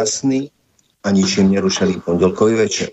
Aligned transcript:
Krásny 0.00 0.48
a 1.04 1.12
ničím 1.12 1.52
nerušený 1.52 2.00
pondelkový 2.00 2.56
večer. 2.56 2.88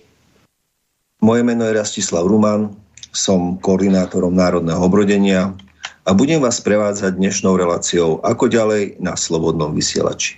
Moje 1.24 1.40
meno 1.40 1.64
je 1.64 1.80
Rastislav 1.80 2.28
Ruman, 2.28 2.76
som 3.16 3.56
koordinátorom 3.64 4.36
Národného 4.36 4.76
obrodenia 4.84 5.56
a 6.04 6.12
budem 6.12 6.44
vás 6.44 6.60
prevádzať 6.60 7.16
dnešnou 7.16 7.56
reláciou 7.56 8.20
ako 8.28 8.52
ďalej 8.52 9.00
na 9.00 9.16
Slobodnom 9.16 9.72
vysielači. 9.72 10.36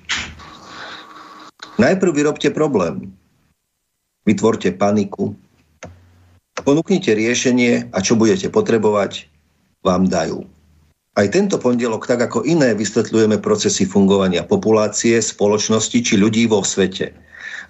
Najprv 1.81 2.13
vyrobte 2.13 2.53
problém. 2.53 3.17
Vytvorte 4.29 4.69
paniku. 4.69 5.33
Ponúknite 6.53 7.17
riešenie 7.17 7.89
a 7.89 7.97
čo 7.97 8.13
budete 8.13 8.53
potrebovať, 8.53 9.25
vám 9.81 10.05
dajú. 10.05 10.45
Aj 11.19 11.27
tento 11.27 11.59
pondelok, 11.59 12.07
tak 12.07 12.31
ako 12.31 12.47
iné, 12.47 12.71
vysvetľujeme 12.71 13.43
procesy 13.43 13.83
fungovania 13.83 14.47
populácie, 14.47 15.19
spoločnosti 15.19 15.99
či 15.99 16.15
ľudí 16.15 16.47
vo 16.47 16.63
svete. 16.63 17.11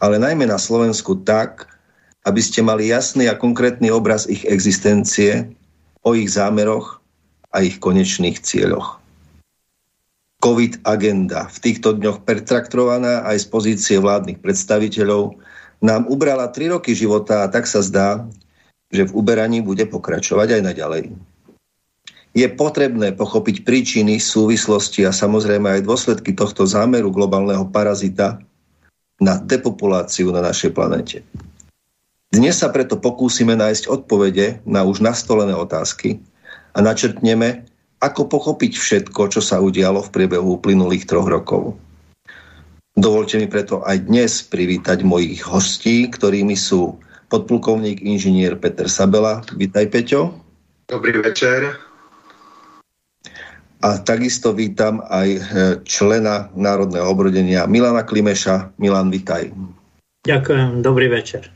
Ale 0.06 0.22
najmä 0.22 0.46
na 0.46 0.62
Slovensku 0.62 1.26
tak, 1.26 1.66
aby 2.30 2.46
ste 2.46 2.62
mali 2.62 2.94
jasný 2.94 3.26
a 3.26 3.34
konkrétny 3.34 3.90
obraz 3.90 4.30
ich 4.30 4.46
existencie, 4.46 5.50
o 6.06 6.14
ich 6.14 6.30
zámeroch 6.30 7.02
a 7.50 7.66
ich 7.66 7.82
konečných 7.82 8.38
cieľoch. 8.38 9.02
COVID 10.46 10.86
agenda, 10.86 11.50
v 11.50 11.58
týchto 11.58 11.98
dňoch 11.98 12.22
pertraktovaná 12.30 13.26
aj 13.34 13.44
z 13.44 13.46
pozície 13.50 13.98
vládnych 13.98 14.46
predstaviteľov, 14.46 15.42
nám 15.82 16.06
ubrala 16.06 16.54
tri 16.54 16.70
roky 16.70 16.94
života 16.94 17.42
a 17.42 17.50
tak 17.50 17.66
sa 17.66 17.82
zdá, 17.82 18.30
že 18.94 19.10
v 19.10 19.16
uberaní 19.18 19.66
bude 19.66 19.90
pokračovať 19.90 20.62
aj 20.62 20.62
naďalej 20.70 21.04
je 22.34 22.46
potrebné 22.46 23.18
pochopiť 23.18 23.66
príčiny, 23.66 24.22
súvislosti 24.22 25.06
a 25.06 25.12
samozrejme 25.12 25.80
aj 25.80 25.86
dôsledky 25.86 26.38
tohto 26.38 26.70
zámeru 26.70 27.10
globálneho 27.10 27.66
parazita 27.74 28.38
na 29.18 29.42
depopuláciu 29.42 30.30
na 30.30 30.46
našej 30.46 30.72
planete. 30.72 31.26
Dnes 32.30 32.62
sa 32.62 32.70
preto 32.70 33.02
pokúsime 33.02 33.58
nájsť 33.58 33.90
odpovede 33.90 34.62
na 34.62 34.86
už 34.86 35.02
nastolené 35.02 35.58
otázky 35.58 36.22
a 36.78 36.80
načrtneme, 36.86 37.66
ako 38.00 38.30
pochopiť 38.30 38.78
všetko, 38.78 39.34
čo 39.34 39.42
sa 39.42 39.58
udialo 39.60 40.06
v 40.06 40.14
priebehu 40.14 40.62
uplynulých 40.62 41.10
troch 41.10 41.26
rokov. 41.26 41.76
Dovolte 42.94 43.42
mi 43.42 43.50
preto 43.50 43.82
aj 43.82 44.06
dnes 44.06 44.46
privítať 44.46 45.02
mojich 45.02 45.42
hostí, 45.42 46.06
ktorými 46.08 46.54
sú 46.54 47.02
podplukovník 47.34 48.06
inžinier 48.06 48.56
Peter 48.62 48.86
Sabela. 48.86 49.42
Vítaj, 49.58 49.90
Peťo. 49.90 50.38
Dobrý 50.86 51.18
večer. 51.18 51.89
A 53.80 53.96
takisto 54.04 54.52
vítam 54.52 55.00
aj 55.08 55.30
e, 55.32 55.40
člena 55.88 56.52
Národného 56.52 57.08
obrodenia 57.08 57.64
Milana 57.64 58.04
Klimeša. 58.04 58.76
Milan, 58.76 59.08
vitaj. 59.08 59.56
Ďakujem, 60.28 60.84
dobrý 60.84 61.08
večer. 61.08 61.48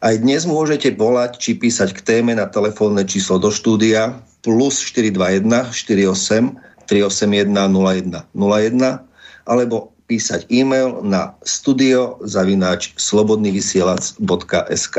Aj 0.00 0.16
dnes 0.16 0.46
môžete 0.46 0.94
volať 0.94 1.36
či 1.36 1.50
písať 1.58 1.92
k 1.92 2.00
téme 2.00 2.32
na 2.32 2.46
telefónne 2.46 3.04
číslo 3.04 3.42
do 3.42 3.50
štúdia 3.50 4.22
plus 4.40 4.80
421 4.80 5.74
48 5.74 6.56
381 6.88 7.52
01 7.52 8.24
01 8.32 9.04
alebo 9.44 9.92
písať 10.08 10.48
e-mail 10.48 11.04
na 11.04 11.36
studio 11.44 12.16
zavináč 12.24 12.96
slobodnyvysielac.sk 12.96 14.96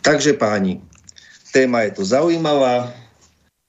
Takže 0.00 0.32
páni, 0.40 0.80
téma 1.52 1.84
je 1.84 2.00
to 2.00 2.02
zaujímavá, 2.08 2.88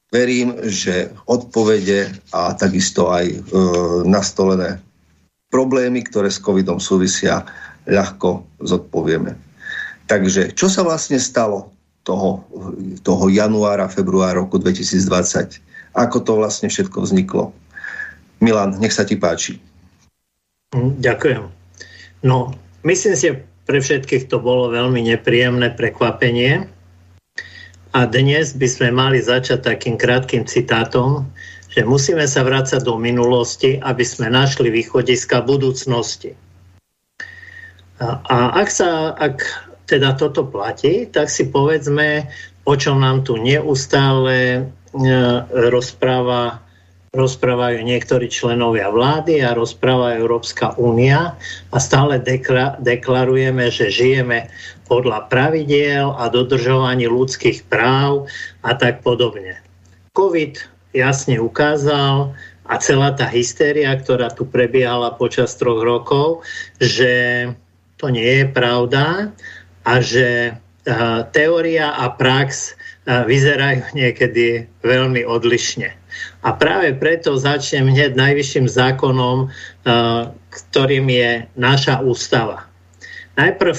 verím, 0.09 0.57
že 0.65 1.13
odpovede 1.29 2.09
a 2.33 2.53
takisto 2.57 3.13
aj 3.13 3.25
e, 3.29 3.37
nastolené 4.09 4.81
problémy, 5.53 6.05
ktoré 6.05 6.29
s 6.29 6.41
covidom 6.41 6.81
súvisia, 6.81 7.45
ľahko 7.89 8.45
zodpovieme. 8.61 9.33
Takže 10.09 10.53
čo 10.57 10.69
sa 10.69 10.81
vlastne 10.81 11.21
stalo 11.21 11.73
toho, 12.05 12.45
toho 13.05 13.25
januára, 13.29 13.89
februára 13.89 14.41
roku 14.41 14.57
2020? 14.57 15.61
Ako 15.93 16.17
to 16.21 16.37
vlastne 16.37 16.69
všetko 16.69 17.05
vzniklo? 17.05 17.53
Milan, 18.41 18.77
nech 18.81 18.93
sa 18.93 19.05
ti 19.05 19.17
páči. 19.17 19.61
Hm, 20.73 21.01
ďakujem. 21.01 21.43
No, 22.25 22.53
myslím 22.85 23.15
si, 23.17 23.29
pre 23.69 23.77
všetkých 23.81 24.29
to 24.29 24.41
bolo 24.41 24.73
veľmi 24.73 25.05
nepríjemné 25.13 25.73
prekvapenie, 25.77 26.65
a 27.89 28.05
dnes 28.05 28.53
by 28.53 28.67
sme 28.69 28.89
mali 28.93 29.17
začať 29.17 29.65
takým 29.65 29.97
krátkým 29.97 30.45
citátom, 30.45 31.25
že 31.69 31.81
musíme 31.85 32.25
sa 32.29 32.45
vrácať 32.45 32.85
do 32.85 32.97
minulosti, 33.01 33.81
aby 33.81 34.05
sme 34.05 34.29
našli 34.29 34.69
východiska 34.69 35.41
budúcnosti. 35.41 36.37
A, 37.99 38.21
a 38.25 38.37
ak, 38.61 38.69
sa, 38.69 39.13
ak 39.17 39.41
teda 39.89 40.13
toto 40.17 40.45
platí, 40.45 41.09
tak 41.09 41.33
si 41.33 41.49
povedzme, 41.49 42.29
o 42.65 42.73
čom 42.77 43.01
nám 43.01 43.25
tu 43.25 43.41
neustále 43.41 44.37
e, 44.37 44.61
rozpráva 45.49 46.61
rozprávajú 47.09 47.81
niektorí 47.81 48.29
členovia 48.29 48.93
vlády 48.93 49.41
a 49.41 49.57
rozpráva 49.57 50.13
Európska 50.13 50.77
únia 50.77 51.33
a 51.73 51.77
stále 51.81 52.21
dekla- 52.21 52.77
deklarujeme, 52.77 53.73
že 53.73 53.89
žijeme 53.89 54.45
podľa 54.85 55.25
pravidiel 55.29 56.13
a 56.13 56.29
dodržovaní 56.29 57.09
ľudských 57.09 57.65
práv 57.65 58.29
a 58.61 58.77
tak 58.77 59.01
podobne. 59.01 59.57
COVID 60.13 60.61
jasne 60.93 61.41
ukázal 61.41 62.33
a 62.69 62.73
celá 62.77 63.13
tá 63.17 63.25
hystéria, 63.25 63.89
ktorá 63.97 64.29
tu 64.29 64.45
prebiehala 64.45 65.13
počas 65.17 65.57
troch 65.57 65.81
rokov, 65.81 66.45
že 66.77 67.45
to 67.97 68.13
nie 68.13 68.45
je 68.45 68.45
pravda 68.49 69.33
a 69.85 69.93
že 69.97 70.53
teória 71.33 71.93
a 71.93 72.09
prax 72.13 72.77
vyzerajú 73.05 73.97
niekedy 73.97 74.69
veľmi 74.85 75.25
odlišne. 75.25 75.98
A 76.41 76.49
práve 76.55 76.95
preto 76.97 77.37
začnem 77.37 77.89
hneď 77.91 78.17
najvyšším 78.17 78.65
zákonom, 78.69 79.53
ktorým 80.49 81.05
je 81.09 81.45
naša 81.55 82.01
ústava. 82.01 82.65
Najprv 83.39 83.77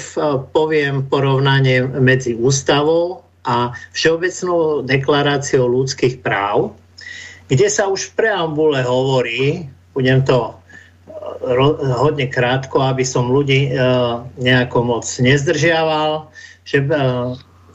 poviem 0.57 1.05
porovnanie 1.05 1.85
medzi 1.85 2.33
ústavou 2.33 3.27
a 3.45 3.77
Všeobecnou 3.93 4.87
deklaráciou 4.87 5.69
ľudských 5.69 6.25
práv, 6.25 6.73
kde 7.51 7.67
sa 7.67 7.91
už 7.91 8.13
v 8.13 8.25
preambule 8.25 8.81
hovorí, 8.81 9.69
budem 9.93 10.23
to 10.23 10.55
hodne 11.99 12.31
krátko, 12.31 12.81
aby 12.85 13.05
som 13.05 13.29
ľudí 13.29 13.75
nejako 14.41 14.79
moc 14.87 15.05
nezdržiaval, 15.05 16.31
že 16.65 16.85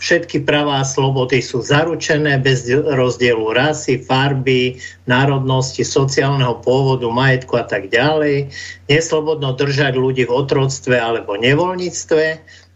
Všetky 0.06 0.46
práva 0.46 0.78
a 0.78 0.86
slobody 0.86 1.42
sú 1.42 1.66
zaručené 1.66 2.38
bez 2.38 2.70
rozdielu 2.70 3.42
rasy, 3.58 3.98
farby, 3.98 4.78
národnosti, 5.10 5.82
sociálneho 5.82 6.62
pôvodu, 6.62 7.10
majetku 7.10 7.58
a 7.58 7.66
tak 7.66 7.90
ďalej. 7.90 8.54
Neslobodno 8.86 9.58
držať 9.58 9.98
ľudí 9.98 10.30
v 10.30 10.36
otroctve 10.46 10.94
alebo 10.94 11.34
nevoľníctve. 11.42 12.24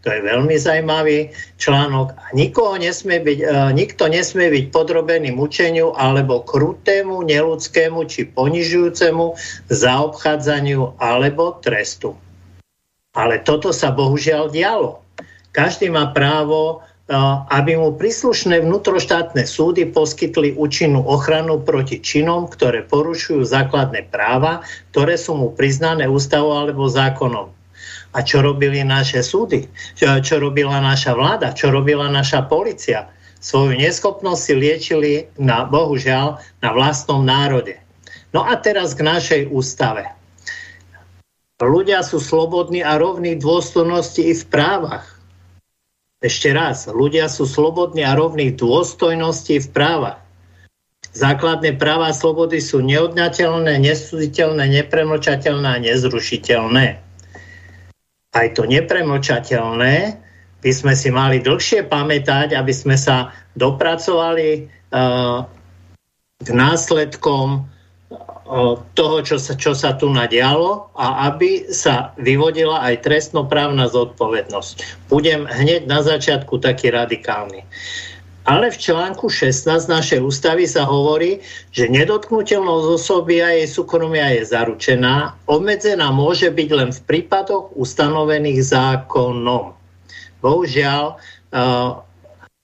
To 0.02 0.08
je 0.10 0.20
veľmi 0.26 0.58
zaujímavý 0.58 1.30
článok. 1.54 2.18
A 2.18 2.34
nikoho 2.34 2.74
nesmie 2.82 3.22
byť, 3.22 3.38
e, 3.38 3.46
nikto 3.78 4.10
nesmie 4.10 4.50
byť 4.50 4.64
podrobený 4.74 5.30
mučeniu 5.30 5.94
alebo 5.94 6.42
krutému, 6.42 7.22
neludskému 7.22 8.10
či 8.10 8.26
ponižujúcemu 8.26 9.38
zaobchádzaniu 9.70 10.98
alebo 10.98 11.62
trestu. 11.62 12.18
Ale 13.14 13.38
toto 13.46 13.70
sa 13.70 13.94
bohužiaľ 13.94 14.50
dialo. 14.50 14.98
Každý 15.54 15.94
má 15.94 16.10
právo 16.10 16.82
aby 17.50 17.74
mu 17.74 17.90
príslušné 17.98 18.62
vnútroštátne 18.62 19.42
súdy 19.42 19.90
poskytli 19.90 20.54
účinnú 20.54 21.02
ochranu 21.02 21.58
proti 21.58 21.98
činom, 21.98 22.46
ktoré 22.46 22.86
porušujú 22.86 23.42
základné 23.42 24.06
práva, 24.14 24.62
ktoré 24.94 25.18
sú 25.18 25.34
mu 25.34 25.48
priznané 25.50 26.06
ústavou 26.06 26.54
alebo 26.54 26.86
zákonom. 26.86 27.50
A 28.14 28.18
čo 28.22 28.42
robili 28.42 28.86
naše 28.86 29.26
súdy? 29.26 29.66
Čo, 29.98 30.22
čo 30.22 30.38
robila 30.38 30.78
naša 30.78 31.14
vláda? 31.18 31.50
Čo 31.50 31.74
robila 31.74 32.06
naša 32.06 32.46
policia? 32.46 33.10
Svoju 33.42 33.74
neschopnosť 33.74 34.40
si 34.42 34.52
liečili 34.54 35.12
na, 35.34 35.66
bohužiaľ, 35.66 36.38
na 36.62 36.70
vlastnom 36.70 37.26
národe. 37.26 37.78
No 38.30 38.46
a 38.46 38.54
teraz 38.54 38.94
k 38.94 39.02
našej 39.02 39.42
ústave. 39.50 40.06
Ľudia 41.58 42.06
sú 42.06 42.22
slobodní 42.22 42.86
a 42.86 42.96
rovní 42.96 43.34
v 43.36 43.42
dôstojnosti 43.42 44.22
i 44.22 44.32
v 44.32 44.44
právach 44.46 45.19
ešte 46.20 46.52
raz, 46.52 46.84
ľudia 46.84 47.32
sú 47.32 47.48
slobodní 47.48 48.04
a 48.04 48.12
rovní 48.12 48.52
v 48.52 48.60
dôstojnosti 48.60 49.56
v 49.64 49.68
práva. 49.72 50.20
Základné 51.16 51.80
práva 51.80 52.12
a 52.12 52.16
slobody 52.16 52.62
sú 52.62 52.84
neodňateľné, 52.84 53.82
nesúditeľné, 53.82 54.68
nepremlčateľné 54.78 55.66
a 55.66 55.82
nezrušiteľné. 55.82 56.86
Aj 58.30 58.46
to 58.54 58.62
nepremlčateľné 58.62 59.94
by 60.60 60.70
sme 60.70 60.92
si 60.94 61.08
mali 61.10 61.42
dlhšie 61.42 61.88
pamätať, 61.88 62.54
aby 62.54 62.70
sme 62.70 62.94
sa 62.94 63.34
dopracovali 63.58 64.68
uh, 64.92 65.42
k 66.38 66.48
následkom 66.52 67.66
toho, 68.98 69.16
čo 69.22 69.38
sa, 69.38 69.54
čo 69.54 69.72
sa 69.78 69.94
tu 69.94 70.10
nadialo 70.10 70.90
a 70.98 71.30
aby 71.30 71.70
sa 71.70 72.10
vyvodila 72.18 72.82
aj 72.82 73.06
trestnoprávna 73.06 73.86
zodpovednosť. 73.86 75.06
Budem 75.06 75.46
hneď 75.46 75.86
na 75.86 76.02
začiatku 76.02 76.58
taký 76.58 76.90
radikálny. 76.90 77.62
Ale 78.48 78.72
v 78.72 78.80
článku 78.82 79.30
16 79.30 79.68
našej 79.86 80.18
ústavy 80.24 80.66
sa 80.66 80.82
hovorí, 80.82 81.38
že 81.70 81.86
nedotknutelnosť 81.92 82.86
osoby 82.98 83.38
a 83.38 83.54
jej 83.54 83.68
súkromia 83.68 84.32
je 84.34 84.48
zaručená, 84.48 85.36
obmedzená 85.46 86.10
môže 86.10 86.50
byť 86.50 86.70
len 86.74 86.90
v 86.90 87.00
prípadoch 87.06 87.70
ustanovených 87.78 88.60
zákonom. 88.64 89.76
Bohužiaľ, 90.40 91.20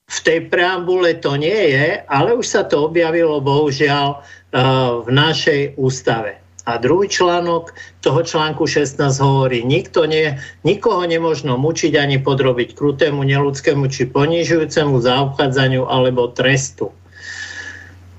v 0.07 0.19
tej 0.23 0.39
preambule 0.49 1.19
to 1.19 1.35
nie 1.35 1.75
je, 1.75 2.01
ale 2.09 2.33
už 2.35 2.47
sa 2.47 2.65
to 2.65 2.87
objavilo 2.89 3.37
bohužiaľ 3.37 4.23
v 4.51 5.09
našej 5.11 5.75
ústave. 5.75 6.39
A 6.67 6.75
druhý 6.75 7.07
článok 7.07 7.71
toho 8.03 8.19
článku 8.27 8.67
16 8.67 8.99
hovorí, 9.23 9.63
nikto 9.63 10.03
nie, 10.03 10.35
nikoho 10.67 11.07
nemožno 11.07 11.55
mučiť 11.55 11.95
ani 11.95 12.19
podrobiť 12.19 12.75
krutému, 12.75 13.23
neludskému 13.23 13.87
či 13.87 14.11
ponižujúcemu 14.11 14.99
zaobchádzaniu 14.99 15.87
alebo 15.87 16.27
trestu. 16.35 16.91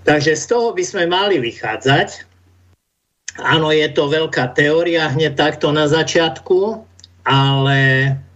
Takže 0.08 0.32
z 0.32 0.44
toho 0.48 0.72
by 0.72 0.80
sme 0.80 1.04
mali 1.04 1.36
vychádzať. 1.36 2.24
Áno, 3.44 3.68
je 3.68 3.84
to 3.92 4.08
veľká 4.08 4.56
teória 4.56 5.12
hneď 5.12 5.36
takto 5.36 5.68
na 5.68 5.84
začiatku, 5.84 6.80
ale 7.28 7.78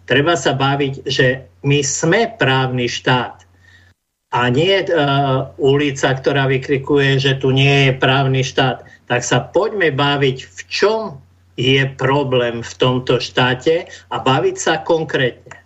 treba 0.05 0.37
sa 0.37 0.53
baviť, 0.53 1.09
že 1.09 1.49
my 1.65 1.81
sme 1.81 2.29
právny 2.37 2.85
štát 2.85 3.42
a 4.33 4.49
nie 4.49 4.81
uh, 4.89 5.53
ulica, 5.61 6.17
ktorá 6.17 6.49
vykrikuje, 6.49 7.21
že 7.21 7.37
tu 7.37 7.53
nie 7.53 7.89
je 7.89 7.93
právny 8.01 8.41
štát, 8.41 8.81
tak 9.05 9.21
sa 9.21 9.45
poďme 9.45 9.93
baviť, 9.93 10.39
v 10.49 10.61
čom 10.73 11.01
je 11.61 11.85
problém 12.01 12.65
v 12.65 12.73
tomto 12.81 13.21
štáte 13.21 13.85
a 14.09 14.17
baviť 14.17 14.57
sa 14.57 14.81
konkrétne. 14.81 15.61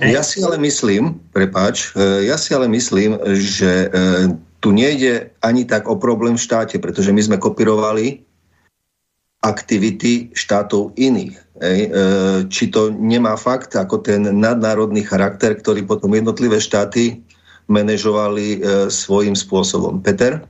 Ja 0.00 0.24
si 0.24 0.40
ale 0.40 0.56
myslím, 0.62 1.20
prepáč, 1.34 1.92
e, 1.92 2.24
ja 2.30 2.40
si 2.40 2.54
ale 2.56 2.70
myslím, 2.72 3.18
že 3.36 3.90
e, 3.90 4.32
tu 4.64 4.72
nejde 4.72 5.28
ani 5.44 5.68
tak 5.68 5.90
o 5.90 5.98
problém 5.98 6.38
v 6.38 6.44
štáte, 6.46 6.78
pretože 6.80 7.12
my 7.12 7.20
sme 7.20 7.36
kopírovali 7.36 8.22
aktivity 9.38 10.34
štátov 10.34 10.98
iných. 10.98 11.38
Či 12.50 12.64
to 12.74 12.90
nemá 12.90 13.38
fakt 13.38 13.70
ako 13.78 14.02
ten 14.02 14.26
nadnárodný 14.26 15.06
charakter, 15.06 15.54
ktorý 15.54 15.86
potom 15.86 16.10
jednotlivé 16.10 16.58
štáty 16.58 17.22
manažovali 17.68 18.46
e, 18.56 18.58
svojím 18.88 19.36
spôsobom. 19.36 20.00
Peter? 20.00 20.40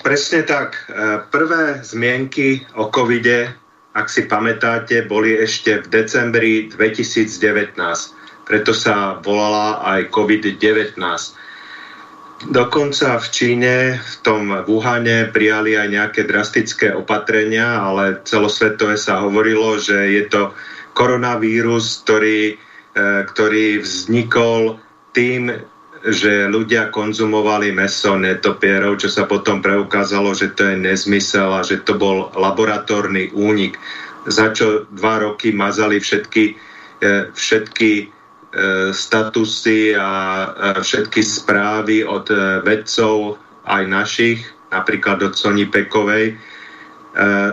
Presne 0.00 0.44
tak. 0.48 0.88
E, 0.88 1.20
prvé 1.28 1.84
zmienky 1.84 2.64
o 2.76 2.88
covide, 2.88 3.52
ak 3.92 4.08
si 4.08 4.24
pamätáte, 4.24 5.04
boli 5.04 5.36
ešte 5.36 5.84
v 5.84 5.86
decembri 5.92 6.52
2019. 6.72 7.76
Preto 8.48 8.72
sa 8.72 9.20
volala 9.20 9.84
aj 9.84 10.08
COVID-19. 10.08 10.96
Dokonca 12.48 13.18
v 13.18 13.26
Číne, 13.34 13.74
v 13.98 14.14
tom 14.22 14.54
Wuhane 14.64 15.28
prijali 15.34 15.74
aj 15.74 15.88
nejaké 15.90 16.22
drastické 16.24 16.94
opatrenia, 16.94 17.82
ale 17.82 18.22
celosvetové 18.22 18.94
sa 18.94 19.26
hovorilo, 19.26 19.76
že 19.76 19.98
je 20.14 20.24
to 20.30 20.54
koronavírus, 20.94 22.06
ktorý, 22.06 22.54
e, 22.94 23.06
ktorý 23.26 23.82
vznikol 23.82 24.78
tým, 25.18 25.50
že 26.06 26.46
ľudia 26.46 26.94
konzumovali 26.94 27.74
meso 27.74 28.14
netopierov, 28.14 29.02
čo 29.02 29.10
sa 29.10 29.26
potom 29.26 29.58
preukázalo, 29.58 30.30
že 30.30 30.54
to 30.54 30.62
je 30.70 30.76
nezmysel 30.78 31.50
a 31.50 31.66
že 31.66 31.82
to 31.82 31.98
bol 31.98 32.30
laboratórny 32.38 33.34
únik, 33.34 33.74
za 34.30 34.54
čo 34.54 34.86
dva 34.94 35.26
roky 35.26 35.50
mazali 35.50 35.98
všetky, 35.98 36.54
e, 37.02 37.34
všetky 37.34 37.92
e, 37.98 38.06
statusy 38.94 39.98
a 39.98 40.10
všetky 40.78 41.18
správy 41.18 42.06
od 42.06 42.30
e, 42.30 42.62
vedcov, 42.62 43.42
aj 43.66 43.82
našich, 43.90 44.40
napríklad 44.70 45.18
od 45.26 45.34
Sony 45.34 45.66
Pekovej. 45.68 46.38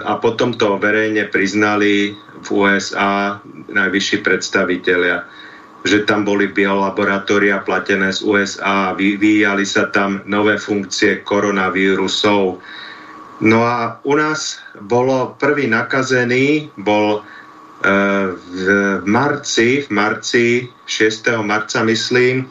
A 0.05 0.21
potom 0.21 0.53
to 0.53 0.77
verejne 0.77 1.25
priznali 1.33 2.13
v 2.45 2.47
USA 2.53 3.41
najvyšší 3.65 4.21
predstavitelia 4.21 5.25
že 5.85 6.01
tam 6.09 6.25
boli 6.25 6.49
biolaboratória 6.49 7.61
platené 7.61 8.09
z 8.09 8.25
USA 8.25 8.97
vyvíjali 8.97 9.61
sa 9.69 9.93
tam 9.93 10.25
nové 10.25 10.57
funkcie 10.57 11.21
koronavírusov. 11.21 12.57
No 13.45 13.59
a 13.61 14.01
u 14.01 14.17
nás 14.17 14.57
bolo 14.81 15.37
prvý 15.37 15.69
nakazený, 15.69 16.73
bol 16.81 17.21
e, 17.21 17.23
v 18.33 19.05
marci, 19.05 19.85
v 19.85 19.89
marci, 19.93 20.47
6. 20.89 21.45
marca 21.45 21.85
myslím, 21.85 22.43
e, 22.43 22.45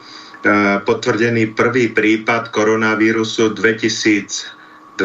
potvrdený 0.87 1.51
prvý 1.59 1.91
prípad 1.91 2.55
koronavírusu 2.55 3.51
2020 3.51 5.03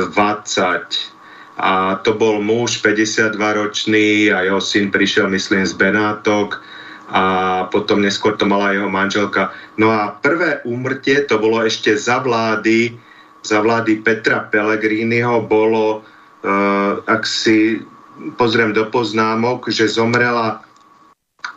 a 1.60 2.00
to 2.00 2.16
bol 2.16 2.40
muž 2.40 2.80
52 2.80 3.36
ročný 3.36 4.32
a 4.32 4.46
jeho 4.46 4.62
syn 4.62 4.88
prišiel 4.88 5.28
myslím 5.28 5.66
z 5.66 5.74
Benátok 5.76 6.62
a 7.10 7.22
potom 7.74 7.98
neskôr 7.98 8.38
to 8.38 8.46
mala 8.46 8.70
jeho 8.70 8.86
manželka. 8.86 9.50
No 9.74 9.90
a 9.90 10.14
prvé 10.14 10.62
úmrtie, 10.62 11.26
to 11.26 11.42
bolo 11.42 11.58
ešte 11.66 11.98
za 11.98 12.22
vlády, 12.22 12.94
za 13.42 13.58
vlády 13.58 13.98
Petra 14.06 14.46
Pellegriniho, 14.46 15.42
bolo, 15.42 16.06
uh, 16.06 17.02
ak 17.02 17.26
si 17.26 17.82
pozriem 18.38 18.70
do 18.70 18.86
poznámok, 18.86 19.66
že 19.74 19.90
zomrela 19.90 20.62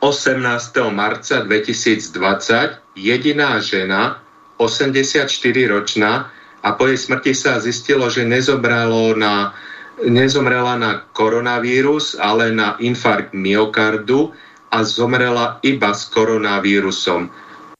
18. 0.01 0.41
marca 0.89 1.45
2020 1.45 2.17
jediná 2.97 3.61
žena, 3.61 4.19
84-ročná, 4.57 6.33
a 6.63 6.69
po 6.79 6.87
jej 6.87 6.95
smrti 6.95 7.35
sa 7.35 7.59
zistilo, 7.59 8.07
že 8.07 8.23
nezomrelo 8.23 9.19
na, 9.19 9.51
nezomrela 9.99 10.79
na 10.79 11.03
koronavírus, 11.11 12.15
ale 12.15 12.55
na 12.55 12.79
infarkt 12.79 13.35
myokardu 13.35 14.31
a 14.73 14.81
zomrela 14.81 15.61
iba 15.61 15.93
s 15.93 16.09
koronavírusom. 16.09 17.29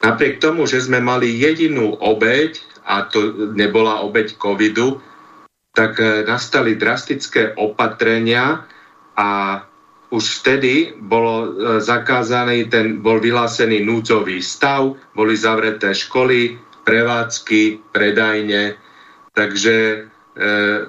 Napriek 0.06 0.38
tomu, 0.38 0.70
že 0.70 0.86
sme 0.86 1.02
mali 1.02 1.34
jedinú 1.42 1.98
obeď, 1.98 2.62
a 2.86 3.10
to 3.10 3.50
nebola 3.58 4.06
obeď 4.06 4.38
covidu, 4.38 5.02
tak 5.74 5.98
e, 5.98 6.28
nastali 6.28 6.78
drastické 6.78 7.58
opatrenia 7.58 8.62
a 9.18 9.64
už 10.14 10.44
vtedy 10.44 10.94
bolo 11.02 11.34
e, 11.34 11.48
zakázaný, 11.82 12.70
ten 12.70 13.02
bol 13.02 13.18
vyhlásený 13.18 13.82
núdzový 13.82 14.44
stav, 14.44 14.94
boli 15.18 15.34
zavreté 15.34 15.96
školy, 15.96 16.62
prevádzky, 16.86 17.90
predajne, 17.90 18.78
takže 19.34 20.06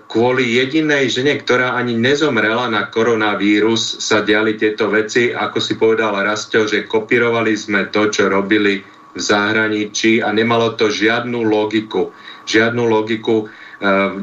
kvôli 0.09 0.57
jedinej 0.57 1.13
žene, 1.13 1.37
ktorá 1.37 1.77
ani 1.77 1.93
nezomrela 2.01 2.65
na 2.73 2.89
koronavírus, 2.89 4.01
sa 4.01 4.25
diali 4.25 4.57
tieto 4.57 4.89
veci, 4.89 5.37
ako 5.37 5.59
si 5.61 5.77
povedal 5.77 6.17
Rasto, 6.17 6.65
že 6.65 6.89
kopírovali 6.89 7.53
sme 7.53 7.93
to, 7.93 8.09
čo 8.09 8.33
robili 8.33 8.81
v 9.15 9.21
zahraničí 9.21 10.25
a 10.25 10.33
nemalo 10.33 10.73
to 10.75 10.89
žiadnu 10.89 11.45
logiku. 11.45 12.11
Žiadnu 12.49 12.83
logiku. 12.89 13.45
E, 13.45 13.47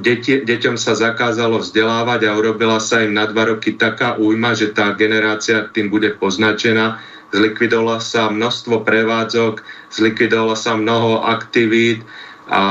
deti, 0.01 0.41
deťom 0.41 0.75
sa 0.75 0.97
zakázalo 0.97 1.61
vzdelávať 1.61 2.27
a 2.27 2.35
urobila 2.35 2.81
sa 2.81 3.05
im 3.05 3.13
na 3.13 3.29
dva 3.29 3.55
roky 3.55 3.77
taká 3.77 4.17
újma, 4.17 4.57
že 4.57 4.73
tá 4.73 4.91
generácia 4.97 5.69
tým 5.69 5.87
bude 5.93 6.17
poznačená. 6.17 6.99
Zlikvidovalo 7.31 8.03
sa 8.03 8.27
množstvo 8.27 8.83
prevádzok, 8.83 9.63
zlikvidovalo 9.95 10.57
sa 10.59 10.75
mnoho 10.75 11.23
aktivít, 11.23 12.03
a 12.49 12.61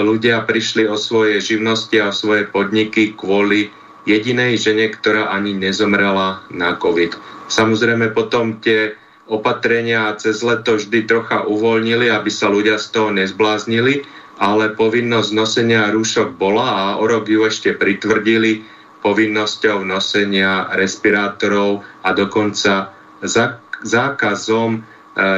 ľudia 0.00 0.44
prišli 0.48 0.88
o 0.88 0.96
svoje 0.96 1.40
živnosti 1.42 1.96
a 2.00 2.14
svoje 2.14 2.48
podniky 2.48 3.12
kvôli 3.18 3.68
jedinej 4.08 4.56
žene, 4.56 4.88
ktorá 4.88 5.28
ani 5.30 5.52
nezomrela 5.52 6.44
na 6.48 6.74
COVID. 6.76 7.16
Samozrejme 7.50 8.16
potom 8.16 8.62
tie 8.62 8.96
opatrenia 9.30 10.10
cez 10.18 10.42
leto 10.42 10.80
vždy 10.80 11.06
trocha 11.06 11.46
uvoľnili, 11.46 12.10
aby 12.10 12.30
sa 12.32 12.50
ľudia 12.50 12.80
z 12.80 12.86
toho 12.90 13.10
nezbláznili, 13.14 14.02
ale 14.40 14.72
povinnosť 14.72 15.30
nosenia 15.36 15.92
rúšok 15.92 16.34
bola 16.40 16.66
a 16.66 16.84
o 16.98 17.04
rok 17.04 17.28
ju 17.28 17.44
ešte 17.44 17.76
pritvrdili 17.76 18.64
povinnosťou 19.04 19.84
nosenia 19.84 20.68
respirátorov 20.76 21.84
a 22.04 22.12
dokonca 22.12 22.92
zákazom 23.84 24.70
e, 24.76 24.80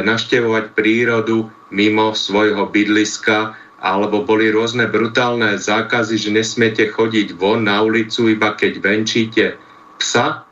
naštevovať 0.03 0.75
prírodu 0.75 1.51
mimo 1.71 2.15
svojho 2.15 2.69
bydliska 2.71 3.55
alebo 3.83 4.23
boli 4.23 4.47
rôzne 4.55 4.87
brutálne 4.87 5.59
zákazy, 5.59 6.15
že 6.15 6.31
nesmiete 6.31 6.87
chodiť 6.87 7.35
von 7.35 7.67
na 7.67 7.83
ulicu, 7.83 8.31
iba 8.31 8.55
keď 8.55 8.79
venčíte 8.79 9.59
psa 9.99 10.47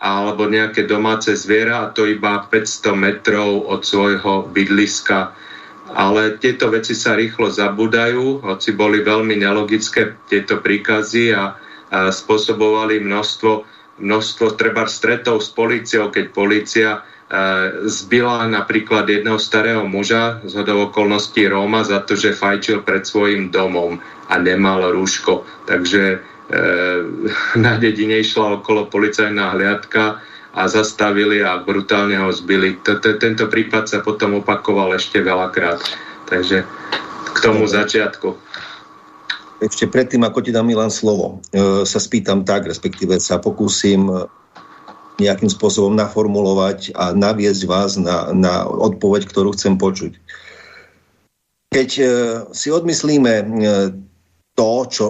alebo 0.00 0.48
nejaké 0.48 0.88
domáce 0.88 1.28
zviera 1.36 1.84
a 1.84 1.92
to 1.92 2.08
iba 2.08 2.40
500 2.48 2.96
metrov 2.96 3.68
od 3.68 3.84
svojho 3.84 4.48
bydliska. 4.48 5.36
ale 5.90 6.38
tieto 6.38 6.70
veci 6.70 6.94
sa 6.94 7.18
rýchlo 7.18 7.50
zabudajú, 7.50 8.46
hoci 8.46 8.72
boli 8.72 9.02
veľmi 9.02 9.42
nelogické 9.42 10.16
tieto 10.30 10.62
príkazy 10.62 11.34
a, 11.34 11.58
a 11.90 12.14
spôsobovali 12.14 13.02
množstvo, 13.02 13.66
množstvo 13.98 14.54
treba 14.54 14.86
stretov 14.86 15.42
s 15.42 15.50
policiou, 15.50 16.08
keď 16.08 16.24
policia 16.30 17.02
e, 17.30 17.42
zbila 17.86 18.50
napríklad 18.50 19.06
jedného 19.06 19.38
starého 19.38 19.86
muža 19.86 20.42
z 20.42 20.52
hodov 20.58 20.90
okolností 20.90 21.46
Róma 21.46 21.86
za 21.86 22.02
to, 22.02 22.18
že 22.18 22.34
fajčil 22.34 22.82
pred 22.82 23.06
svojim 23.06 23.54
domom 23.54 24.02
a 24.26 24.34
nemal 24.42 24.90
rúško. 24.90 25.46
Takže 25.70 26.02
e, 26.14 26.18
na 27.64 27.78
dedine 27.78 28.18
išla 28.18 28.58
okolo 28.60 28.90
policajná 28.90 29.54
hliadka 29.54 30.18
a 30.50 30.62
zastavili 30.66 31.46
a 31.46 31.62
brutálne 31.62 32.18
ho 32.18 32.34
zbili. 32.34 32.74
Tento 32.98 33.46
prípad 33.46 33.86
sa 33.86 34.02
potom 34.02 34.42
opakoval 34.42 34.98
ešte 34.98 35.22
veľakrát. 35.22 35.78
Takže 36.26 36.66
k 37.30 37.38
tomu 37.38 37.70
začiatku. 37.70 38.34
Ešte 39.60 39.86
predtým, 39.86 40.24
ako 40.24 40.40
ti 40.40 40.50
dám 40.50 40.66
Milan 40.66 40.90
slovo, 40.90 41.38
e, 41.54 41.84
sa 41.86 42.00
spýtam 42.00 42.42
tak, 42.42 42.66
respektíve 42.66 43.20
sa 43.22 43.38
pokúsim 43.38 44.08
nejakým 45.20 45.52
spôsobom 45.52 45.92
naformulovať 45.94 46.96
a 46.96 47.12
naviesť 47.12 47.62
vás 47.68 48.00
na, 48.00 48.32
na 48.32 48.64
odpoveď, 48.64 49.28
ktorú 49.28 49.52
chcem 49.52 49.76
počuť. 49.76 50.16
Keď 51.70 51.90
e, 52.00 52.04
si 52.50 52.68
odmyslíme 52.72 53.32
e, 53.38 53.44
to, 54.58 54.70
čo 54.90 55.04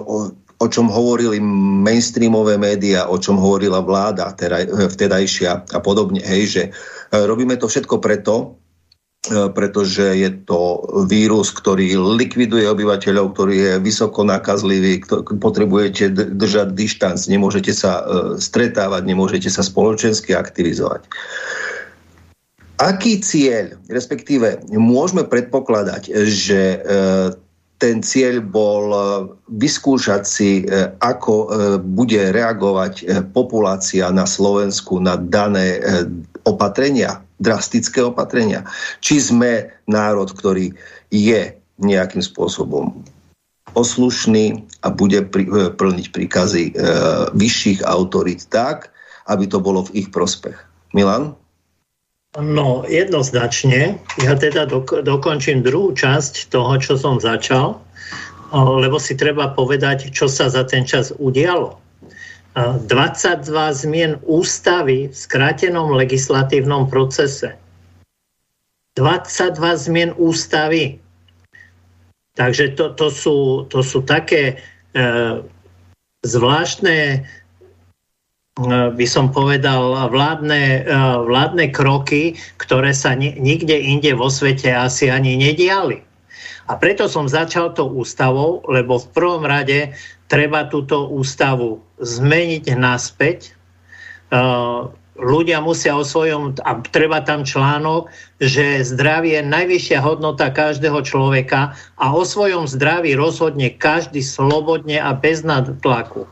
o 0.61 0.67
čom 0.69 0.93
hovorili 0.93 1.41
mainstreamové 1.81 2.61
médiá, 2.61 3.09
o 3.09 3.17
čom 3.17 3.41
hovorila 3.41 3.81
vláda 3.81 4.29
vtedajšia 4.69 5.73
a 5.73 5.79
podobne. 5.81 6.21
Hej, 6.21 6.43
že 6.45 6.63
e, 6.69 6.69
robíme 7.25 7.57
to 7.57 7.65
všetko 7.65 7.97
preto, 7.97 8.35
e, 8.37 8.60
pretože 9.29 10.01
je 10.17 10.33
to 10.49 10.81
vírus, 11.05 11.53
ktorý 11.53 11.93
likviduje 12.17 12.65
obyvateľov, 12.65 13.37
ktorý 13.37 13.55
je 13.55 13.73
vysoko 13.77 14.25
nakazlivý, 14.25 15.05
potrebujete 15.37 16.09
držať 16.33 16.73
dištanc, 16.73 17.21
nemôžete 17.29 17.69
sa 17.69 18.01
e, 18.01 18.03
stretávať, 18.41 19.05
nemôžete 19.05 19.53
sa 19.53 19.61
spoločensky 19.61 20.33
aktivizovať. 20.33 21.05
Aký 22.81 23.21
cieľ, 23.21 23.77
respektíve 23.93 24.65
môžeme 24.73 25.21
predpokladať, 25.21 26.09
že 26.25 26.81
ten 27.81 28.05
cieľ 28.05 28.45
bol 28.45 28.85
e, 28.93 28.99
vyskúšať 29.57 30.21
si, 30.21 30.61
e, 30.61 30.93
ako 31.01 31.33
e, 31.33 31.47
bude 31.81 32.29
reagovať 32.29 33.25
populácia 33.33 34.05
na 34.13 34.29
Slovensku 34.29 35.01
na 35.01 35.17
dané 35.17 35.81
opatrenia, 36.45 37.25
drastické 37.41 38.05
opatrenia. 38.05 38.69
Či 39.01 39.33
sme 39.33 39.73
národ, 39.89 40.29
ktorý 40.29 40.77
je 41.09 41.57
nejakým 41.81 42.21
spôsobom 42.21 43.01
poslušný 43.73 44.67
a 44.85 44.93
bude 44.93 45.25
plniť 45.73 46.07
príkazy 46.13 46.63
vyšších 47.33 47.81
autorít 47.81 48.45
tak, 48.51 48.93
aby 49.25 49.49
to 49.49 49.57
bolo 49.57 49.89
v 49.89 50.05
ich 50.05 50.07
prospech. 50.13 50.55
Milan? 50.93 51.33
No, 52.39 52.87
jednoznačne. 52.87 53.99
Ja 54.23 54.39
teda 54.39 54.63
dok- 54.63 55.03
dokončím 55.03 55.63
druhú 55.67 55.91
časť 55.91 56.47
toho, 56.47 56.79
čo 56.79 56.95
som 56.95 57.19
začal, 57.19 57.79
lebo 58.55 58.99
si 58.99 59.19
treba 59.19 59.51
povedať, 59.51 60.11
čo 60.15 60.31
sa 60.31 60.47
za 60.47 60.63
ten 60.63 60.87
čas 60.87 61.11
udialo. 61.15 61.79
22 62.55 63.47
zmien 63.71 64.19
ústavy 64.27 65.07
v 65.07 65.15
skrátenom 65.15 65.95
legislatívnom 65.95 66.91
procese. 66.91 67.55
22 68.99 69.55
zmien 69.75 70.11
ústavy. 70.19 70.99
Takže 72.35 72.75
to, 72.75 72.91
to, 72.95 73.07
sú, 73.07 73.37
to 73.71 73.79
sú 73.79 74.03
také 74.03 74.55
e, 74.55 75.03
zvláštne 76.27 77.23
E, 78.59 78.91
by 78.91 79.05
som 79.07 79.31
povedal, 79.31 80.11
vládne, 80.11 80.83
e, 80.83 80.97
vládne 81.23 81.71
kroky, 81.71 82.35
ktoré 82.59 82.91
sa 82.91 83.15
nikde 83.15 83.79
inde 83.79 84.11
vo 84.11 84.27
svete 84.27 84.75
asi 84.75 85.07
ani 85.07 85.39
nediali. 85.39 86.03
A 86.67 86.75
preto 86.75 87.07
som 87.07 87.31
začal 87.31 87.71
to 87.71 87.87
ústavou, 87.87 88.59
lebo 88.67 88.99
v 88.99 89.07
prvom 89.15 89.43
rade 89.47 89.95
treba 90.31 90.63
túto 90.71 91.11
ústavu 91.11 91.83
zmeniť 91.99 92.71
naspäť. 92.79 93.51
E, 93.51 94.39
ľudia 95.19 95.59
musia 95.59 95.91
o 95.99 96.07
svojom, 96.07 96.55
a 96.63 96.79
treba 96.87 97.19
tam 97.19 97.43
článok, 97.43 98.07
že 98.39 98.87
zdravie 98.87 99.43
je 99.43 99.51
najvyššia 99.51 99.99
hodnota 99.99 100.47
každého 100.47 101.03
človeka 101.03 101.75
a 101.99 102.05
o 102.15 102.23
svojom 102.23 102.63
zdraví 102.63 103.11
rozhodne 103.19 103.75
každý 103.75 104.23
slobodne 104.23 105.03
a 105.03 105.11
bez 105.11 105.43
nadtlaku. 105.43 106.23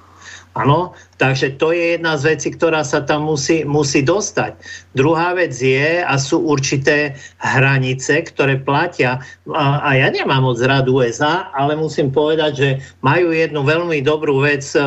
Áno, 0.58 0.98
takže 1.22 1.62
to 1.62 1.70
je 1.70 1.94
jedna 1.94 2.18
z 2.18 2.34
vecí, 2.34 2.50
ktorá 2.50 2.82
sa 2.82 3.06
tam 3.06 3.30
musí, 3.30 3.62
musí 3.62 4.02
dostať. 4.02 4.58
Druhá 4.98 5.38
vec 5.38 5.54
je, 5.54 6.02
a 6.02 6.18
sú 6.18 6.42
určité 6.42 7.14
hranice, 7.38 8.26
ktoré 8.26 8.58
platia, 8.58 9.22
a, 9.54 9.78
a 9.86 9.90
ja 9.94 10.10
nemám 10.10 10.50
moc 10.50 10.58
rád 10.58 10.90
USA, 10.90 11.54
ale 11.54 11.78
musím 11.78 12.10
povedať, 12.10 12.52
že 12.58 12.70
majú 13.06 13.30
jednu 13.30 13.62
veľmi 13.62 14.02
dobrú 14.02 14.42
vec 14.42 14.66
e, 14.74 14.82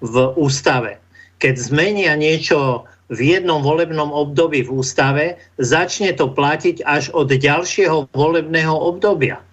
v 0.00 0.14
ústave. 0.40 0.96
Keď 1.44 1.54
zmenia 1.60 2.16
niečo 2.16 2.88
v 3.12 3.36
jednom 3.36 3.60
volebnom 3.60 4.08
období 4.10 4.64
v 4.64 4.80
ústave, 4.80 5.24
začne 5.60 6.16
to 6.16 6.32
platiť 6.32 6.82
až 6.82 7.12
od 7.12 7.28
ďalšieho 7.28 8.10
volebného 8.16 8.72
obdobia. 8.72 9.44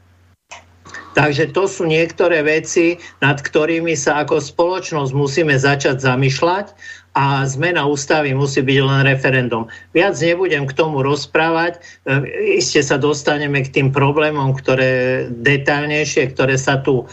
Takže 1.13 1.53
to 1.53 1.69
sú 1.69 1.85
niektoré 1.85 2.41
veci, 2.41 2.97
nad 3.21 3.37
ktorými 3.37 3.93
sa 3.93 4.25
ako 4.25 4.41
spoločnosť 4.41 5.11
musíme 5.13 5.53
začať 5.53 6.01
zamýšľať 6.01 6.73
a 7.13 7.45
zmena 7.45 7.85
ústavy 7.85 8.33
musí 8.33 8.65
byť 8.65 8.79
len 8.81 9.05
referendum. 9.05 9.69
Viac 9.93 10.17
nebudem 10.17 10.65
k 10.65 10.73
tomu 10.73 11.05
rozprávať, 11.05 11.77
e, 12.09 12.25
iste 12.57 12.81
sa 12.81 12.97
dostaneme 12.97 13.61
k 13.61 13.69
tým 13.69 13.87
problémom, 13.93 14.57
ktoré 14.57 15.25
detaľnejšie, 15.29 16.33
ktoré 16.33 16.57
sa 16.57 16.81
tu 16.81 17.05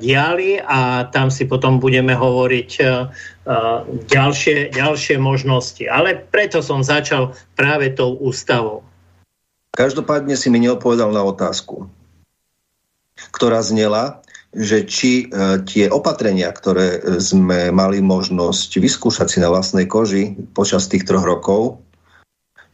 diali 0.00 0.56
a 0.64 1.04
tam 1.12 1.28
si 1.28 1.44
potom 1.44 1.76
budeme 1.76 2.16
hovoriť 2.16 2.70
e, 2.80 2.82
e, 2.82 2.88
ďalšie, 4.08 4.72
ďalšie 4.72 5.20
možnosti. 5.20 5.84
Ale 5.84 6.16
preto 6.32 6.64
som 6.64 6.80
začal 6.80 7.36
práve 7.52 7.92
tou 7.92 8.16
ústavou. 8.16 8.80
Každopádne 9.76 10.40
si 10.40 10.48
mi 10.48 10.64
neodpovedal 10.64 11.12
na 11.12 11.20
otázku 11.20 11.84
ktorá 13.30 13.62
znela, 13.62 14.22
že 14.52 14.84
či 14.84 15.24
e, 15.24 15.64
tie 15.64 15.88
opatrenia, 15.88 16.52
ktoré 16.52 17.00
sme 17.22 17.72
mali 17.72 18.04
možnosť 18.04 18.76
vyskúšať 18.76 19.28
si 19.32 19.38
na 19.40 19.48
vlastnej 19.48 19.88
koži 19.88 20.36
počas 20.52 20.92
tých 20.92 21.08
troch 21.08 21.24
rokov, 21.24 21.80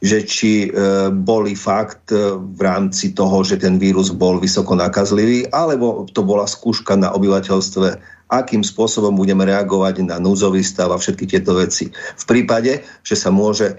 že 0.03 0.27
či 0.27 0.67
e, 0.67 1.11
boli 1.11 1.55
fakt 1.55 2.11
e, 2.11 2.35
v 2.35 2.61
rámci 2.63 3.15
toho, 3.15 3.47
že 3.47 3.63
ten 3.63 3.79
vírus 3.79 4.11
bol 4.11 4.43
vysoko 4.43 4.75
nakazlivý, 4.75 5.51
alebo 5.55 6.07
to 6.11 6.27
bola 6.27 6.51
skúška 6.51 6.99
na 6.99 7.15
obyvateľstve, 7.15 8.19
akým 8.27 8.67
spôsobom 8.67 9.15
budeme 9.15 9.47
reagovať 9.47 10.03
na 10.03 10.19
núzový 10.19 10.67
stav 10.67 10.91
a 10.91 10.99
všetky 10.99 11.31
tieto 11.31 11.55
veci. 11.55 11.95
V 11.95 12.25
prípade, 12.27 12.83
že 13.07 13.15
sa 13.15 13.31
môže 13.31 13.79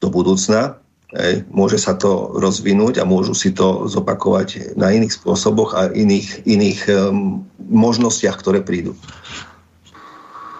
do 0.00 0.08
budúcna 0.08 0.80
Hej. 1.16 1.48
Môže 1.48 1.80
sa 1.80 1.96
to 1.96 2.36
rozvinúť 2.36 3.00
a 3.00 3.08
môžu 3.08 3.32
si 3.32 3.56
to 3.56 3.88
zopakovať 3.88 4.76
na 4.76 4.92
iných 4.92 5.16
spôsoboch 5.16 5.72
a 5.72 5.88
iných, 5.88 6.44
iných 6.44 6.80
um, 6.92 7.48
možnostiach, 7.64 8.36
ktoré 8.36 8.60
prídu. 8.60 8.92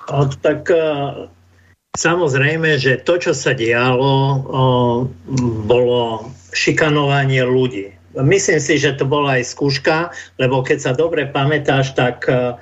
O, 0.08 0.24
tak 0.40 0.72
uh, 0.72 1.28
samozrejme, 1.92 2.80
že 2.80 3.04
to, 3.04 3.20
čo 3.20 3.36
sa 3.36 3.52
dialo, 3.52 4.16
uh, 4.16 4.96
bolo 5.68 6.32
šikanovanie 6.56 7.44
ľudí. 7.44 7.92
Myslím 8.16 8.56
si, 8.56 8.80
že 8.80 8.96
to 8.96 9.04
bola 9.04 9.36
aj 9.36 9.52
skúška, 9.52 10.16
lebo 10.40 10.64
keď 10.64 10.78
sa 10.80 10.92
dobre 10.96 11.28
pamätáš, 11.28 11.92
tak 11.92 12.24
uh, 12.24 12.56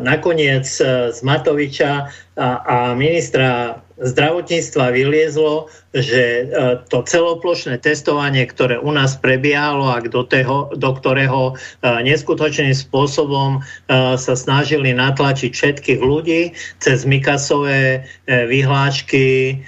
nakoniec 0.00 0.64
z 1.12 1.18
Matoviča 1.20 2.08
a, 2.34 2.48
a 2.64 2.76
ministra 2.96 3.78
zdravotníctva 4.00 4.96
vyliezlo, 4.96 5.68
že 5.92 6.22
e, 6.22 6.44
to 6.88 7.04
celoplošné 7.04 7.76
testovanie, 7.84 8.48
ktoré 8.48 8.80
u 8.80 8.88
nás 8.90 9.20
prebiehalo 9.20 9.92
a 9.92 10.00
do, 10.00 10.24
teho, 10.24 10.72
do 10.72 10.90
ktorého 10.96 11.52
e, 11.52 11.84
neskutočným 12.08 12.72
spôsobom 12.72 13.60
e, 13.60 14.16
sa 14.16 14.34
snažili 14.34 14.96
natlačiť 14.96 15.52
všetkých 15.52 16.00
ľudí 16.00 16.56
cez 16.80 17.04
Mikasové 17.04 18.08
vyhlášky, 18.26 19.60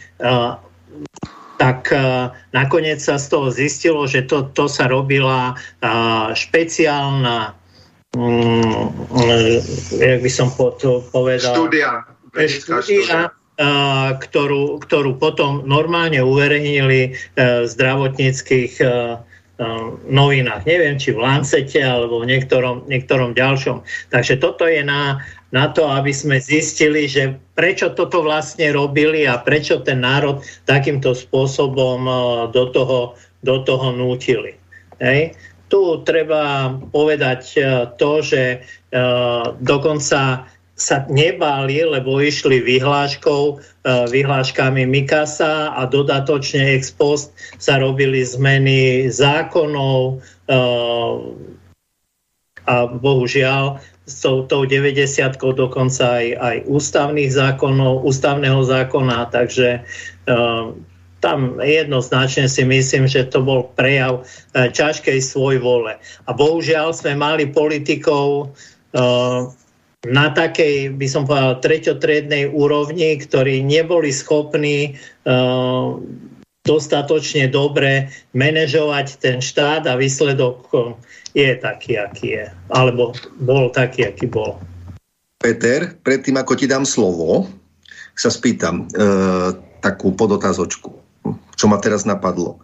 tak 1.58 1.90
nakoniec 2.54 2.98
sa 3.02 3.18
z 3.18 3.26
toho 3.28 3.48
zistilo, 3.50 4.06
že 4.06 4.24
to, 4.24 4.48
to 4.54 4.66
sa 4.70 4.86
robila 4.88 5.58
špeciálna 6.32 7.54
mm, 8.16 8.82
jak 9.98 10.18
by 10.22 10.30
som 10.30 10.48
povedal... 10.54 11.02
Štúdia. 11.38 12.06
Štúdia, 12.32 13.34
ktorú, 14.18 14.82
ktorú 14.82 15.16
potom 15.16 15.62
normálne 15.64 16.18
uverejnili 16.22 17.00
e, 17.02 17.10
v 17.36 17.66
zdravotníckých 17.66 18.72
e, 18.82 18.86
novinách. 20.08 20.66
Neviem, 20.66 20.98
či 20.98 21.14
v 21.14 21.22
Lancete 21.22 21.78
alebo 21.78 22.22
v 22.22 22.34
niektorom, 22.34 22.88
niektorom 22.90 23.36
ďalšom. 23.36 23.84
Takže 24.10 24.42
toto 24.42 24.66
je 24.66 24.82
na, 24.82 25.22
na 25.54 25.70
to, 25.70 25.86
aby 25.86 26.10
sme 26.10 26.42
zistili, 26.42 27.06
že 27.06 27.38
prečo 27.54 27.94
toto 27.94 28.24
vlastne 28.24 28.72
robili 28.74 29.28
a 29.28 29.38
prečo 29.38 29.84
ten 29.84 30.02
národ 30.02 30.42
takýmto 30.66 31.14
spôsobom 31.14 32.00
do 32.50 32.64
toho, 32.74 33.14
do 33.44 33.62
toho 33.62 33.94
nútili. 33.94 34.58
Hej. 34.98 35.36
Tu 35.70 35.80
treba 36.04 36.74
povedať 36.92 37.42
to, 37.96 38.10
že 38.20 38.60
dokonca 39.62 40.44
sa 40.82 41.06
nebáli, 41.06 41.86
lebo 41.86 42.18
išli 42.18 42.58
vyhláškou, 42.58 43.42
e, 43.46 43.54
vyhláškami 44.10 44.82
Mikasa 44.82 45.70
a 45.70 45.86
dodatočne 45.86 46.74
ex 46.74 46.90
post 46.90 47.30
sa 47.62 47.78
robili 47.78 48.26
zmeny 48.26 49.06
zákonov 49.06 50.18
e, 50.50 50.58
a 52.66 52.74
bohužiaľ 52.90 53.78
s 54.06 54.26
tou, 54.26 54.42
tou 54.50 54.66
90 54.66 55.38
dokonca 55.38 56.18
aj, 56.18 56.26
aj 56.34 56.56
ústavných 56.66 57.30
zákonov, 57.30 58.02
ústavného 58.02 58.66
zákona, 58.66 59.30
takže 59.30 59.78
e, 59.78 59.80
tam 61.22 61.62
jednoznačne 61.62 62.50
si 62.50 62.66
myslím, 62.66 63.06
že 63.06 63.30
to 63.30 63.46
bol 63.46 63.70
prejav 63.78 64.26
ťažkej 64.58 65.22
svoj 65.22 65.62
vole. 65.62 65.94
A 66.26 66.30
bohužiaľ 66.34 66.90
sme 66.90 67.14
mali 67.14 67.46
politikov, 67.46 68.50
na 70.02 70.34
takej, 70.34 70.98
by 70.98 71.06
som 71.06 71.22
povedal, 71.22 71.62
treťotriednej 71.62 72.50
úrovni, 72.50 73.14
ktorí 73.22 73.62
neboli 73.62 74.10
schopní 74.10 74.98
uh, 75.26 75.94
dostatočne 76.66 77.46
dobre 77.46 78.10
manažovať 78.34 79.22
ten 79.22 79.38
štát 79.38 79.86
a 79.86 79.94
výsledok 79.94 80.66
uh, 80.74 80.98
je 81.38 81.54
taký, 81.54 82.02
aký 82.02 82.26
je. 82.42 82.46
Alebo 82.74 83.14
bol 83.38 83.70
taký, 83.70 84.10
aký 84.10 84.26
bol. 84.26 84.58
Peter, 85.38 85.94
predtým 86.02 86.34
ako 86.38 86.58
ti 86.58 86.66
dám 86.66 86.82
slovo, 86.82 87.46
sa 88.18 88.30
spýtam 88.30 88.90
uh, 88.98 89.54
takú 89.86 90.10
podotázočku, 90.18 90.90
čo 91.54 91.66
ma 91.70 91.78
teraz 91.78 92.02
napadlo. 92.02 92.58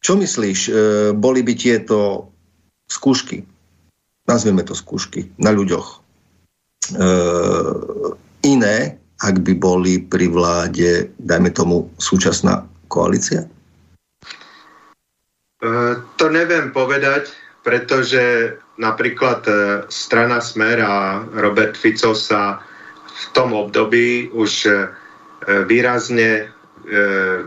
Čo 0.00 0.16
myslíš, 0.16 0.72
boli 1.20 1.44
by 1.44 1.52
tieto 1.60 2.32
skúšky, 2.88 3.44
nazvieme 4.24 4.64
to 4.64 4.72
skúšky, 4.72 5.28
na 5.36 5.52
ľuďoch, 5.52 5.99
E, 5.99 5.99
iné, 8.42 8.76
ak 9.20 9.36
by 9.44 9.54
boli 9.54 10.00
pri 10.00 10.26
vláde, 10.32 11.12
dajme 11.20 11.50
tomu, 11.52 11.92
súčasná 12.00 12.64
koalícia? 12.88 13.44
E, 15.60 15.68
to 16.16 16.26
neviem 16.32 16.72
povedať, 16.72 17.28
pretože 17.60 18.56
napríklad 18.80 19.44
e, 19.44 19.54
strana 19.92 20.40
Smer 20.40 20.80
a 20.80 21.20
Robert 21.36 21.76
Fico 21.76 22.16
sa 22.16 22.64
v 23.06 23.24
tom 23.36 23.52
období 23.52 24.32
už 24.32 24.64
výrazne 25.68 26.48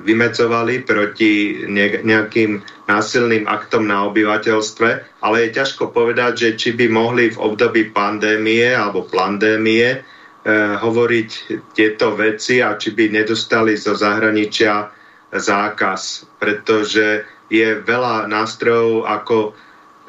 vymedzovali 0.04 0.88
proti 0.88 1.64
nejakým 2.04 2.64
násilným 2.88 3.48
aktom 3.48 3.88
na 3.88 4.08
obyvateľstve, 4.08 5.20
ale 5.24 5.36
je 5.48 5.56
ťažko 5.56 5.92
povedať, 5.96 6.32
že 6.38 6.50
či 6.60 6.70
by 6.76 6.86
mohli 6.92 7.32
v 7.32 7.42
období 7.42 7.92
pandémie 7.96 8.72
alebo 8.72 9.08
plandémie 9.08 9.88
e, 9.88 10.00
hovoriť 10.80 11.30
tieto 11.72 12.16
veci 12.16 12.60
a 12.60 12.76
či 12.76 12.92
by 12.92 13.24
nedostali 13.24 13.80
zo 13.80 13.96
zahraničia 13.96 14.92
zákaz, 15.34 16.28
pretože 16.38 17.24
je 17.48 17.80
veľa 17.80 18.28
nástrojov, 18.28 19.08
ako 19.08 19.38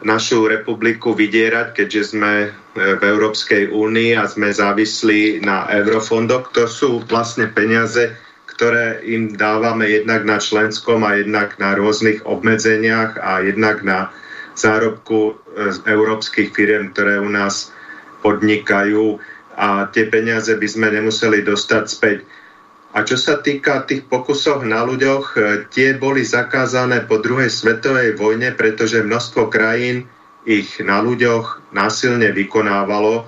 našu 0.03 0.51
republiku 0.51 1.15
vydierať, 1.15 1.79
keďže 1.79 2.03
sme 2.19 2.33
e, 2.45 2.49
v 2.75 3.03
Európskej 3.03 3.71
únii 3.71 4.19
a 4.19 4.27
sme 4.27 4.51
závislí 4.51 5.47
na 5.47 5.71
eurofondoch. 5.71 6.51
To 6.59 6.67
sú 6.67 7.07
vlastne 7.07 7.47
peniaze, 7.55 8.19
ktoré 8.55 9.03
im 9.03 9.35
dávame 9.35 9.91
jednak 9.91 10.23
na 10.23 10.39
členskom 10.39 11.03
a 11.03 11.19
jednak 11.19 11.59
na 11.59 11.75
rôznych 11.75 12.23
obmedzeniach 12.23 13.19
a 13.19 13.43
jednak 13.43 13.83
na 13.83 14.15
zárobku 14.55 15.35
z 15.55 15.83
európskych 15.87 16.55
firiem, 16.55 16.95
ktoré 16.95 17.19
u 17.19 17.27
nás 17.27 17.75
podnikajú 18.23 19.19
a 19.55 19.91
tie 19.91 20.07
peniaze 20.11 20.55
by 20.55 20.67
sme 20.67 20.89
nemuseli 20.91 21.43
dostať 21.43 21.85
späť. 21.87 22.19
A 22.95 23.03
čo 23.03 23.19
sa 23.19 23.43
týka 23.43 23.83
tých 23.91 24.07
pokusov 24.07 24.63
na 24.63 24.87
ľuďoch, 24.87 25.25
e, 25.35 25.39
tie 25.67 25.99
boli 25.99 26.23
zakázané 26.23 27.03
po 27.03 27.19
druhej 27.19 27.51
svetovej 27.51 28.15
vojne, 28.15 28.55
pretože 28.55 29.03
množstvo 29.03 29.51
krajín 29.51 30.07
ich 30.47 30.79
na 30.79 31.03
ľuďoch 31.03 31.75
násilne 31.75 32.31
vykonávalo 32.31 33.27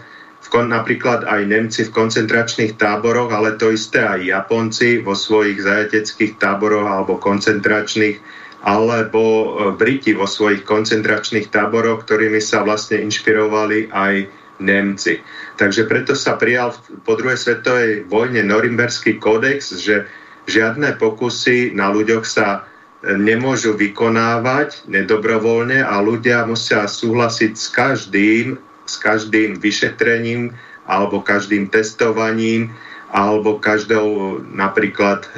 napríklad 0.54 1.26
aj 1.26 1.42
Nemci 1.48 1.80
v 1.88 1.94
koncentračných 1.94 2.78
táboroch, 2.78 3.34
ale 3.34 3.58
to 3.58 3.74
isté 3.74 4.04
aj 4.04 4.22
Japonci 4.22 5.02
vo 5.02 5.18
svojich 5.18 5.58
zajateckých 5.58 6.38
táboroch 6.38 6.86
alebo 6.86 7.18
koncentračných, 7.18 8.22
alebo 8.62 9.22
e, 9.22 9.46
Briti 9.74 10.14
vo 10.14 10.26
svojich 10.26 10.62
koncentračných 10.62 11.50
táboroch, 11.50 12.06
ktorými 12.06 12.38
sa 12.38 12.62
vlastne 12.62 13.02
inšpirovali 13.02 13.90
aj 13.90 14.14
Nemci. 14.62 15.20
Takže 15.60 15.84
preto 15.84 16.16
sa 16.16 16.40
prijal 16.40 16.72
po 17.04 17.18
druhej 17.18 17.36
svetovej 17.36 18.08
vojne 18.08 18.40
Norimberský 18.46 19.20
kódex, 19.20 19.76
že 19.82 20.08
žiadne 20.48 20.96
pokusy 20.96 21.76
na 21.76 21.90
ľuďoch 21.90 22.24
sa 22.24 22.64
e, 23.02 23.12
nemôžu 23.18 23.74
vykonávať 23.74 24.86
nedobrovoľne 24.86 25.82
a 25.82 25.98
ľudia 26.00 26.46
musia 26.46 26.86
súhlasiť 26.86 27.52
s 27.58 27.66
každým 27.74 28.62
s 28.86 28.96
každým 29.02 29.58
vyšetrením 29.58 30.54
alebo 30.86 31.20
každým 31.20 31.68
testovaním 31.68 32.70
alebo 33.14 33.58
každou 33.62 34.40
napríklad 34.50 35.26
e, 35.26 35.28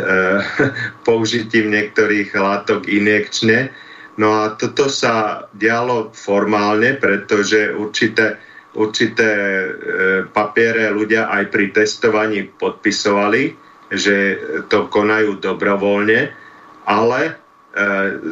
použitím 1.09 1.73
niektorých 1.73 2.33
látok 2.33 2.89
injekčne. 2.89 3.69
No 4.19 4.35
a 4.45 4.57
toto 4.57 4.91
sa 4.91 5.47
dialo 5.55 6.11
formálne, 6.11 6.97
pretože 6.97 7.71
určité, 7.77 8.41
určité 8.75 9.31
e, 9.31 9.69
papiere 10.33 10.91
ľudia 10.91 11.29
aj 11.29 11.45
pri 11.55 11.71
testovaní 11.71 12.51
podpisovali, 12.57 13.55
že 13.95 14.17
to 14.69 14.89
konajú 14.91 15.39
dobrovoľne, 15.41 16.29
ale 16.89 17.21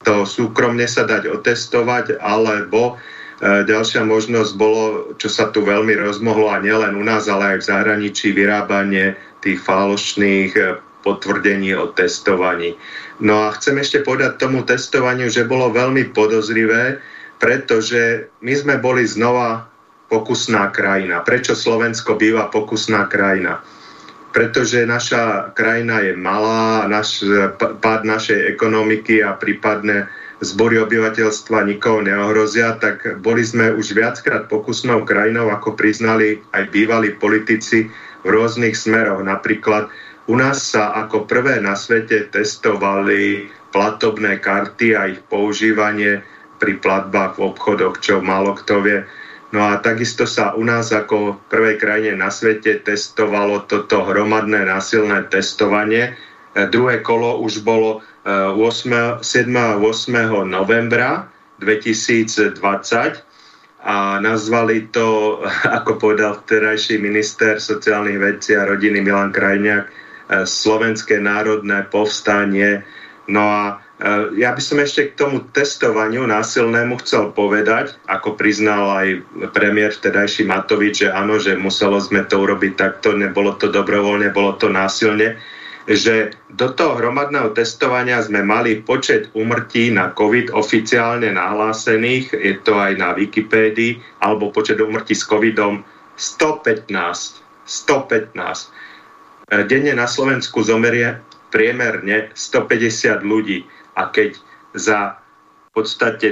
to 0.00 0.24
súkromne 0.24 0.88
sa 0.88 1.04
dať 1.04 1.28
otestovať, 1.28 2.16
alebo 2.20 2.96
E, 3.23 3.23
ďalšia 3.42 4.06
možnosť 4.06 4.52
bolo, 4.54 4.82
čo 5.18 5.26
sa 5.26 5.50
tu 5.50 5.66
veľmi 5.66 5.98
rozmohlo 5.98 6.54
a 6.54 6.62
nielen 6.62 6.94
u 6.94 7.02
nás, 7.02 7.26
ale 7.26 7.56
aj 7.56 7.64
v 7.64 7.68
zahraničí, 7.68 8.30
vyrábanie 8.30 9.18
tých 9.42 9.58
falošných 9.60 10.50
e, 10.54 10.62
potvrdení 11.02 11.74
o 11.76 11.90
testovaní. 11.92 12.78
No 13.20 13.46
a 13.46 13.54
chcem 13.58 13.76
ešte 13.82 14.06
povedať 14.06 14.40
tomu 14.40 14.62
testovaniu, 14.64 15.28
že 15.28 15.46
bolo 15.46 15.74
veľmi 15.74 16.14
podozrivé, 16.16 17.02
pretože 17.42 18.32
my 18.40 18.54
sme 18.54 18.74
boli 18.80 19.04
znova 19.04 19.68
pokusná 20.08 20.70
krajina. 20.70 21.20
Prečo 21.26 21.52
Slovensko 21.58 22.16
býva 22.16 22.48
pokusná 22.48 23.10
krajina? 23.10 23.60
Pretože 24.34 24.82
naša 24.82 25.54
krajina 25.54 26.02
je 26.02 26.18
malá, 26.18 26.90
naš, 26.90 27.22
pád 27.58 28.02
našej 28.02 28.50
ekonomiky 28.50 29.22
a 29.22 29.38
prípadne 29.38 30.10
zbory 30.44 30.78
obyvateľstva 30.84 31.64
nikoho 31.64 32.04
neohrozia, 32.04 32.76
tak 32.76 33.24
boli 33.24 33.40
sme 33.40 33.72
už 33.72 33.96
viackrát 33.96 34.46
pokusnou 34.46 35.02
krajinou, 35.08 35.48
ako 35.48 35.72
priznali 35.72 36.44
aj 36.52 36.68
bývalí 36.68 37.16
politici 37.16 37.88
v 38.22 38.26
rôznych 38.28 38.76
smeroch. 38.76 39.24
Napríklad 39.24 39.88
u 40.28 40.36
nás 40.36 40.60
sa 40.60 40.92
ako 40.92 41.24
prvé 41.24 41.60
na 41.60 41.76
svete 41.76 42.28
testovali 42.28 43.48
platobné 43.72 44.38
karty 44.38 44.94
a 44.94 45.10
ich 45.10 45.20
používanie 45.26 46.22
pri 46.62 46.78
platbách 46.78 47.36
v 47.36 47.50
obchodoch, 47.50 47.98
čo 48.00 48.22
málo 48.22 48.54
kto 48.54 48.80
vie. 48.80 48.98
No 49.52 49.70
a 49.70 49.78
takisto 49.78 50.24
sa 50.26 50.56
u 50.56 50.64
nás 50.64 50.90
ako 50.90 51.38
prvej 51.46 51.78
krajine 51.78 52.18
na 52.18 52.32
svete 52.32 52.80
testovalo 52.80 53.66
toto 53.68 54.02
hromadné 54.02 54.66
násilné 54.66 55.30
testovanie. 55.30 56.16
Druhé 56.54 57.02
kolo 57.02 57.38
už 57.42 57.62
bolo 57.62 58.02
8, 58.24 59.20
7. 59.20 59.52
a 59.52 59.76
8. 59.76 60.48
novembra 60.48 61.28
2020 61.60 62.56
a 63.84 64.16
nazvali 64.20 64.88
to, 64.88 65.38
ako 65.78 66.00
povedal 66.00 66.40
vterajší 66.40 66.96
minister 66.96 67.60
sociálnych 67.60 68.16
vecí 68.16 68.56
a 68.56 68.64
rodiny 68.64 69.04
Milan 69.04 69.28
Krajniak, 69.28 69.84
e, 69.84 69.92
Slovenské 70.48 71.20
národné 71.20 71.84
povstanie. 71.92 72.80
No 73.28 73.44
a 73.44 73.62
e, 74.00 74.40
ja 74.40 74.56
by 74.56 74.62
som 74.64 74.80
ešte 74.80 75.12
k 75.12 75.20
tomu 75.20 75.44
testovaniu 75.52 76.24
násilnému 76.24 76.96
chcel 77.04 77.28
povedať, 77.36 78.00
ako 78.08 78.40
priznal 78.40 78.88
aj 79.04 79.20
premiér 79.52 79.92
vtedajší 79.92 80.48
Matovič, 80.48 81.04
že 81.04 81.12
áno, 81.12 81.36
že 81.36 81.60
muselo 81.60 82.00
sme 82.00 82.24
to 82.24 82.40
urobiť 82.40 82.72
takto, 82.72 83.12
nebolo 83.12 83.52
to 83.60 83.68
dobrovoľne, 83.68 84.32
bolo 84.32 84.56
to 84.56 84.72
násilne 84.72 85.36
že 85.84 86.32
do 86.48 86.72
toho 86.72 86.96
hromadného 86.96 87.52
testovania 87.52 88.16
sme 88.24 88.40
mali 88.40 88.80
počet 88.80 89.28
umrtí 89.36 89.92
na 89.92 90.16
COVID 90.16 90.56
oficiálne 90.56 91.28
nahlásených, 91.28 92.32
je 92.32 92.54
to 92.64 92.80
aj 92.80 92.96
na 92.96 93.12
Wikipédii, 93.12 94.00
alebo 94.24 94.48
počet 94.48 94.80
umrtí 94.80 95.12
s 95.12 95.28
COVIDom 95.28 95.84
115. 96.16 97.44
115. 97.68 98.72
E, 99.48 99.64
denne 99.68 99.92
na 99.92 100.08
Slovensku 100.08 100.64
zomerie 100.64 101.20
priemerne 101.52 102.32
150 102.32 103.20
ľudí 103.24 103.68
a 103.96 104.08
keď 104.08 104.40
za 104.72 105.20
v 105.70 105.82
podstate 105.82 106.28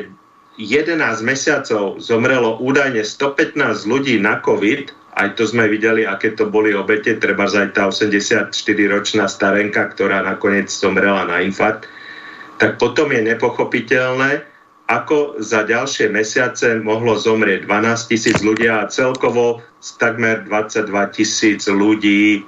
11 0.56 0.96
mesiacov 1.24 2.00
zomrelo 2.00 2.60
údajne 2.60 3.00
115 3.04 3.88
ľudí 3.88 4.20
na 4.20 4.40
COVID, 4.40 5.01
aj 5.12 5.36
to 5.36 5.44
sme 5.44 5.68
videli, 5.68 6.08
aké 6.08 6.32
to 6.32 6.48
boli 6.48 6.72
obete, 6.72 7.20
treba 7.20 7.44
aj 7.44 7.76
tá 7.76 7.88
84-ročná 7.88 9.28
starenka, 9.28 9.92
ktorá 9.92 10.24
nakoniec 10.24 10.72
zomrela 10.72 11.28
na 11.28 11.44
infarkt, 11.44 11.84
tak 12.56 12.80
potom 12.80 13.12
je 13.12 13.20
nepochopiteľné, 13.20 14.48
ako 14.88 15.40
za 15.40 15.64
ďalšie 15.64 16.12
mesiace 16.12 16.80
mohlo 16.80 17.16
zomrieť 17.16 17.64
12 17.64 18.10
tisíc 18.12 18.38
ľudí 18.44 18.68
a 18.68 18.88
celkovo 18.88 19.64
takmer 19.96 20.44
22 20.44 21.16
tisíc 21.16 21.64
ľudí 21.64 22.38
e, 22.38 22.40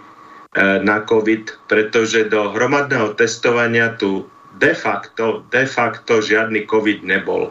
na 0.84 1.00
COVID, 1.04 1.68
pretože 1.70 2.28
do 2.28 2.52
hromadného 2.52 3.16
testovania 3.16 3.96
tu 3.96 4.28
de 4.60 4.76
facto, 4.76 5.42
de 5.50 5.64
facto 5.66 6.20
žiadny 6.20 6.68
COVID 6.68 7.02
nebol. 7.02 7.50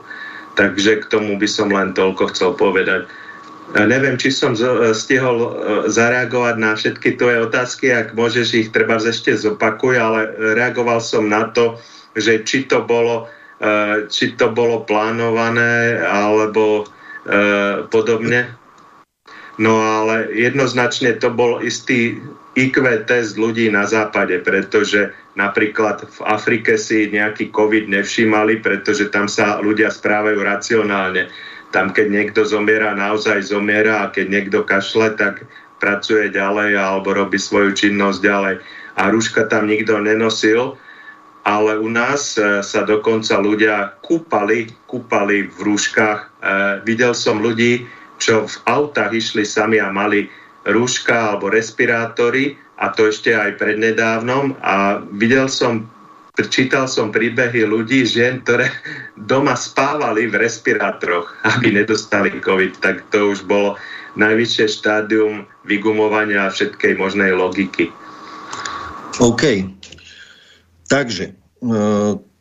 Takže 0.53 1.03
k 1.03 1.05
tomu 1.09 1.35
by 1.41 1.47
som 1.49 1.73
len 1.73 1.97
toľko 1.97 2.29
chcel 2.31 2.53
povedať. 2.53 3.09
Neviem, 3.73 4.21
či 4.21 4.29
som 4.29 4.53
e, 4.53 4.93
stihol 4.93 5.37
e, 5.41 5.49
zareagovať 5.89 6.55
na 6.61 6.77
všetky 6.77 7.17
tvoje 7.17 7.41
otázky, 7.49 7.89
ak 7.89 8.13
môžeš 8.13 8.47
ich 8.53 8.69
treba 8.69 9.01
ešte 9.01 9.33
zopakuj, 9.33 9.97
ale 9.97 10.19
reagoval 10.53 11.01
som 11.01 11.25
na 11.25 11.49
to, 11.49 11.81
že 12.13 12.45
či 12.45 12.69
to 12.69 12.85
bolo, 12.85 13.25
e, 13.57 14.05
či 14.13 14.37
to 14.37 14.53
bolo 14.53 14.85
plánované 14.85 15.97
alebo 16.05 16.85
podobne. 17.87 18.51
No 19.55 19.79
ale 19.79 20.27
jednoznačne 20.35 21.15
to 21.23 21.31
bol 21.31 21.63
istý 21.63 22.19
IQ 22.59 22.83
test 23.07 23.39
ľudí 23.39 23.71
na 23.71 23.87
západe, 23.87 24.43
pretože 24.43 25.15
napríklad 25.39 26.03
v 26.03 26.19
Afrike 26.27 26.75
si 26.75 27.07
nejaký 27.07 27.47
COVID 27.55 27.87
nevšímali, 27.87 28.59
pretože 28.59 29.07
tam 29.07 29.31
sa 29.31 29.63
ľudia 29.63 29.87
správajú 29.87 30.35
racionálne 30.43 31.31
tam 31.73 31.89
keď 31.89 32.07
niekto 32.07 32.45
zomiera, 32.45 32.93
naozaj 32.93 33.49
zomiera 33.49 34.05
a 34.05 34.11
keď 34.13 34.25
niekto 34.29 34.59
kašle, 34.61 35.17
tak 35.17 35.49
pracuje 35.81 36.29
ďalej 36.29 36.77
alebo 36.77 37.11
robí 37.11 37.41
svoju 37.41 37.73
činnosť 37.73 38.19
ďalej. 38.21 38.55
A 38.93 39.01
rúška 39.09 39.49
tam 39.49 39.65
nikto 39.65 39.97
nenosil, 39.97 40.77
ale 41.43 41.75
u 41.81 41.89
nás 41.91 42.37
e, 42.39 42.61
sa 42.63 42.87
dokonca 42.87 43.35
ľudia 43.41 43.99
kúpali, 43.99 44.71
kúpali 44.87 45.49
v 45.49 45.57
rúškach. 45.59 46.19
E, 46.21 46.27
videl 46.87 47.11
som 47.11 47.41
ľudí, 47.41 47.83
čo 48.21 48.47
v 48.47 48.55
autách 48.69 49.11
išli 49.11 49.43
sami 49.43 49.81
a 49.81 49.91
mali 49.91 50.31
rúška 50.63 51.35
alebo 51.35 51.51
respirátory 51.51 52.55
a 52.79 52.93
to 52.95 53.11
ešte 53.11 53.35
aj 53.35 53.59
prednedávnom 53.59 54.55
a 54.63 55.03
videl 55.11 55.51
som 55.51 55.89
čítal 56.41 56.89
som 56.89 57.13
príbehy 57.13 57.61
ľudí, 57.69 58.09
žien, 58.09 58.41
ktoré 58.41 58.73
doma 59.29 59.53
spávali 59.53 60.25
v 60.25 60.41
respirátoroch, 60.41 61.29
aby 61.45 61.77
nedostali 61.77 62.33
COVID, 62.41 62.81
tak 62.81 63.05
to 63.13 63.29
už 63.37 63.45
bolo 63.45 63.77
najvyššie 64.17 64.65
štádium 64.69 65.45
vygumovania 65.65 66.49
všetkej 66.49 66.97
možnej 66.97 67.33
logiky. 67.33 67.89
OK. 69.21 69.69
Takže, 70.89 71.33
e, 71.33 71.33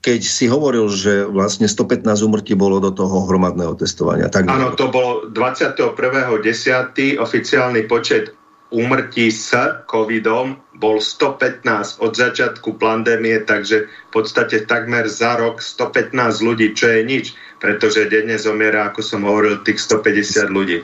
keď 0.00 0.20
si 0.20 0.48
hovoril, 0.48 0.88
že 0.92 1.24
vlastne 1.28 1.68
115 1.68 2.04
umrtí 2.24 2.52
bolo 2.56 2.80
do 2.80 2.92
toho 2.92 3.28
hromadného 3.28 3.76
testovania. 3.76 4.28
Tak... 4.28 4.48
Áno, 4.48 4.72
to 4.76 4.88
bolo 4.88 5.28
21.10. 5.32 7.20
oficiálny 7.20 7.88
počet 7.88 8.32
úmrtí 8.72 9.28
s 9.28 9.52
covidom 9.86 10.56
bol 10.80 10.98
115 10.98 12.02
od 12.02 12.12
začiatku 12.16 12.80
pandémie, 12.80 13.44
takže 13.44 13.86
v 13.86 14.10
podstate 14.10 14.64
takmer 14.64 15.06
za 15.06 15.38
rok 15.38 15.60
115 15.62 16.16
ľudí, 16.42 16.72
čo 16.74 16.90
je 16.90 17.00
nič, 17.04 17.24
pretože 17.60 18.10
denne 18.10 18.34
zomiera, 18.40 18.90
ako 18.90 19.00
som 19.04 19.22
hovoril, 19.22 19.60
tých 19.62 19.78
150 19.78 20.50
ľudí. 20.50 20.82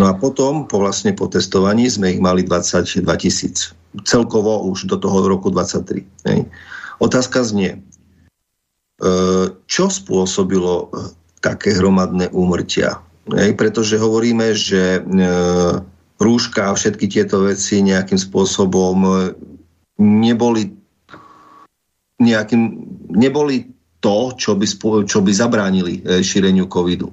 No 0.00 0.08
a 0.08 0.16
potom, 0.16 0.64
po 0.64 0.80
vlastne 0.80 1.12
po 1.12 1.28
testovaní, 1.28 1.86
sme 1.86 2.16
ich 2.16 2.20
mali 2.22 2.40
22 2.42 3.04
tisíc. 3.20 3.76
Celkovo 4.06 4.64
už 4.64 4.88
do 4.88 4.96
toho 4.96 5.28
roku 5.28 5.52
23. 5.52 6.06
Hej. 6.24 6.48
Otázka 7.02 7.44
znie, 7.44 7.76
e, 7.76 7.80
čo 9.68 9.84
spôsobilo 9.92 10.88
e, 10.88 11.10
také 11.44 11.76
hromadné 11.76 12.32
úmrtia? 12.32 13.02
Pretože 13.30 14.00
hovoríme, 14.00 14.56
že 14.56 14.98
e, 14.98 15.00
rúška 16.20 16.68
a 16.68 16.76
všetky 16.76 17.08
tieto 17.08 17.48
veci 17.48 17.80
nejakým 17.80 18.20
spôsobom 18.20 18.96
e, 19.00 19.12
neboli 20.04 20.76
nejakým, 22.20 22.62
neboli 23.16 23.72
to, 24.04 24.36
čo 24.36 24.52
by, 24.52 24.66
čo 25.08 25.18
by 25.24 25.32
zabránili 25.32 26.04
e, 26.04 26.20
šíreniu 26.20 26.68
covidu. 26.68 27.08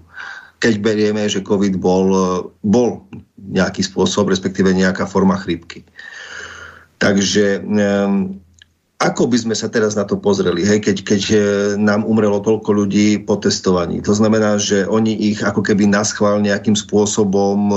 Keď 0.60 0.74
berieme, 0.84 1.24
že 1.32 1.39
covid 1.39 1.80
bol, 1.80 2.08
e, 2.12 2.28
bol 2.60 3.08
nejaký 3.39 3.88
spôsob, 3.88 4.28
respektíve 4.28 4.76
nejaká 4.76 5.08
forma 5.08 5.39
chrípky. 5.39 5.88
Takže 6.98 7.62
ako 8.98 9.24
by 9.30 9.38
sme 9.38 9.54
sa 9.54 9.70
teraz 9.70 9.93
na 9.93 10.02
to 10.02 10.17
pozreli, 10.17 10.65
hej, 10.65 10.82
keď, 10.82 10.98
keď 11.06 11.22
nám 11.78 12.02
umrelo 12.02 12.41
toľko 12.41 12.74
ľudí 12.74 13.22
po 13.22 13.38
testovaní? 13.38 14.02
To 14.02 14.17
znamená, 14.17 14.58
že 14.58 14.82
oni 14.89 15.13
ich 15.30 15.46
ako 15.46 15.62
keby 15.62 15.86
naschvál 15.86 16.41
nejakým 16.41 16.74
spôsobom 16.74 17.70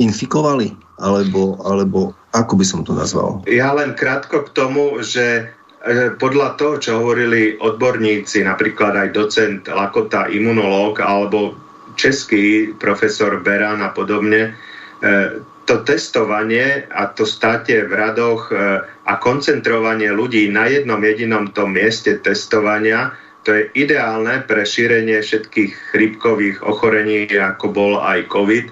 infikovali? 0.00 0.72
Alebo, 1.00 1.56
alebo 1.64 2.12
ako 2.36 2.60
by 2.60 2.64
som 2.64 2.80
to 2.84 2.92
nazval? 2.92 3.40
Ja 3.48 3.72
len 3.72 3.96
krátko 3.96 4.44
k 4.44 4.52
tomu, 4.52 5.00
že 5.00 5.48
e, 5.80 6.12
podľa 6.20 6.60
toho, 6.60 6.74
čo 6.76 6.90
hovorili 7.00 7.56
odborníci, 7.56 8.44
napríklad 8.44 8.96
aj 8.96 9.08
docent 9.16 9.64
Lakota, 9.64 10.28
imunológ, 10.28 11.00
alebo 11.00 11.56
český 11.96 12.76
profesor 12.76 13.40
Beran 13.40 13.80
a 13.80 13.96
podobne, 13.96 14.52
e, 15.00 15.40
to 15.64 15.86
testovanie 15.86 16.84
a 16.92 17.08
to 17.14 17.24
státie 17.24 17.80
v 17.88 17.92
radoch 17.96 18.52
e, 18.52 18.84
a 18.84 19.12
koncentrovanie 19.16 20.12
ľudí 20.12 20.52
na 20.52 20.68
jednom 20.68 21.00
jedinom 21.00 21.48
tom 21.56 21.72
mieste 21.72 22.20
testovania, 22.20 23.16
to 23.48 23.56
je 23.56 23.72
ideálne 23.72 24.44
pre 24.44 24.68
šírenie 24.68 25.16
všetkých 25.24 25.96
chrípkových 25.96 26.60
ochorení, 26.60 27.24
ako 27.32 27.72
bol 27.72 27.92
aj 27.96 28.28
COVID 28.28 28.68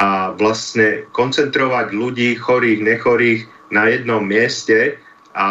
a 0.00 0.32
vlastne 0.32 1.04
koncentrovať 1.12 1.92
ľudí, 1.92 2.32
chorých, 2.40 2.80
nechorých 2.80 3.40
na 3.68 3.84
jednom 3.92 4.24
mieste 4.24 4.96
a 5.36 5.48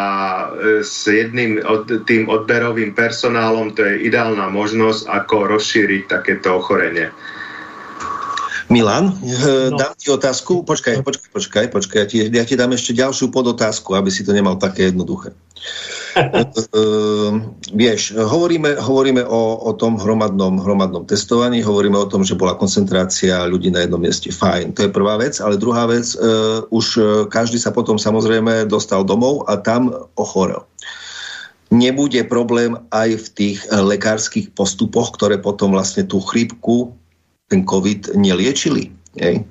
e, 0.50 0.82
s 0.82 1.06
jedným 1.06 1.62
od, 1.62 1.86
tým 2.10 2.26
odberovým 2.26 2.98
personálom 2.98 3.78
to 3.78 3.86
je 3.86 4.10
ideálna 4.10 4.50
možnosť, 4.50 5.06
ako 5.06 5.54
rozšíriť 5.54 6.10
takéto 6.10 6.58
ochorenie. 6.58 7.14
Milan, 8.74 9.14
e, 9.22 9.70
no. 9.70 9.78
dám 9.78 9.94
ti 9.94 10.10
otázku. 10.10 10.66
Počkaj, 10.66 11.06
počkaj, 11.06 11.30
počkaj, 11.30 11.66
počkaj. 11.70 11.98
Ja 12.02 12.08
ti, 12.10 12.18
ja 12.26 12.44
ti 12.46 12.58
dám 12.58 12.74
ešte 12.74 12.98
ďalšiu 12.98 13.30
podotázku, 13.30 13.94
aby 13.94 14.10
si 14.10 14.26
to 14.26 14.34
nemal 14.34 14.58
také 14.58 14.90
jednoduché. 14.90 15.30
uh, 15.34 15.99
vieš, 17.74 18.18
hovoríme, 18.18 18.82
hovoríme 18.82 19.24
o, 19.28 19.42
o 19.70 19.72
tom 19.78 19.98
hromadnom, 20.00 20.62
hromadnom 20.62 21.06
testovaní, 21.06 21.62
hovoríme 21.62 21.98
o 21.98 22.10
tom, 22.10 22.26
že 22.26 22.40
bola 22.40 22.58
koncentrácia 22.58 23.46
ľudí 23.46 23.70
na 23.70 23.86
jednom 23.86 24.02
mieste. 24.02 24.34
Fajn, 24.34 24.74
to 24.74 24.88
je 24.88 24.96
prvá 24.96 25.22
vec, 25.22 25.38
ale 25.38 25.62
druhá 25.62 25.86
vec, 25.86 26.16
uh, 26.18 26.66
už 26.74 26.86
každý 27.30 27.62
sa 27.62 27.70
potom 27.70 28.02
samozrejme 28.02 28.66
dostal 28.66 29.06
domov 29.06 29.46
a 29.46 29.58
tam 29.60 29.94
ochorel. 30.18 30.66
Nebude 31.70 32.26
problém 32.26 32.74
aj 32.90 33.10
v 33.14 33.28
tých 33.30 33.58
lekárskych 33.70 34.50
postupoch, 34.58 35.14
ktoré 35.14 35.38
potom 35.38 35.78
vlastne 35.78 36.02
tú 36.02 36.18
chrípku, 36.18 36.98
ten 37.46 37.62
COVID 37.62 38.18
neliečili. 38.18 38.90
Hej? 39.22 39.46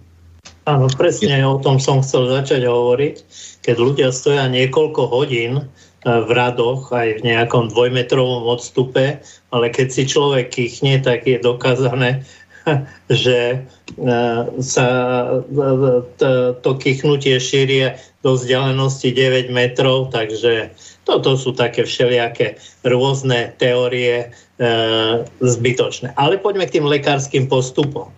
Áno, 0.66 0.90
presne 0.92 1.38
o 1.46 1.62
tom 1.62 1.78
som 1.78 2.02
chcel 2.02 2.28
začať 2.28 2.66
hovoriť. 2.66 3.16
Keď 3.62 3.76
ľudia 3.78 4.08
stoja 4.10 4.50
niekoľko 4.50 5.02
hodín 5.08 5.64
v 6.06 6.30
radoch, 6.30 6.94
aj 6.94 7.22
v 7.22 7.24
nejakom 7.26 7.74
dvojmetrovom 7.74 8.46
odstupe, 8.46 9.18
ale 9.50 9.66
keď 9.74 9.88
si 9.90 10.02
človek 10.06 10.46
kýchne, 10.54 11.02
tak 11.02 11.26
je 11.26 11.42
dokázané, 11.42 12.22
že 13.10 13.66
sa 14.62 14.88
to 16.62 16.70
kýchnutie 16.78 17.40
šírie 17.40 17.98
do 18.22 18.38
vzdialenosti 18.38 19.10
9 19.10 19.50
metrov, 19.50 20.14
takže 20.14 20.70
toto 21.02 21.34
sú 21.34 21.56
také 21.56 21.82
všelijaké 21.82 22.60
rôzne 22.84 23.56
teórie 23.56 24.30
zbytočné. 25.40 26.14
Ale 26.18 26.38
poďme 26.38 26.66
k 26.68 26.78
tým 26.78 26.86
lekárskym 26.86 27.46
postupom. 27.46 28.10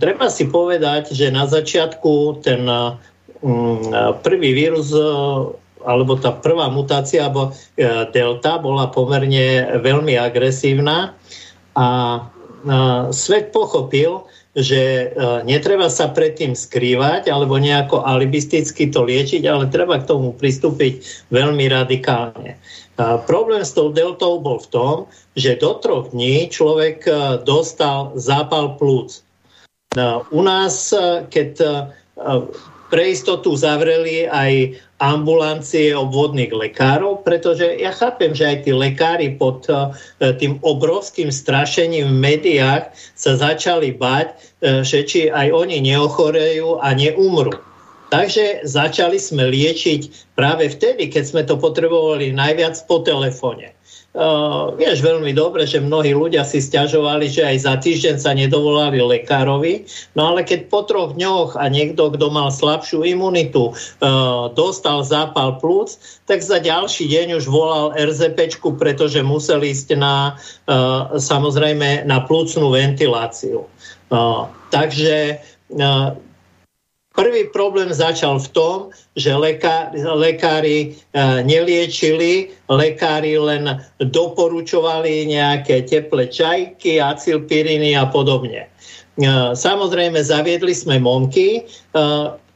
Treba 0.00 0.32
si 0.32 0.48
povedať, 0.48 1.12
že 1.12 1.28
na 1.28 1.44
začiatku 1.44 2.40
ten 2.40 2.64
mm, 2.64 4.24
prvý 4.24 4.56
vírus 4.56 4.88
e, 4.88 5.04
alebo 5.86 6.18
tá 6.18 6.34
prvá 6.34 6.66
mutácia 6.66 7.24
alebo 7.24 7.54
e, 7.78 8.10
delta 8.10 8.58
bola 8.58 8.90
pomerne 8.90 9.78
veľmi 9.78 10.18
agresívna 10.18 11.14
a 11.78 11.86
e, 11.86 12.20
svet 13.14 13.54
pochopil, 13.54 14.26
že 14.56 15.12
netreba 15.44 15.92
sa 15.92 16.08
predtým 16.08 16.56
skrývať 16.56 17.28
alebo 17.28 17.60
nejako 17.60 18.08
alibisticky 18.08 18.88
to 18.88 19.04
liečiť, 19.04 19.44
ale 19.44 19.68
treba 19.68 20.00
k 20.00 20.08
tomu 20.08 20.32
pristúpiť 20.32 21.28
veľmi 21.28 21.68
radikálne. 21.68 22.56
A 22.96 23.20
problém 23.20 23.60
s 23.60 23.76
tou 23.76 23.92
deltou 23.92 24.40
bol 24.40 24.56
v 24.56 24.72
tom, 24.72 24.94
že 25.36 25.60
do 25.60 25.76
troch 25.76 26.08
dní 26.16 26.48
človek 26.48 27.04
dostal 27.44 28.16
zápal 28.16 28.80
plúc. 28.80 29.20
U 30.32 30.40
nás, 30.40 30.88
keď 31.28 31.84
pre 32.88 33.12
istotu 33.12 33.52
zavreli 33.52 34.24
aj 34.24 34.78
ambulancie 34.96 35.92
obvodných 35.92 36.50
lekárov, 36.50 37.20
pretože 37.20 37.68
ja 37.76 37.92
chápem, 37.92 38.32
že 38.32 38.48
aj 38.48 38.56
tí 38.64 38.72
lekári 38.72 39.36
pod 39.36 39.68
eh, 39.68 39.92
tým 40.40 40.56
obrovským 40.64 41.28
strašením 41.28 42.08
v 42.08 42.16
médiách 42.16 42.90
sa 43.12 43.36
začali 43.36 43.92
bať, 43.92 44.56
že 44.64 45.04
či 45.04 45.28
aj 45.28 45.52
oni 45.52 45.84
neochorejú 45.84 46.80
a 46.80 46.96
neumrú. 46.96 47.52
Takže 48.08 48.64
začali 48.64 49.20
sme 49.20 49.52
liečiť 49.52 50.32
práve 50.32 50.72
vtedy, 50.72 51.12
keď 51.12 51.24
sme 51.28 51.42
to 51.44 51.60
potrebovali 51.60 52.32
najviac 52.32 52.80
po 52.88 53.04
telefóne. 53.04 53.75
Uh, 54.16 54.72
vieš 54.80 55.04
veľmi 55.04 55.36
dobre, 55.36 55.68
že 55.68 55.76
mnohí 55.76 56.16
ľudia 56.16 56.40
si 56.40 56.64
stiažovali, 56.64 57.28
že 57.28 57.44
aj 57.44 57.68
za 57.68 57.74
týždeň 57.76 58.16
sa 58.16 58.32
nedovolali 58.32 58.96
lekárovi, 58.96 59.84
no 60.16 60.32
ale 60.32 60.40
keď 60.40 60.72
po 60.72 60.88
troch 60.88 61.12
dňoch 61.20 61.60
a 61.60 61.68
niekto, 61.68 62.08
kto 62.08 62.32
mal 62.32 62.48
slabšiu 62.48 63.04
imunitu, 63.04 63.76
uh, 63.76 64.48
dostal 64.56 65.04
zápal 65.04 65.60
plúc, 65.60 66.00
tak 66.24 66.40
za 66.40 66.56
ďalší 66.64 67.12
deň 67.12 67.36
už 67.36 67.44
volal 67.44 67.92
RZP, 67.92 68.56
pretože 68.80 69.20
musel 69.20 69.60
ísť 69.60 70.00
na, 70.00 70.40
uh, 70.64 71.12
samozrejme, 71.20 72.08
na 72.08 72.24
plúcnú 72.24 72.72
ventiláciu. 72.72 73.68
Takže 74.72 75.44
Prvý 77.16 77.48
problém 77.48 77.88
začal 77.96 78.36
v 78.36 78.48
tom, 78.52 78.76
že 79.16 79.32
lekári, 80.12 80.92
e, 80.92 81.18
neliečili, 81.40 82.52
lekári 82.68 83.40
len 83.40 83.80
doporučovali 83.96 85.32
nejaké 85.32 85.88
teplé 85.88 86.28
čajky, 86.28 87.00
acilpiriny 87.00 87.96
a 87.96 88.04
podobne. 88.12 88.68
E, 88.68 89.28
samozrejme, 89.56 90.20
zaviedli 90.20 90.76
sme 90.76 91.00
monky 91.00 91.64
e, 91.64 92.00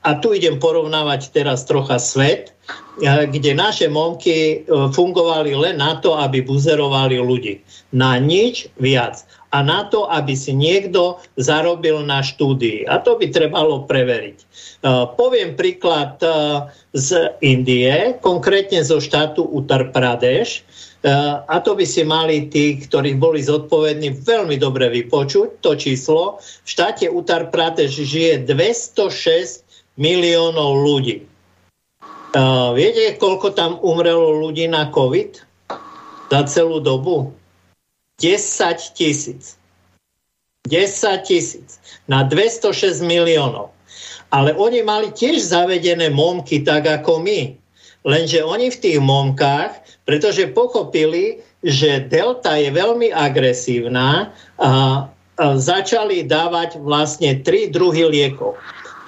a 0.01 0.11
tu 0.20 0.37
idem 0.37 0.61
porovnávať 0.61 1.33
teraz 1.33 1.64
trocha 1.68 2.01
svet, 2.01 2.57
kde 3.05 3.53
naše 3.53 3.85
momky 3.85 4.64
fungovali 4.96 5.53
len 5.53 5.77
na 5.77 6.01
to, 6.01 6.16
aby 6.16 6.40
buzerovali 6.40 7.20
ľudí. 7.20 7.61
Na 7.92 8.16
nič 8.16 8.73
viac 8.81 9.20
a 9.51 9.61
na 9.61 9.85
to, 9.90 10.07
aby 10.09 10.33
si 10.38 10.55
niekto 10.55 11.18
zarobil 11.37 12.01
na 12.07 12.23
štúdii. 12.23 12.87
A 12.87 13.03
to 13.03 13.18
by 13.18 13.29
trebalo 13.29 13.85
preveriť. 13.85 14.38
Uh, 14.80 15.12
poviem 15.12 15.60
príklad 15.60 16.16
uh, 16.24 16.72
z 16.96 17.36
Indie, 17.44 18.16
konkrétne 18.24 18.80
zo 18.80 18.96
štátu 18.96 19.44
Uttar 19.44 19.92
Pradesh. 19.92 20.64
Uh, 21.04 21.44
a 21.44 21.60
to 21.60 21.76
by 21.76 21.84
si 21.84 22.00
mali 22.00 22.48
tí, 22.48 22.80
ktorí 22.80 23.20
boli 23.20 23.44
zodpovední, 23.44 24.24
veľmi 24.24 24.56
dobre 24.56 24.88
vypočuť 24.88 25.60
to 25.60 25.76
číslo. 25.76 26.40
V 26.40 26.68
štáte 26.68 27.12
Uttar 27.12 27.52
Pradesh 27.52 27.92
žije 27.92 28.48
206 28.48 29.68
miliónov 30.00 30.80
ľudí. 30.80 31.28
Viete, 32.78 33.18
koľko 33.18 33.58
tam 33.58 33.82
umrelo 33.82 34.38
ľudí 34.38 34.70
na 34.70 34.86
COVID 34.94 35.42
za 36.30 36.40
celú 36.46 36.78
dobu? 36.78 37.34
10 38.22 38.94
tisíc. 38.94 39.58
10 40.70 41.26
tisíc 41.26 41.82
na 42.06 42.22
206 42.22 43.02
miliónov. 43.02 43.74
Ale 44.30 44.54
oni 44.54 44.86
mali 44.86 45.10
tiež 45.10 45.42
zavedené 45.42 46.10
momky 46.10 46.62
tak 46.62 46.86
ako 46.86 47.22
my. 47.22 47.54
Lenže 48.06 48.40
oni 48.40 48.72
v 48.72 48.80
tých 48.80 48.98
momkách, 49.02 50.02
pretože 50.08 50.54
pochopili, 50.54 51.42
že 51.60 52.08
delta 52.08 52.56
je 52.56 52.72
veľmi 52.72 53.12
agresívna, 53.12 54.32
a, 54.56 55.04
začali 55.40 56.24
dávať 56.24 56.80
vlastne 56.80 57.40
tri 57.44 57.68
druhy 57.68 58.08
liekov. 58.08 58.56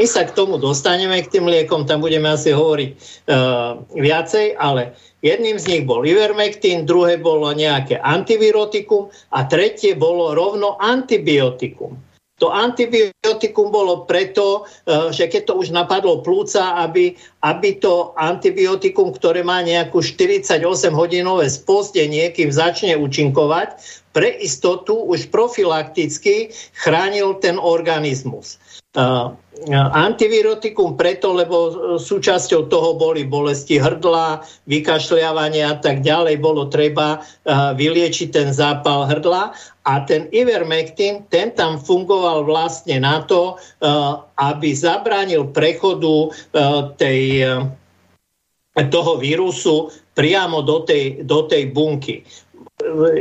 My 0.00 0.08
sa 0.08 0.24
k 0.24 0.34
tomu 0.34 0.56
dostaneme, 0.56 1.20
k 1.20 1.38
tým 1.38 1.46
liekom, 1.46 1.84
tam 1.84 2.00
budeme 2.00 2.32
asi 2.32 2.50
hovoriť 2.50 2.90
uh, 3.28 3.76
viacej, 3.92 4.56
ale 4.56 4.96
Jedným 5.22 5.54
z 5.54 5.70
nich 5.70 5.82
bol 5.86 6.02
ivermectin, 6.02 6.82
druhé 6.82 7.14
bolo 7.14 7.46
nejaké 7.54 8.02
antivirotikum 8.02 9.06
a 9.30 9.46
tretie 9.46 9.94
bolo 9.94 10.34
rovno 10.34 10.74
antibiotikum. 10.82 11.94
To 12.42 12.50
antibiotikum 12.50 13.70
bolo 13.70 14.02
preto, 14.02 14.66
e, 14.66 15.14
že 15.14 15.30
keď 15.30 15.42
to 15.46 15.54
už 15.62 15.70
napadlo 15.70 16.26
plúca, 16.26 16.74
aby, 16.82 17.14
aby 17.38 17.78
to 17.78 18.10
antibiotikum, 18.18 19.14
ktoré 19.14 19.46
má 19.46 19.62
nejakú 19.62 20.02
48-hodinové 20.02 21.46
spozdenie, 21.46 22.34
kým 22.34 22.50
začne 22.50 22.98
účinkovať, 22.98 23.78
pre 24.10 24.28
istotu 24.42 25.06
už 25.06 25.30
profilakticky 25.30 26.50
chránil 26.82 27.38
ten 27.38 27.62
organizmus. 27.62 28.58
Antivirotikum 29.92 31.00
preto, 31.00 31.32
lebo 31.32 31.56
súčasťou 31.96 32.68
toho 32.68 32.92
boli 32.98 33.24
bolesti 33.24 33.80
hrdla, 33.80 34.44
vykašľavanie 34.68 35.64
a 35.64 35.80
tak 35.80 36.04
ďalej. 36.04 36.36
Bolo 36.42 36.68
treba 36.68 37.24
vyliečiť 37.48 38.28
ten 38.28 38.48
zápal 38.52 39.08
hrdla 39.08 39.56
a 39.88 39.94
ten 40.04 40.28
ivermectin, 40.28 41.24
ten 41.32 41.56
tam 41.56 41.80
fungoval 41.80 42.44
vlastne 42.44 43.00
na 43.00 43.24
to, 43.24 43.56
aby 44.36 44.68
zabránil 44.76 45.48
prechodu 45.56 46.28
tej, 47.00 47.48
toho 48.76 49.12
vírusu 49.16 49.88
priamo 50.12 50.60
do 50.60 50.84
tej, 50.84 51.24
do 51.24 51.48
tej 51.48 51.72
bunky 51.72 52.20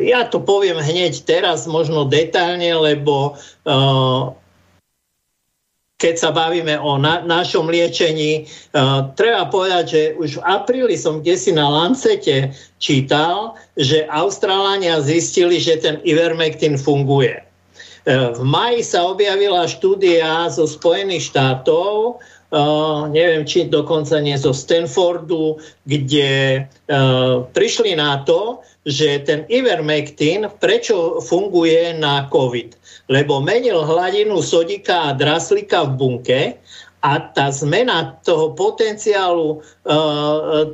ja 0.01 0.25
to 0.25 0.41
poviem 0.41 0.81
hneď 0.81 1.21
teraz, 1.21 1.69
možno 1.69 2.09
detailne, 2.09 2.73
lebo 2.81 3.37
uh, 3.37 4.33
keď 6.01 6.15
sa 6.17 6.33
bavíme 6.33 6.81
o 6.81 6.97
na, 6.97 7.21
našom 7.21 7.69
liečení, 7.69 8.49
uh, 8.73 9.05
treba 9.13 9.45
povedať, 9.45 9.85
že 9.85 10.01
už 10.17 10.41
v 10.41 10.45
apríli 10.49 10.97
som 10.97 11.21
kde 11.21 11.37
si 11.37 11.53
na 11.53 11.69
Lancete 11.69 12.49
čítal, 12.81 13.53
že 13.77 14.09
Austrálania 14.09 14.97
zistili, 14.97 15.61
že 15.61 15.77
ten 15.77 16.01
Ivermectin 16.01 16.81
funguje. 16.81 17.37
Uh, 18.09 18.33
v 18.33 18.41
maji 18.41 18.81
sa 18.81 19.05
objavila 19.05 19.69
štúdia 19.69 20.49
zo 20.49 20.65
Spojených 20.65 21.29
štátov, 21.29 22.17
Uh, 22.51 23.07
neviem, 23.07 23.47
či 23.47 23.71
dokonca 23.71 24.19
nie 24.19 24.35
zo 24.35 24.51
Stanfordu, 24.51 25.55
kde 25.87 26.67
uh, 26.67 27.47
prišli 27.55 27.95
na 27.95 28.27
to, 28.27 28.59
že 28.83 29.23
ten 29.23 29.47
Ivermectin 29.47 30.51
prečo 30.59 31.23
funguje 31.23 31.95
na 31.95 32.27
COVID? 32.27 32.75
Lebo 33.07 33.39
menil 33.39 33.79
hladinu 33.87 34.43
sodika 34.43 35.11
a 35.11 35.15
draslika 35.15 35.87
v 35.87 35.91
bunke 35.95 36.41
a 37.01 37.31
tá 37.33 37.49
zmena 37.49 38.19
toho 38.21 38.53
potenciálu 38.53 39.57
e, 39.57 39.59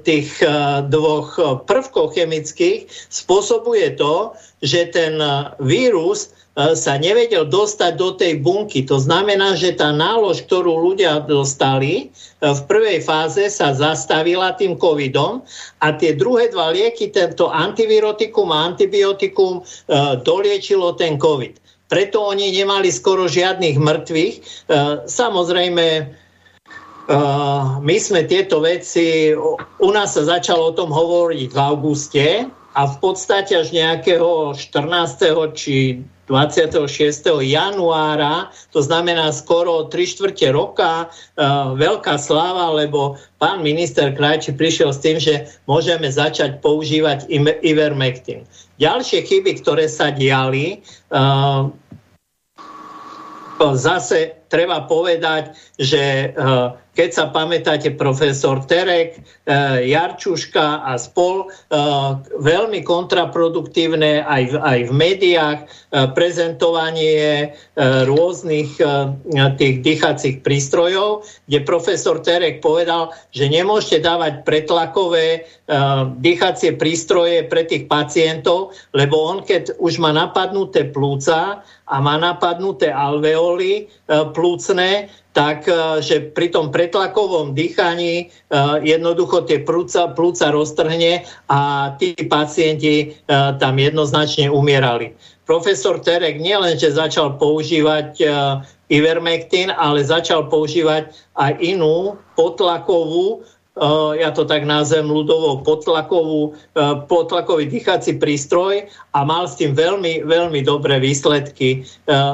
tých 0.04 0.44
dvoch 0.92 1.64
prvkov 1.64 2.20
chemických 2.20 2.84
spôsobuje 3.08 3.96
to, 3.96 4.36
že 4.60 4.92
ten 4.92 5.18
vírus 5.64 6.36
sa 6.58 6.98
nevedel 6.98 7.46
dostať 7.46 7.92
do 8.02 8.18
tej 8.18 8.42
bunky. 8.42 8.82
To 8.90 8.98
znamená, 8.98 9.54
že 9.54 9.78
tá 9.78 9.94
nálož, 9.94 10.42
ktorú 10.50 10.90
ľudia 10.90 11.22
dostali 11.22 12.10
v 12.42 12.62
prvej 12.66 13.06
fáze 13.06 13.46
sa 13.54 13.78
zastavila 13.78 14.58
tým 14.58 14.74
covidom 14.74 15.46
a 15.86 15.94
tie 15.94 16.18
druhé 16.18 16.50
dva 16.50 16.74
lieky, 16.74 17.14
tento 17.14 17.54
antivirotikum 17.54 18.50
a 18.50 18.74
antibiotikum 18.74 19.62
doliečilo 20.26 20.98
ten 20.98 21.22
covid 21.22 21.62
preto 21.88 22.20
oni 22.20 22.52
nemali 22.52 22.92
skoro 22.92 23.32
žiadnych 23.32 23.80
mŕtvych. 23.80 24.36
E, 24.36 24.42
samozrejme, 25.08 25.86
my 27.80 27.96
sme 27.96 28.28
tieto 28.28 28.60
veci, 28.60 29.32
u 29.80 29.90
nás 29.96 30.12
sa 30.12 30.28
začalo 30.28 30.72
o 30.72 30.76
tom 30.76 30.92
hovoriť 30.92 31.48
v 31.56 31.60
auguste 31.60 32.28
a 32.52 32.82
v 32.84 32.96
podstate 33.00 33.56
až 33.56 33.72
nejakého 33.72 34.52
14. 34.52 35.56
či 35.56 36.04
26. 36.28 36.84
januára, 37.40 38.52
to 38.76 38.84
znamená 38.84 39.32
skoro 39.32 39.88
3 39.88 39.96
štvrte 40.04 40.52
roka, 40.52 41.08
uh, 41.08 41.74
veľká 41.74 42.20
sláva, 42.20 42.76
lebo 42.76 43.16
pán 43.40 43.64
minister 43.64 44.12
Krajči 44.12 44.52
prišiel 44.52 44.92
s 44.92 45.00
tým, 45.00 45.18
že 45.18 45.48
môžeme 45.66 46.12
začať 46.12 46.60
používať 46.60 47.32
Ivermectin. 47.64 48.44
Ďalšie 48.78 49.24
chyby, 49.24 49.64
ktoré 49.64 49.88
sa 49.88 50.12
diali, 50.12 50.84
uh, 51.16 51.72
zase 53.74 54.38
treba 54.52 54.86
povedať, 54.86 55.56
že 55.80 56.36
uh, 56.36 56.76
keď 56.98 57.10
sa 57.14 57.26
pamätáte, 57.30 57.94
profesor 57.94 58.66
Terek, 58.66 59.22
uh, 59.22 59.78
Jarčuška 59.78 60.82
a 60.82 60.98
spol, 60.98 61.46
uh, 61.46 62.18
veľmi 62.42 62.82
kontraproduktívne 62.82 64.26
aj 64.26 64.44
v, 64.50 64.56
aj 64.58 64.80
v 64.90 64.92
médiách, 64.98 65.60
prezentovanie 66.18 67.56
rôznych 67.80 68.76
tých 69.56 69.76
dýchacích 69.82 70.44
prístrojov, 70.44 71.24
kde 71.48 71.60
profesor 71.64 72.20
Terek 72.20 72.60
povedal, 72.60 73.16
že 73.32 73.48
nemôžete 73.48 74.04
dávať 74.04 74.44
pretlakové 74.44 75.48
dýchacie 76.20 76.76
prístroje 76.76 77.48
pre 77.48 77.64
tých 77.68 77.88
pacientov, 77.88 78.76
lebo 78.92 79.16
on 79.20 79.44
keď 79.44 79.80
už 79.80 80.00
má 80.04 80.12
napadnuté 80.12 80.88
plúca 80.92 81.64
a 81.88 81.96
má 82.04 82.16
napadnuté 82.20 82.92
alveoly 82.92 83.88
plúcne, 84.36 85.12
tak 85.38 85.70
e, 85.70 86.02
že 86.02 86.34
pri 86.34 86.50
tom 86.50 86.74
pretlakovom 86.74 87.54
dýchaní 87.54 88.26
e, 88.26 88.56
jednoducho 88.82 89.46
tie 89.46 89.62
plúca, 89.62 90.10
plúca 90.18 90.50
roztrhne 90.50 91.30
a 91.46 91.94
tí 92.02 92.18
pacienti 92.26 92.96
e, 92.98 93.08
tam 93.62 93.78
jednoznačne 93.78 94.50
umierali. 94.50 95.14
Profesor 95.46 96.02
Terek 96.02 96.42
nielenže 96.42 96.92
začal 96.92 97.40
používať 97.40 98.20
Ivermectin, 98.92 99.72
ale 99.72 100.04
začal 100.04 100.52
používať 100.52 101.08
aj 101.40 101.54
inú 101.64 102.20
potlakovú 102.36 103.46
ja 104.18 104.34
to 104.34 104.42
tak 104.50 104.66
nazvem 104.66 105.06
ľudovo 105.06 105.62
potlakovú, 105.62 106.58
potlakový 107.06 107.70
dýchací 107.70 108.18
prístroj 108.18 108.90
a 109.14 109.22
mal 109.22 109.46
s 109.46 109.54
tým 109.62 109.78
veľmi, 109.78 110.26
veľmi 110.26 110.66
dobré 110.66 110.98
výsledky. 110.98 111.86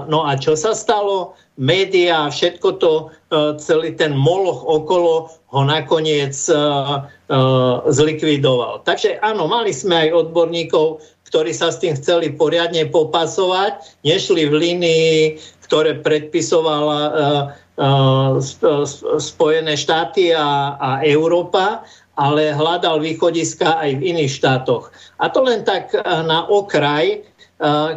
No 0.08 0.24
a 0.24 0.40
čo 0.40 0.56
sa 0.56 0.72
stalo? 0.72 1.36
Médiá, 1.58 2.30
všetko 2.30 2.70
to, 2.82 2.94
e, 3.30 3.58
celý 3.62 3.94
ten 3.94 4.18
moloch 4.18 4.66
okolo 4.66 5.30
ho 5.30 5.62
nakoniec 5.62 6.34
e, 6.50 6.54
e, 6.54 6.60
zlikvidoval. 7.94 8.82
Takže 8.86 9.22
áno, 9.22 9.46
mali 9.46 9.70
sme 9.70 10.10
aj 10.10 10.30
odborníkov, 10.30 11.02
ktorí 11.30 11.54
sa 11.54 11.70
s 11.70 11.82
tým 11.82 11.98
chceli 11.98 12.34
poriadne 12.34 12.90
popasovať, 12.90 14.02
nešli 14.06 14.50
v 14.50 14.54
línii, 14.54 15.18
ktoré 15.66 15.98
predpisovala 16.06 17.02
Spojené 19.18 19.74
štáty 19.74 20.30
a, 20.30 20.78
a 20.78 20.90
Európa, 21.02 21.82
ale 22.14 22.54
hľadal 22.54 23.02
východiska 23.02 23.82
aj 23.82 23.98
v 23.98 24.14
iných 24.14 24.30
štátoch. 24.30 24.94
A 25.18 25.34
to 25.34 25.42
len 25.42 25.66
tak 25.66 25.90
na 26.06 26.46
okraj, 26.46 27.26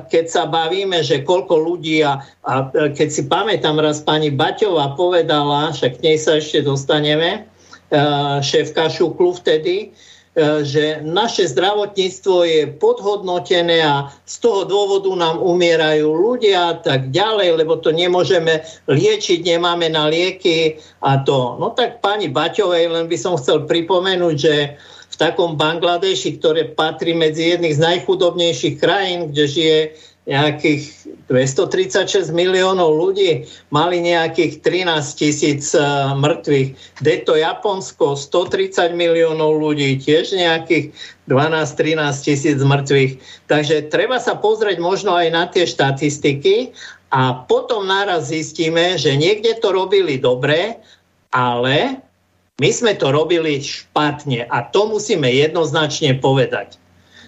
keď 0.06 0.24
sa 0.30 0.46
bavíme, 0.46 1.02
že 1.02 1.26
koľko 1.26 1.58
ľudí 1.58 1.98
a, 2.06 2.22
a 2.46 2.52
keď 2.70 3.08
si 3.10 3.26
pamätám 3.26 3.82
raz 3.82 3.98
pani 3.98 4.30
Baťová 4.30 4.94
povedala, 4.94 5.74
však 5.74 5.98
k 5.98 6.04
nej 6.06 6.18
sa 6.22 6.38
ešte 6.38 6.62
dostaneme, 6.62 7.50
šéfka 8.42 8.86
Šuklu 8.86 9.34
vtedy, 9.34 9.90
že 10.62 11.00
naše 11.00 11.48
zdravotníctvo 11.48 12.36
je 12.44 12.62
podhodnotené 12.76 13.80
a 13.80 14.12
z 14.28 14.36
toho 14.44 14.68
dôvodu 14.68 15.08
nám 15.16 15.40
umierajú 15.40 16.12
ľudia 16.12 16.58
a 16.70 16.74
tak 16.76 17.08
ďalej, 17.08 17.56
lebo 17.56 17.80
to 17.80 17.88
nemôžeme 17.88 18.60
liečiť, 18.84 19.40
nemáme 19.40 19.88
na 19.88 20.12
lieky 20.12 20.76
a 21.00 21.24
to. 21.24 21.56
No 21.56 21.72
tak 21.72 22.04
pani 22.04 22.28
Baťovej 22.28 22.84
len 22.84 23.08
by 23.08 23.16
som 23.16 23.40
chcel 23.40 23.64
pripomenúť, 23.64 24.36
že 24.36 24.76
v 25.16 25.20
takom 25.24 25.56
Bangladeši, 25.56 26.36
ktoré 26.36 26.76
patrí 26.76 27.16
medzi 27.16 27.56
jedných 27.56 27.80
z 27.80 27.80
najchudobnejších 27.80 28.76
krajín, 28.76 29.32
kde 29.32 29.44
žije 29.48 29.78
nejakých 30.26 30.82
236 31.30 32.34
miliónov 32.34 32.98
ľudí, 32.98 33.48
mali 33.72 34.02
nejakých 34.02 34.60
13 34.60 35.16
tisíc 35.16 35.72
e, 35.72 35.80
mŕtvych. 36.18 37.00
Deto 37.00 37.38
Japonsko 37.38 38.18
130 38.18 38.92
miliónov 38.92 39.56
ľudí, 39.56 39.96
tiež 40.02 40.36
nejakých 40.36 40.92
12-13 41.30 42.26
tisíc 42.26 42.58
mŕtvych. 42.58 43.12
Takže 43.48 43.88
treba 43.88 44.20
sa 44.20 44.36
pozrieť 44.36 44.82
možno 44.82 45.14
aj 45.14 45.28
na 45.32 45.48
tie 45.48 45.64
štatistiky 45.64 46.74
a 47.14 47.46
potom 47.46 47.86
naraz 47.86 48.28
zistíme, 48.28 48.98
že 48.98 49.14
niekde 49.16 49.56
to 49.62 49.70
robili 49.70 50.18
dobre, 50.18 50.76
ale 51.30 52.05
my 52.56 52.70
sme 52.72 52.96
to 52.96 53.12
robili 53.12 53.60
špatne 53.60 54.48
a 54.48 54.64
to 54.72 54.88
musíme 54.88 55.28
jednoznačne 55.28 56.16
povedať. 56.16 56.80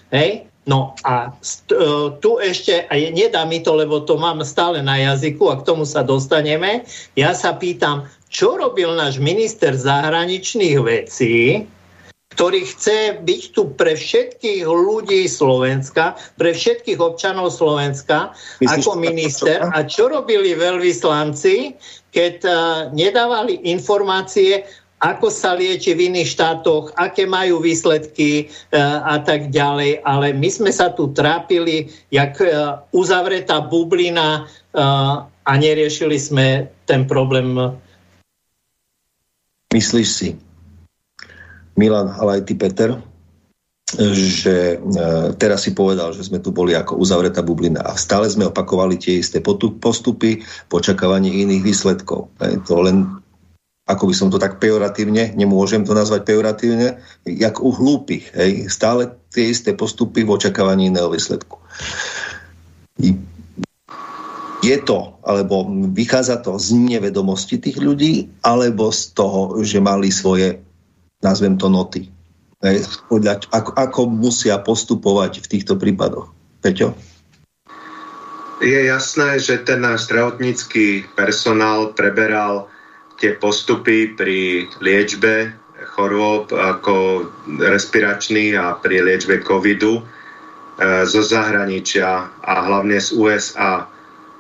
Hej? 0.09 0.49
No 0.69 0.97
a 1.05 1.33
st- 1.41 1.73
e, 1.73 2.17
tu 2.21 2.41
ešte, 2.41 2.85
a 2.89 2.95
nedá 3.13 3.45
mi 3.45 3.61
to, 3.61 3.77
lebo 3.77 4.05
to 4.05 4.17
mám 4.21 4.41
stále 4.45 4.81
na 4.85 5.01
jazyku 5.01 5.49
a 5.53 5.61
k 5.61 5.67
tomu 5.69 5.85
sa 5.89 6.05
dostaneme, 6.05 6.85
ja 7.17 7.33
sa 7.37 7.57
pýtam, 7.57 8.09
čo 8.29 8.57
robil 8.57 8.93
náš 8.93 9.21
minister 9.21 9.73
zahraničných 9.73 10.77
vecí, 10.81 11.65
ktorý 12.37 12.61
chce 12.69 13.25
byť 13.25 13.43
tu 13.57 13.73
pre 13.73 13.97
všetkých 13.97 14.63
ľudí 14.69 15.25
Slovenska, 15.27 16.15
pre 16.37 16.53
všetkých 16.53 17.01
občanov 17.01 17.51
Slovenska 17.51 18.37
Myslíš, 18.61 18.85
ako 18.85 18.91
minister. 19.01 19.59
A 19.73 19.83
čo 19.89 20.13
robili 20.13 20.53
veľvyslanci, 20.53 21.75
keď 22.13 22.35
uh, 22.45 22.55
nedávali 22.95 23.59
informácie 23.67 24.69
ako 24.99 25.31
sa 25.31 25.55
lieči 25.55 25.95
v 25.95 26.11
iných 26.11 26.35
štátoch, 26.35 26.91
aké 26.99 27.23
majú 27.23 27.63
výsledky 27.63 28.31
e, 28.43 28.79
a 28.83 29.23
tak 29.23 29.55
ďalej. 29.55 30.03
Ale 30.03 30.35
my 30.35 30.49
sme 30.51 30.71
sa 30.75 30.91
tu 30.91 31.15
trápili, 31.15 31.87
jak 32.11 32.43
e, 32.43 32.51
uzavretá 32.91 33.63
bublina 33.63 34.43
e, 34.43 34.83
a 35.23 35.53
neriešili 35.55 36.19
sme 36.19 36.67
ten 36.85 37.07
problém. 37.07 37.79
Myslíš 39.71 40.09
si, 40.09 40.29
Milan, 41.79 42.11
ale 42.19 42.43
aj 42.43 42.51
ty, 42.51 42.55
Peter, 42.59 42.99
že 43.97 44.77
teraz 45.41 45.65
si 45.65 45.73
povedal, 45.73 46.13
že 46.13 46.29
sme 46.29 46.45
tu 46.45 46.53
boli 46.53 46.77
ako 46.77 47.01
uzavretá 47.01 47.41
bublina 47.41 47.81
a 47.81 47.97
stále 47.97 48.29
sme 48.29 48.53
opakovali 48.53 49.01
tie 49.01 49.25
isté 49.25 49.41
postupy 49.41 50.45
v 50.45 50.73
očakávaní 50.73 51.41
iných 51.49 51.65
výsledkov. 51.65 52.29
To 52.69 52.75
len 52.85 53.09
ako 53.89 54.05
by 54.13 54.15
som 54.15 54.29
to 54.29 54.37
tak 54.37 54.61
pejoratívne, 54.61 55.33
nemôžem 55.33 55.81
to 55.81 55.97
nazvať 55.97 56.29
pejoratívne, 56.29 57.01
jak 57.25 57.57
u 57.65 57.73
hlúpych. 57.73 58.37
Hej? 58.37 58.69
Stále 58.69 59.17
tie 59.33 59.49
isté 59.49 59.73
postupy 59.73 60.29
v 60.29 60.37
očakávaní 60.37 60.93
iného 60.93 61.09
výsledku. 61.09 61.57
Je 64.61 64.77
to, 64.85 65.17
alebo 65.25 65.65
vychádza 65.97 66.45
to 66.45 66.61
z 66.61 66.77
nevedomosti 66.77 67.57
tých 67.57 67.81
ľudí, 67.81 68.29
alebo 68.45 68.93
z 68.93 69.17
toho, 69.17 69.57
že 69.65 69.81
mali 69.81 70.13
svoje, 70.13 70.61
nazvem 71.25 71.57
to, 71.57 71.73
noty. 71.73 72.13
Hej? 72.61 72.85
Ako, 73.49 73.73
ako 73.73 74.01
musia 74.13 74.61
postupovať 74.61 75.41
v 75.41 75.47
týchto 75.49 75.81
prípadoch. 75.81 76.29
Peťo? 76.61 76.93
Je 78.59 78.91
jasné, 78.91 79.39
že 79.39 79.63
ten 79.63 79.81
náš 79.81 80.11
zdravotnícky 80.11 81.09
personál 81.15 81.95
preberal 81.95 82.69
tie 83.19 83.35
postupy 83.35 84.15
pri 84.15 84.71
liečbe 84.79 85.53
chorôb 85.95 86.51
ako 86.55 87.27
respiračný 87.59 88.55
a 88.55 88.79
pri 88.79 89.03
liečbe 89.03 89.43
covidu 89.43 89.99
e, 89.99 90.03
zo 91.07 91.23
zahraničia 91.23 92.31
a 92.43 92.53
hlavne 92.67 92.99
z 92.99 93.15
USA. 93.15 93.87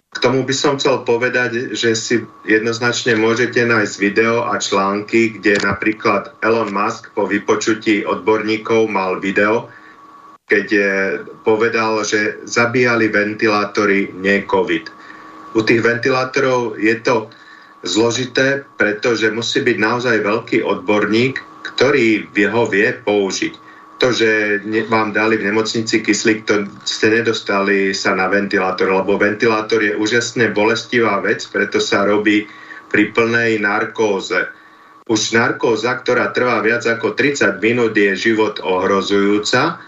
K 0.08 0.18
tomu 0.24 0.42
by 0.42 0.54
som 0.56 0.80
chcel 0.80 1.04
povedať, 1.06 1.76
že 1.76 1.94
si 1.94 2.24
jednoznačne 2.48 3.14
môžete 3.18 3.60
nájsť 3.62 3.94
video 4.02 4.46
a 4.46 4.58
články, 4.58 5.38
kde 5.38 5.62
napríklad 5.62 6.34
Elon 6.42 6.72
Musk 6.72 7.12
po 7.14 7.28
vypočutí 7.28 8.02
odborníkov 8.02 8.88
mal 8.90 9.20
video, 9.22 9.68
keď 10.48 10.66
je, 10.66 10.92
povedal, 11.44 12.02
že 12.08 12.40
zabíjali 12.48 13.12
ventilátory, 13.12 14.16
nie 14.16 14.48
COVID. 14.48 14.84
U 15.54 15.60
tých 15.60 15.84
ventilátorov 15.84 16.80
je 16.80 16.96
to 17.04 17.28
zložité, 17.88 18.68
pretože 18.76 19.32
musí 19.32 19.64
byť 19.64 19.76
naozaj 19.80 20.16
veľký 20.20 20.58
odborník, 20.60 21.40
ktorý 21.74 22.28
ho 22.28 22.64
vie 22.68 22.92
použiť. 22.92 23.54
To, 23.98 24.14
že 24.14 24.62
vám 24.86 25.10
dali 25.10 25.42
v 25.42 25.50
nemocnici 25.50 26.06
kyslík, 26.06 26.46
to 26.46 26.70
ste 26.86 27.10
nedostali 27.10 27.90
sa 27.90 28.14
na 28.14 28.30
ventilátor, 28.30 28.94
lebo 28.94 29.18
ventilátor 29.18 29.82
je 29.82 29.98
úžasne 29.98 30.54
bolestivá 30.54 31.18
vec, 31.18 31.42
preto 31.50 31.82
sa 31.82 32.06
robí 32.06 32.46
pri 32.92 33.10
plnej 33.10 33.58
narkóze. 33.58 34.54
už 35.08 35.32
narkóza, 35.34 35.96
ktorá 35.98 36.30
trvá 36.36 36.60
viac 36.60 36.84
ako 36.84 37.16
30 37.16 37.58
minút, 37.64 37.96
je 37.96 38.12
život 38.12 38.60
ohrozujúca. 38.60 39.80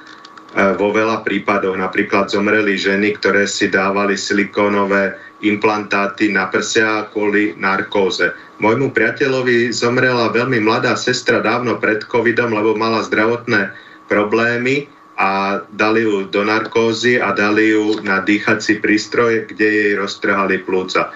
E, 0.50 0.74
vo 0.74 0.90
veľa 0.90 1.22
prípadoch 1.22 1.78
napríklad 1.78 2.26
zomreli 2.26 2.74
ženy, 2.74 3.14
ktoré 3.18 3.46
si 3.46 3.70
dávali 3.70 4.18
silikónové 4.18 5.14
implantáty 5.46 6.28
na 6.34 6.50
prsia 6.50 7.06
kvôli 7.08 7.54
narkóze. 7.54 8.34
Môjmu 8.58 8.90
priateľovi 8.90 9.70
zomrela 9.70 10.28
veľmi 10.34 10.58
mladá 10.60 10.98
sestra 10.98 11.38
dávno 11.38 11.78
pred 11.78 12.02
covidom, 12.04 12.52
lebo 12.52 12.74
mala 12.74 13.00
zdravotné 13.06 13.72
problémy 14.10 14.90
a 15.16 15.62
dali 15.70 16.02
ju 16.02 16.26
do 16.28 16.42
narkózy 16.42 17.22
a 17.22 17.30
dali 17.30 17.70
ju 17.72 18.02
na 18.02 18.20
dýchací 18.20 18.82
prístroj, 18.82 19.48
kde 19.48 19.66
jej 19.66 19.92
roztrhali 19.94 20.66
plúca 20.66 21.14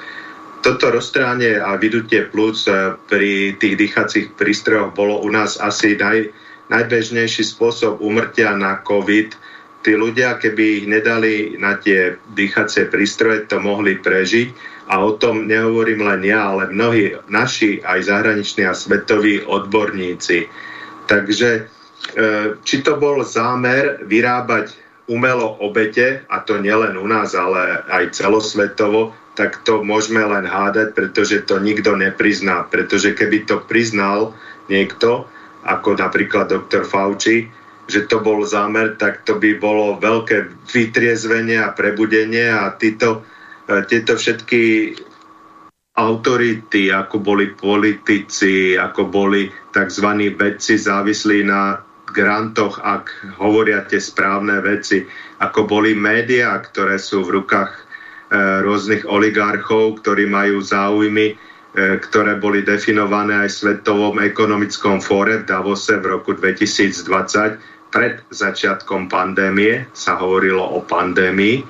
toto 0.65 0.89
roztrhanie 0.89 1.61
a 1.61 1.77
vydutie 1.77 2.25
plúc 2.33 2.65
eh, 2.65 2.97
pri 3.05 3.61
tých 3.61 3.77
dýchacích 3.77 4.27
prístrojoch 4.33 4.97
bolo 4.97 5.21
u 5.21 5.29
nás 5.29 5.61
asi 5.61 5.93
naj, 5.93 6.33
najbežnejší 6.73 7.45
spôsob 7.45 8.01
umrtia 8.01 8.57
na 8.57 8.81
COVID. 8.81 9.37
Tí 9.85 9.93
ľudia, 9.93 10.41
keby 10.41 10.65
ich 10.81 10.87
nedali 10.89 11.61
na 11.61 11.77
tie 11.77 12.17
dýchacie 12.33 12.89
prístroje, 12.89 13.45
to 13.45 13.61
mohli 13.61 14.01
prežiť. 14.01 14.73
A 14.89 15.01
o 15.01 15.17
tom 15.17 15.49
nehovorím 15.49 16.05
len 16.05 16.25
ja, 16.25 16.53
ale 16.53 16.73
mnohí 16.73 17.17
naši 17.29 17.81
aj 17.85 18.09
zahraniční 18.09 18.69
a 18.69 18.77
svetoví 18.77 19.45
odborníci. 19.45 20.49
Takže 21.05 21.51
eh, 21.61 22.47
či 22.65 22.77
to 22.81 22.97
bol 22.97 23.21
zámer 23.25 24.05
vyrábať 24.05 24.85
umelo 25.05 25.61
obete, 25.61 26.25
a 26.33 26.41
to 26.41 26.57
nielen 26.57 26.97
u 26.97 27.05
nás, 27.05 27.37
ale 27.37 27.85
aj 27.93 28.17
celosvetovo, 28.17 29.13
tak 29.37 29.61
to 29.67 29.83
môžeme 29.85 30.23
len 30.23 30.47
hádať, 30.49 30.95
pretože 30.97 31.45
to 31.45 31.61
nikto 31.61 31.99
neprizná. 31.99 32.65
Pretože 32.71 33.13
keby 33.13 33.45
to 33.45 33.61
priznal 33.61 34.33
niekto, 34.71 35.29
ako 35.65 35.97
napríklad 35.99 36.53
doktor 36.53 36.85
Fauci, 36.85 37.49
že 37.85 38.09
to 38.09 38.21
bol 38.25 38.41
zámer, 38.45 38.97
tak 38.97 39.29
to 39.29 39.37
by 39.37 39.61
bolo 39.61 40.01
veľké 40.01 40.69
vytriezvenie 40.73 41.61
a 41.61 41.73
prebudenie 41.77 42.49
a 42.49 42.73
títo, 42.77 43.25
e, 43.69 43.85
tieto 43.85 44.17
všetky 44.17 44.95
autority, 45.95 46.91
ako 46.91 47.21
boli 47.21 47.53
politici, 47.53 48.75
ako 48.75 49.09
boli 49.09 49.53
tzv. 49.71 50.09
vedci 50.35 50.81
závislí 50.81 51.45
na 51.45 51.79
grantoch, 52.09 52.81
ak 52.81 53.37
hovoria 53.37 53.85
tie 53.85 54.01
správne 54.01 54.65
veci, 54.65 55.05
ako 55.45 55.69
boli 55.69 55.93
médiá, 55.93 56.57
ktoré 56.61 56.97
sú 56.97 57.25
v 57.25 57.43
rukách 57.43 57.85
E, 58.35 58.67
rôznych 58.67 59.07
oligarchov, 59.07 60.03
ktorí 60.03 60.27
majú 60.27 60.59
záujmy, 60.59 61.39
ktoré 61.75 62.39
boli 62.39 62.63
definované 62.63 63.45
aj 63.45 63.51
v 63.51 63.59
Svetovom 63.59 64.23
ekonomickom 64.23 65.03
fóre 65.03 65.43
v 65.43 65.49
Davose 65.51 65.99
v 65.99 66.07
roku 66.07 66.31
2020. 66.31 67.91
Pred 67.91 68.15
začiatkom 68.31 69.11
pandémie 69.11 69.91
sa 69.91 70.15
hovorilo 70.19 70.63
o 70.63 70.87
pandémii. 70.87 71.57
E, 71.59 71.65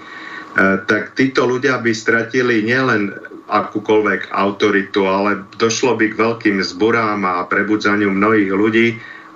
tak 0.84 1.16
títo 1.16 1.48
ľudia 1.48 1.80
by 1.80 1.92
stratili 1.96 2.64
nielen 2.64 3.16
akúkoľvek 3.48 4.32
autoritu, 4.32 5.04
ale 5.04 5.44
došlo 5.60 5.96
by 5.96 6.12
k 6.12 6.16
veľkým 6.16 6.56
zburám 6.64 7.24
a 7.24 7.44
prebudzaniu 7.48 8.08
mnohých 8.08 8.52
ľudí 8.52 8.86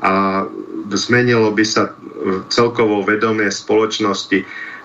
a 0.00 0.44
zmenilo 0.96 1.52
by 1.52 1.64
sa 1.66 1.92
celkovo 2.48 3.04
vedomie 3.04 3.52
spoločnosti. 3.52 4.38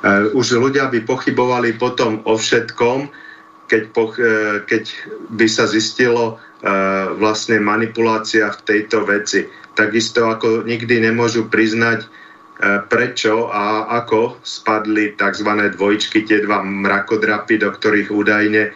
Eh, 0.04 0.36
už 0.36 0.60
ľudia 0.60 0.92
by 0.92 1.08
pochybovali 1.08 1.80
potom 1.80 2.20
o 2.28 2.36
všetkom, 2.36 3.08
keď, 3.68 3.84
po, 3.92 4.12
eh, 4.16 4.62
keď 4.66 4.84
by 5.34 5.48
sa 5.50 5.66
zistilo 5.66 6.36
eh, 6.36 6.68
vlastne 7.18 7.60
manipulácia 7.60 8.48
v 8.52 8.60
tejto 8.64 9.04
veci. 9.08 9.48
Takisto 9.74 10.30
ako 10.30 10.64
nikdy 10.70 11.02
nemôžu 11.02 11.50
priznať, 11.50 12.06
prečo 12.64 13.50
a 13.50 13.90
ako 13.98 14.38
spadli 14.46 15.18
tzv. 15.18 15.50
dvojčky, 15.74 16.24
tie 16.24 16.46
dva 16.46 16.62
mrakodrapy, 16.62 17.58
do 17.58 17.74
ktorých 17.74 18.14
údajne 18.14 18.70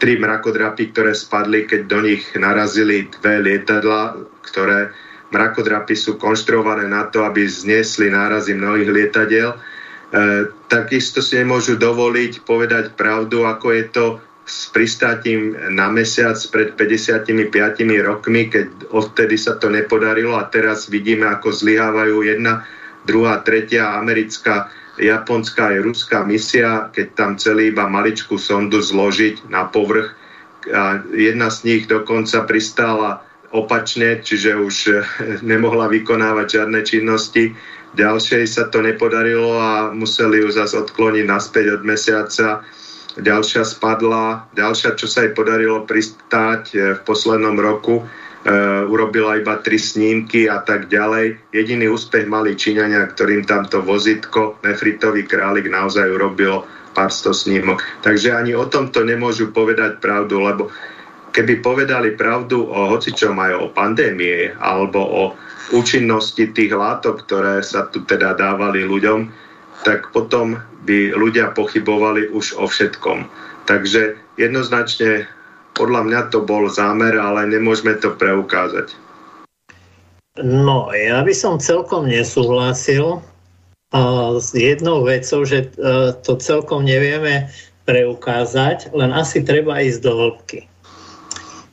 tri 0.00 0.16
mrakodrapy, 0.16 0.90
ktoré 0.90 1.12
spadli, 1.12 1.68
keď 1.68 1.80
do 1.84 2.00
nich 2.00 2.24
narazili 2.32 3.06
dve 3.20 3.44
lietadla, 3.44 4.16
ktoré 4.42 4.90
mrakodrapy 5.34 5.98
sú 5.98 6.14
konštruované 6.14 6.86
na 6.86 7.10
to, 7.10 7.26
aby 7.26 7.42
zniesli 7.42 8.08
nárazy 8.08 8.54
mnohých 8.54 8.90
lietadiel 8.90 9.58
takisto 10.70 11.18
si 11.18 11.40
nemôžu 11.42 11.74
dovoliť 11.74 12.46
povedať 12.46 12.94
pravdu, 12.94 13.46
ako 13.46 13.66
je 13.74 13.84
to 13.90 14.06
s 14.44 14.68
pristátím 14.70 15.56
na 15.72 15.88
mesiac 15.88 16.36
pred 16.52 16.76
55 16.76 17.32
rokmi, 18.04 18.52
keď 18.52 18.92
odtedy 18.92 19.40
sa 19.40 19.56
to 19.56 19.72
nepodarilo 19.72 20.36
a 20.36 20.44
teraz 20.52 20.86
vidíme, 20.92 21.24
ako 21.24 21.48
zlyhávajú 21.48 22.20
jedna, 22.28 22.68
druhá, 23.08 23.40
tretia 23.40 23.96
americká, 23.96 24.68
japonská 25.00 25.74
aj 25.74 25.78
ruská 25.80 26.18
misia, 26.28 26.92
keď 26.92 27.06
tam 27.16 27.30
celý 27.40 27.72
iba 27.72 27.88
maličkú 27.88 28.36
sondu 28.36 28.84
zložiť 28.84 29.48
na 29.48 29.66
povrch. 29.66 30.12
A 30.70 31.00
jedna 31.12 31.48
z 31.48 31.58
nich 31.64 31.82
dokonca 31.88 32.44
pristála 32.44 33.24
opačne, 33.48 34.20
čiže 34.20 34.60
už 34.60 34.74
nemohla 35.50 35.88
vykonávať 35.88 36.46
žiadne 36.60 36.80
činnosti 36.84 37.56
ďalšej 37.94 38.44
sa 38.50 38.66
to 38.68 38.82
nepodarilo 38.82 39.58
a 39.58 39.90
museli 39.94 40.42
ju 40.42 40.50
zase 40.50 40.78
odkloniť 40.82 41.24
naspäť 41.26 41.80
od 41.80 41.82
mesiaca. 41.86 42.66
Ďalšia 43.14 43.62
spadla, 43.62 44.50
ďalšia, 44.58 44.98
čo 44.98 45.06
sa 45.06 45.22
jej 45.22 45.30
podarilo 45.30 45.86
pristáť 45.86 46.62
e, 46.74 46.78
v 46.98 47.00
poslednom 47.06 47.54
roku, 47.54 48.02
e, 48.02 48.04
urobila 48.90 49.38
iba 49.38 49.54
tri 49.62 49.78
snímky 49.78 50.50
a 50.50 50.58
tak 50.66 50.90
ďalej. 50.90 51.38
Jediný 51.54 51.94
úspech 51.94 52.26
mali 52.26 52.58
Číňania, 52.58 53.06
ktorým 53.14 53.46
tamto 53.46 53.86
vozitko, 53.86 54.58
nefritový 54.66 55.30
králik, 55.30 55.70
naozaj 55.70 56.10
urobilo 56.10 56.66
pár 56.90 57.14
sto 57.14 57.30
snímok. 57.30 57.86
Takže 58.02 58.34
ani 58.34 58.58
o 58.58 58.66
tomto 58.66 59.06
nemôžu 59.06 59.54
povedať 59.54 60.02
pravdu, 60.02 60.42
lebo 60.42 60.74
keby 61.34 61.60
povedali 61.66 62.14
pravdu 62.14 62.62
o 62.70 62.94
hocičom 62.94 63.34
aj 63.34 63.52
o 63.58 63.66
pandémie 63.74 64.54
alebo 64.62 65.02
o 65.02 65.22
účinnosti 65.74 66.54
tých 66.54 66.70
látok, 66.70 67.26
ktoré 67.26 67.58
sa 67.66 67.90
tu 67.90 68.06
teda 68.06 68.38
dávali 68.38 68.86
ľuďom, 68.86 69.26
tak 69.82 70.14
potom 70.14 70.62
by 70.86 71.10
ľudia 71.12 71.50
pochybovali 71.52 72.30
už 72.30 72.54
o 72.54 72.70
všetkom. 72.70 73.26
Takže 73.66 74.14
jednoznačne 74.38 75.26
podľa 75.74 76.06
mňa 76.06 76.20
to 76.30 76.46
bol 76.46 76.70
zámer, 76.70 77.18
ale 77.18 77.50
nemôžeme 77.50 77.98
to 77.98 78.14
preukázať. 78.14 78.94
No, 80.38 80.90
ja 80.94 81.22
by 81.22 81.34
som 81.34 81.62
celkom 81.62 82.10
nesúhlasil 82.10 83.18
uh, 83.18 84.30
s 84.38 84.50
jednou 84.54 85.02
vecou, 85.06 85.46
že 85.46 85.70
uh, 85.78 86.14
to 86.22 86.38
celkom 86.38 86.86
nevieme 86.86 87.50
preukázať, 87.86 88.94
len 88.94 89.14
asi 89.14 89.42
treba 89.42 89.82
ísť 89.82 90.00
do 90.02 90.12
hĺbky. 90.14 90.60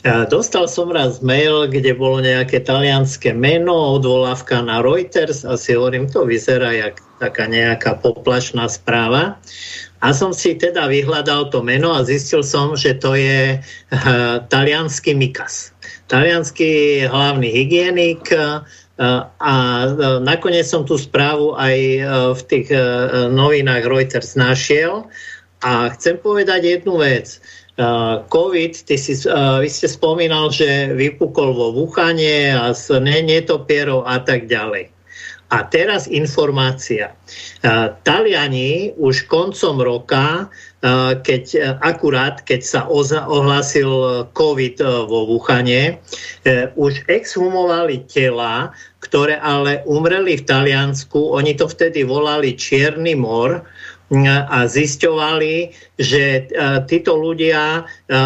Dostal 0.02 0.66
som 0.66 0.90
raz 0.90 1.22
mail, 1.22 1.70
kde 1.70 1.94
bolo 1.94 2.26
nejaké 2.26 2.66
talianské 2.66 3.38
meno, 3.38 4.02
odvolávka 4.02 4.58
na 4.66 4.82
Reuters 4.82 5.46
a 5.46 5.54
si 5.54 5.78
hovorím, 5.78 6.10
to 6.10 6.26
vyzerá 6.26 6.74
jak 6.74 6.98
taká 7.22 7.46
nejaká 7.46 8.02
poplašná 8.02 8.66
správa. 8.66 9.38
A 10.02 10.10
som 10.10 10.34
si 10.34 10.58
teda 10.58 10.90
vyhľadal 10.90 11.54
to 11.54 11.62
meno 11.62 11.94
a 11.94 12.02
zistil 12.02 12.42
som, 12.42 12.74
že 12.74 12.98
to 12.98 13.14
je 13.14 13.62
uh, 13.62 14.42
talianský 14.50 15.14
Mikas. 15.14 15.70
Talianský 16.10 17.06
hlavný 17.06 17.54
hygienik 17.54 18.26
uh, 18.34 18.66
a 19.38 19.56
uh, 19.86 20.18
nakoniec 20.18 20.66
som 20.66 20.82
tú 20.82 20.98
správu 20.98 21.54
aj 21.54 21.78
uh, 21.78 22.04
v 22.34 22.42
tých 22.50 22.68
uh, 22.74 23.30
novinách 23.30 23.86
Reuters 23.86 24.34
našiel. 24.34 25.06
A 25.62 25.94
chcem 25.94 26.18
povedať 26.18 26.82
jednu 26.82 26.98
vec. 26.98 27.38
COVID, 28.28 28.74
ty 28.84 28.96
si, 29.00 29.16
vy 29.32 29.70
ste 29.72 29.88
spomínal, 29.88 30.52
že 30.52 30.92
vypukol 30.92 31.56
vo 31.56 31.68
Wuhane 31.72 32.52
a 32.52 32.76
s 32.76 32.92
netopierov 32.92 34.04
a 34.04 34.20
tak 34.20 34.52
ďalej. 34.52 34.92
A 35.52 35.68
teraz 35.68 36.08
informácia. 36.08 37.12
Taliani 38.08 38.96
už 38.96 39.28
koncom 39.28 39.84
roka, 39.84 40.48
keď, 41.28 41.76
akurát 41.84 42.40
keď 42.48 42.62
sa 42.64 42.82
ohlásil 43.28 43.92
COVID 44.32 44.80
vo 45.12 45.28
Wuhane, 45.28 46.00
e, 46.48 46.72
už 46.80 47.04
exhumovali 47.12 48.08
tela, 48.08 48.72
ktoré 49.04 49.44
ale 49.44 49.84
umreli 49.84 50.40
v 50.40 50.48
Taliansku. 50.48 51.36
Oni 51.36 51.54
to 51.60 51.68
vtedy 51.68 52.08
volali 52.08 52.56
Čierny 52.56 53.20
mor, 53.20 53.68
a 54.20 54.68
zisťovali, 54.68 55.72
že 55.96 56.24
e, 56.24 56.42
títo 56.84 57.16
ľudia 57.16 57.80
e, 57.80 57.82
e, 58.12 58.18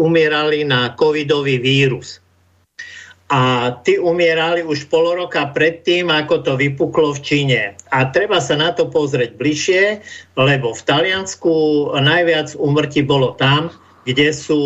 umierali 0.00 0.60
na 0.64 0.96
covidový 0.96 1.60
vírus. 1.60 2.24
A 3.28 3.72
tí 3.84 4.00
umierali 4.00 4.64
už 4.64 4.88
pol 4.88 5.16
roka 5.16 5.52
predtým, 5.52 6.08
ako 6.08 6.44
to 6.44 6.52
vypuklo 6.56 7.12
v 7.16 7.20
Číne. 7.24 7.60
A 7.92 8.08
treba 8.08 8.40
sa 8.40 8.56
na 8.56 8.72
to 8.72 8.88
pozrieť 8.88 9.36
bližšie, 9.36 9.82
lebo 10.36 10.72
v 10.72 10.84
Taliansku 10.84 11.52
najviac 12.00 12.56
umrtí 12.56 13.04
bolo 13.04 13.36
tam, 13.36 13.72
kde 14.04 14.28
sú 14.36 14.60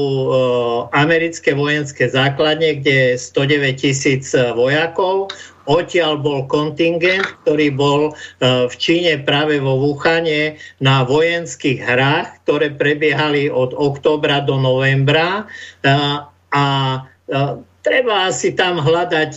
americké 0.91 1.55
vojenské 1.55 2.11
základne, 2.11 2.83
kde 2.83 3.15
je 3.15 3.23
109 3.23 3.79
tisíc 3.79 4.35
vojakov. 4.35 5.31
Odtiaľ 5.69 6.25
bol 6.25 6.49
kontingent, 6.49 7.29
ktorý 7.45 7.69
bol 7.77 8.01
uh, 8.11 8.65
v 8.67 8.75
Číne 8.81 9.21
práve 9.21 9.61
vo 9.61 9.77
Wuhane 9.77 10.57
na 10.81 11.05
vojenských 11.05 11.85
hrách, 11.85 12.41
ktoré 12.49 12.73
prebiehali 12.73 13.53
od 13.53 13.77
októbra 13.77 14.41
do 14.41 14.57
novembra. 14.57 15.45
Uh, 15.85 16.25
a 16.49 16.65
uh, 17.05 17.61
treba 17.85 18.33
si 18.33 18.57
tam 18.57 18.81
hľadať 18.81 19.33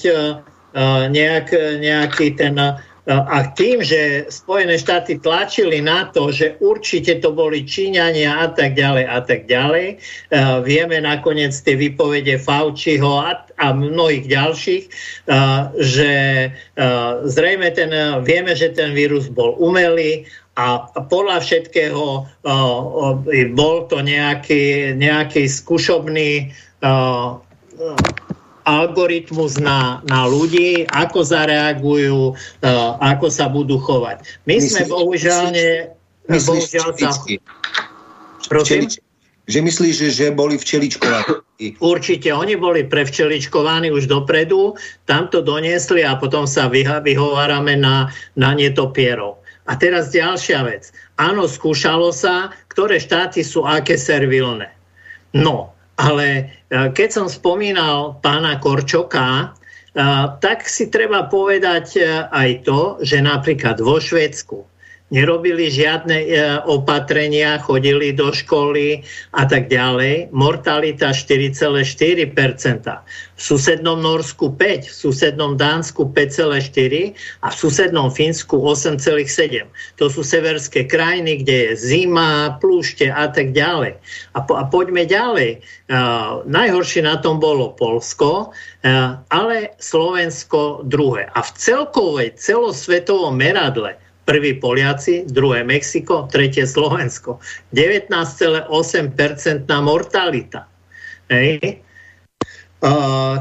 nejak, 1.12 1.52
nejaký 1.84 2.40
ten 2.40 2.56
a 3.10 3.50
tým, 3.58 3.82
že 3.82 4.30
Spojené 4.30 4.78
štáty 4.78 5.18
tlačili 5.18 5.82
na 5.82 6.06
to, 6.14 6.30
že 6.30 6.62
určite 6.62 7.18
to 7.18 7.34
boli 7.34 7.66
Číňania 7.66 8.46
a 8.46 8.48
tak 8.54 8.78
ďalej 8.78 9.06
a 9.10 9.20
tak 9.26 9.50
ďalej, 9.50 9.98
vieme 10.62 11.02
nakoniec 11.02 11.50
tie 11.66 11.74
výpovede 11.74 12.38
Fauciho 12.38 13.26
a, 13.26 13.42
a 13.58 13.68
mnohých 13.74 14.30
ďalších, 14.30 14.84
že 15.82 16.12
zrejme 17.26 17.68
ten, 17.74 17.90
vieme, 18.22 18.54
že 18.54 18.70
ten 18.70 18.94
vírus 18.94 19.34
bol 19.34 19.58
umelý 19.58 20.30
a 20.54 20.86
podľa 20.86 21.42
všetkého 21.42 22.06
bol 23.58 23.76
to 23.90 23.98
nejaký, 23.98 24.94
nejaký 24.94 25.50
skúšobný 25.50 26.54
algoritmus 28.66 29.58
na, 29.58 30.02
na 30.06 30.26
ľudí, 30.30 30.86
ako 30.90 31.26
zareagujú, 31.26 32.34
uh, 32.34 32.98
ako 33.00 33.28
sa 33.30 33.50
budú 33.50 33.82
chovať. 33.82 34.24
My 34.46 34.58
myslíš, 34.58 34.72
sme 34.72 34.84
bohužiaľ... 34.90 35.44
Ne, 35.52 36.38
bohužiaľ 36.40 36.90
sa... 36.98 37.10
Prosím? 38.48 38.90
Že 39.50 39.60
myslíš, 39.68 39.94
že, 39.98 40.10
že 40.14 40.26
boli 40.32 40.56
včeličkovaní? 40.56 41.42
Určite, 41.82 42.30
oni 42.30 42.56
boli 42.56 42.86
prevčeličkovaní 42.86 43.90
už 43.90 44.08
dopredu, 44.08 44.78
tam 45.10 45.28
to 45.34 45.42
doniesli 45.42 46.06
a 46.06 46.16
potom 46.16 46.46
sa 46.46 46.70
vyhovárame 46.72 47.76
na, 47.76 48.10
na 48.38 48.54
netopierov. 48.54 49.42
A 49.70 49.78
teraz 49.78 50.14
ďalšia 50.14 50.66
vec. 50.66 50.90
Áno, 51.22 51.46
skúšalo 51.46 52.10
sa, 52.14 52.50
ktoré 52.70 52.98
štáty 52.98 53.46
sú 53.46 53.66
aké 53.66 53.98
servilné. 53.98 54.74
No, 55.32 55.71
ale 56.02 56.28
e, 56.34 56.44
keď 56.90 57.10
som 57.14 57.28
spomínal 57.30 58.18
pána 58.26 58.58
Korčoka, 58.58 59.30
e, 59.38 59.46
tak 60.42 60.66
si 60.66 60.90
treba 60.90 61.30
povedať 61.30 61.86
e, 61.96 62.04
aj 62.26 62.50
to, 62.66 62.82
že 63.06 63.22
napríklad 63.22 63.78
vo 63.78 64.02
Švedsku 64.02 64.71
nerobili 65.12 65.68
žiadne 65.68 66.18
e, 66.24 66.28
opatrenia, 66.64 67.60
chodili 67.60 68.16
do 68.16 68.32
školy 68.32 69.04
a 69.36 69.44
tak 69.44 69.68
ďalej. 69.68 70.32
Mortalita 70.32 71.12
4,4%. 71.12 72.32
V 73.36 73.42
susednom 73.42 74.00
Norsku 74.00 74.56
5, 74.56 74.88
v 74.88 74.94
susednom 74.96 75.60
Dánsku 75.60 76.08
5,4 76.16 77.44
a 77.44 77.48
v 77.52 77.56
susednom 77.56 78.08
Fínsku 78.08 78.56
8,7. 78.56 79.68
To 80.00 80.06
sú 80.08 80.24
severské 80.24 80.88
krajiny, 80.88 81.44
kde 81.44 81.56
je 81.68 81.72
zima, 81.76 82.56
plúšte 82.64 83.12
a 83.12 83.28
tak 83.28 83.52
ďalej. 83.52 84.00
A, 84.32 84.40
po, 84.46 84.56
a 84.56 84.64
poďme 84.64 85.04
ďalej. 85.04 85.60
Uh, 85.92 86.46
najhoršie 86.48 87.04
na 87.04 87.20
tom 87.20 87.42
bolo 87.42 87.76
Polsko, 87.76 88.54
uh, 88.54 89.20
ale 89.28 89.76
Slovensko 89.82 90.86
druhé. 90.88 91.28
A 91.34 91.44
v 91.44 91.52
celkovej 91.58 92.38
celosvetovom 92.38 93.36
meradle 93.36 94.00
prvý 94.26 94.54
Poliaci, 94.58 95.26
druhé 95.28 95.64
Mexiko, 95.66 96.30
tretie 96.32 96.68
Slovensko. 96.68 97.42
19,8% 97.74 98.70
mortalita. 99.82 100.68
Hej. 101.32 101.82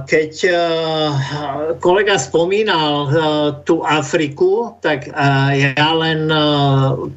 Keď 0.05 0.33
kolega 1.81 2.21
spomínal 2.21 3.09
tú 3.65 3.81
Afriku, 3.81 4.77
tak 4.85 5.09
ja 5.57 5.89
len 5.97 6.29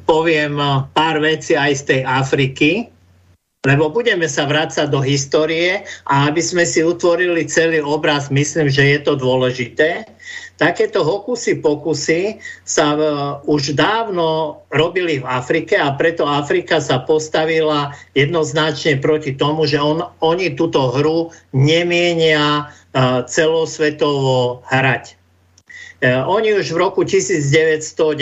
poviem 0.08 0.56
pár 0.96 1.20
vecí 1.20 1.52
aj 1.52 1.72
z 1.76 1.82
tej 1.84 2.00
Afriky, 2.08 2.88
lebo 3.64 3.92
budeme 3.92 4.24
sa 4.24 4.48
vrácať 4.48 4.88
do 4.88 5.04
histórie 5.04 5.84
a 6.08 6.28
aby 6.32 6.40
sme 6.40 6.64
si 6.64 6.80
utvorili 6.80 7.44
celý 7.44 7.84
obraz, 7.84 8.32
myslím, 8.32 8.72
že 8.72 8.96
je 8.96 8.98
to 9.04 9.20
dôležité. 9.20 10.08
Takéto 10.54 11.02
hokusy 11.02 11.58
pokusy 11.58 12.38
sa 12.62 12.94
uh, 12.94 13.42
už 13.42 13.74
dávno 13.74 14.62
robili 14.70 15.18
v 15.18 15.26
Afrike 15.26 15.74
a 15.74 15.90
preto 15.98 16.30
Afrika 16.30 16.78
sa 16.78 17.02
postavila 17.02 17.90
jednoznačne 18.14 19.02
proti 19.02 19.34
tomu, 19.34 19.66
že 19.66 19.82
on, 19.82 20.06
oni 20.22 20.54
túto 20.54 20.94
hru 20.94 21.34
nemienia 21.50 22.70
uh, 22.70 23.26
celosvetovo 23.26 24.62
hrať. 24.70 25.18
Uh, 25.98 26.22
oni 26.30 26.54
už 26.54 26.70
v 26.70 26.78
roku 26.78 27.02
1996 27.02 28.14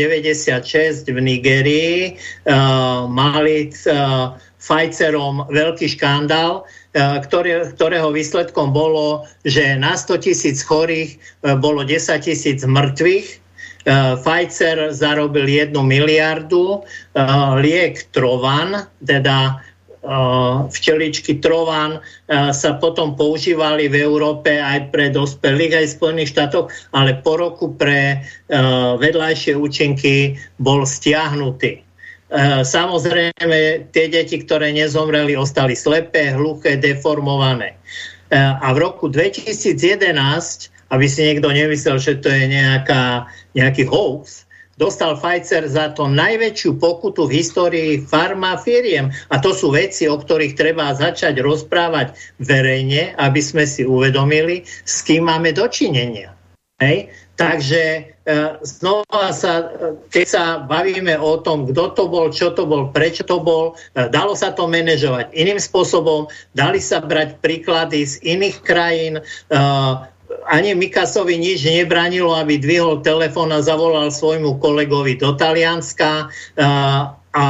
v 1.04 1.18
Nigerii 1.20 2.16
uh, 2.16 3.04
mali 3.12 3.68
uh, 3.92 4.40
Pfizerom 4.56 5.52
veľký 5.52 6.00
škandál, 6.00 6.64
E, 6.64 6.81
ktoré, 6.92 7.72
ktorého 7.72 8.12
výsledkom 8.12 8.70
bolo, 8.70 9.24
že 9.48 9.80
na 9.80 9.96
100 9.96 10.28
tisíc 10.28 10.60
chorých 10.60 11.16
e, 11.16 11.56
bolo 11.56 11.88
10 11.88 11.96
tisíc 12.20 12.60
mŕtvych. 12.68 13.28
E, 13.32 13.36
Pfizer 14.20 14.92
zarobil 14.92 15.48
1 15.48 15.72
miliardu. 15.72 16.84
Liek 17.58 18.12
Trovan, 18.12 18.88
teda 19.00 19.64
včeličky 20.66 21.38
Trovan 21.38 22.02
sa 22.26 22.70
potom 22.82 23.14
používali 23.14 23.86
v 23.86 24.02
Európe 24.02 24.58
aj 24.58 24.90
pre 24.90 25.14
dospelých, 25.14 25.78
aj 25.78 25.86
v 25.86 25.94
Spojených 25.94 26.32
štátoch, 26.34 26.66
ale 26.90 27.22
po 27.22 27.38
roku 27.38 27.70
pre 27.78 28.18
vedľajšie 28.98 29.54
účinky 29.54 30.34
bol 30.58 30.82
stiahnutý. 30.82 31.86
Eh, 32.32 32.64
samozrejme, 32.64 33.92
tie 33.92 34.08
deti, 34.08 34.40
ktoré 34.40 34.72
nezomreli, 34.72 35.36
ostali 35.36 35.76
slepé, 35.76 36.32
hluché, 36.32 36.80
deformované. 36.80 37.76
Eh, 38.32 38.40
a 38.40 38.72
v 38.72 38.88
roku 38.88 39.12
2011, 39.12 40.72
aby 40.88 41.06
si 41.12 41.28
niekto 41.28 41.52
nemyslel, 41.52 42.00
že 42.00 42.24
to 42.24 42.32
je 42.32 42.48
nejaká, 42.48 43.28
nejaký 43.52 43.84
hoax, 43.84 44.48
dostal 44.80 45.20
Pfizer 45.20 45.68
za 45.68 45.92
to 45.92 46.08
najväčšiu 46.08 46.80
pokutu 46.80 47.28
v 47.28 47.36
histórii 47.36 47.92
farmafíriem. 48.00 49.12
A 49.28 49.36
to 49.36 49.52
sú 49.52 49.68
veci, 49.76 50.08
o 50.08 50.16
ktorých 50.16 50.56
treba 50.56 50.88
začať 50.96 51.36
rozprávať 51.36 52.16
verejne, 52.40 53.12
aby 53.12 53.40
sme 53.44 53.68
si 53.68 53.84
uvedomili, 53.84 54.64
s 54.64 55.04
kým 55.04 55.28
máme 55.28 55.52
dočinenia. 55.52 56.32
Hej? 56.80 57.12
Takže 57.42 57.82
e, 57.82 58.00
znova 58.62 59.34
sa, 59.34 59.66
keď 60.14 60.26
sa 60.30 60.44
bavíme 60.62 61.18
o 61.18 61.42
tom, 61.42 61.66
kto 61.66 61.90
to 61.98 62.04
bol, 62.06 62.30
čo 62.30 62.54
to 62.54 62.70
bol, 62.70 62.94
prečo 62.94 63.26
to 63.26 63.42
bol, 63.42 63.74
e, 63.98 64.06
dalo 64.14 64.38
sa 64.38 64.54
to 64.54 64.70
manažovať 64.70 65.34
iným 65.34 65.58
spôsobom, 65.58 66.30
dali 66.54 66.78
sa 66.78 67.02
brať 67.02 67.42
príklady 67.42 68.06
z 68.06 68.22
iných 68.22 68.56
krajín, 68.62 69.18
e, 69.18 69.22
ani 70.48 70.72
Mikasovi 70.72 71.36
nič 71.36 71.66
nebranilo, 71.66 72.32
aby 72.38 72.56
dvihol 72.62 73.02
telefón 73.04 73.52
a 73.52 73.60
zavolal 73.60 74.08
svojmu 74.08 74.62
kolegovi 74.62 75.20
do 75.20 75.36
Talianska 75.36 76.32
a 77.36 77.46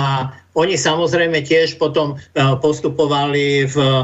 oni 0.53 0.77
samozrejme 0.77 1.41
tiež 1.49 1.81
potom 1.81 2.17
e, 2.17 2.17
postupovali 2.61 3.65
v 3.73 3.77
e, 3.81 4.03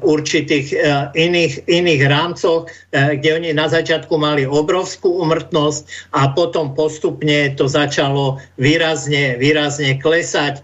určitých 0.00 0.66
e, 0.72 0.76
iných, 1.12 1.68
iných 1.68 2.02
rámcoch, 2.08 2.64
kde 2.92 3.28
oni 3.28 3.50
na 3.52 3.68
začiatku 3.68 4.16
mali 4.16 4.48
obrovskú 4.48 5.20
umrtnosť 5.20 6.12
a 6.16 6.32
potom 6.32 6.72
postupne 6.72 7.52
to 7.56 7.68
začalo 7.68 8.40
výrazne, 8.60 9.36
výrazne 9.40 9.96
klesať. 9.96 10.60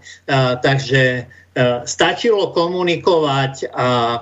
Takže 0.61 1.25
stačilo 1.89 2.53
komunikovať 2.53 3.73
a 3.73 4.21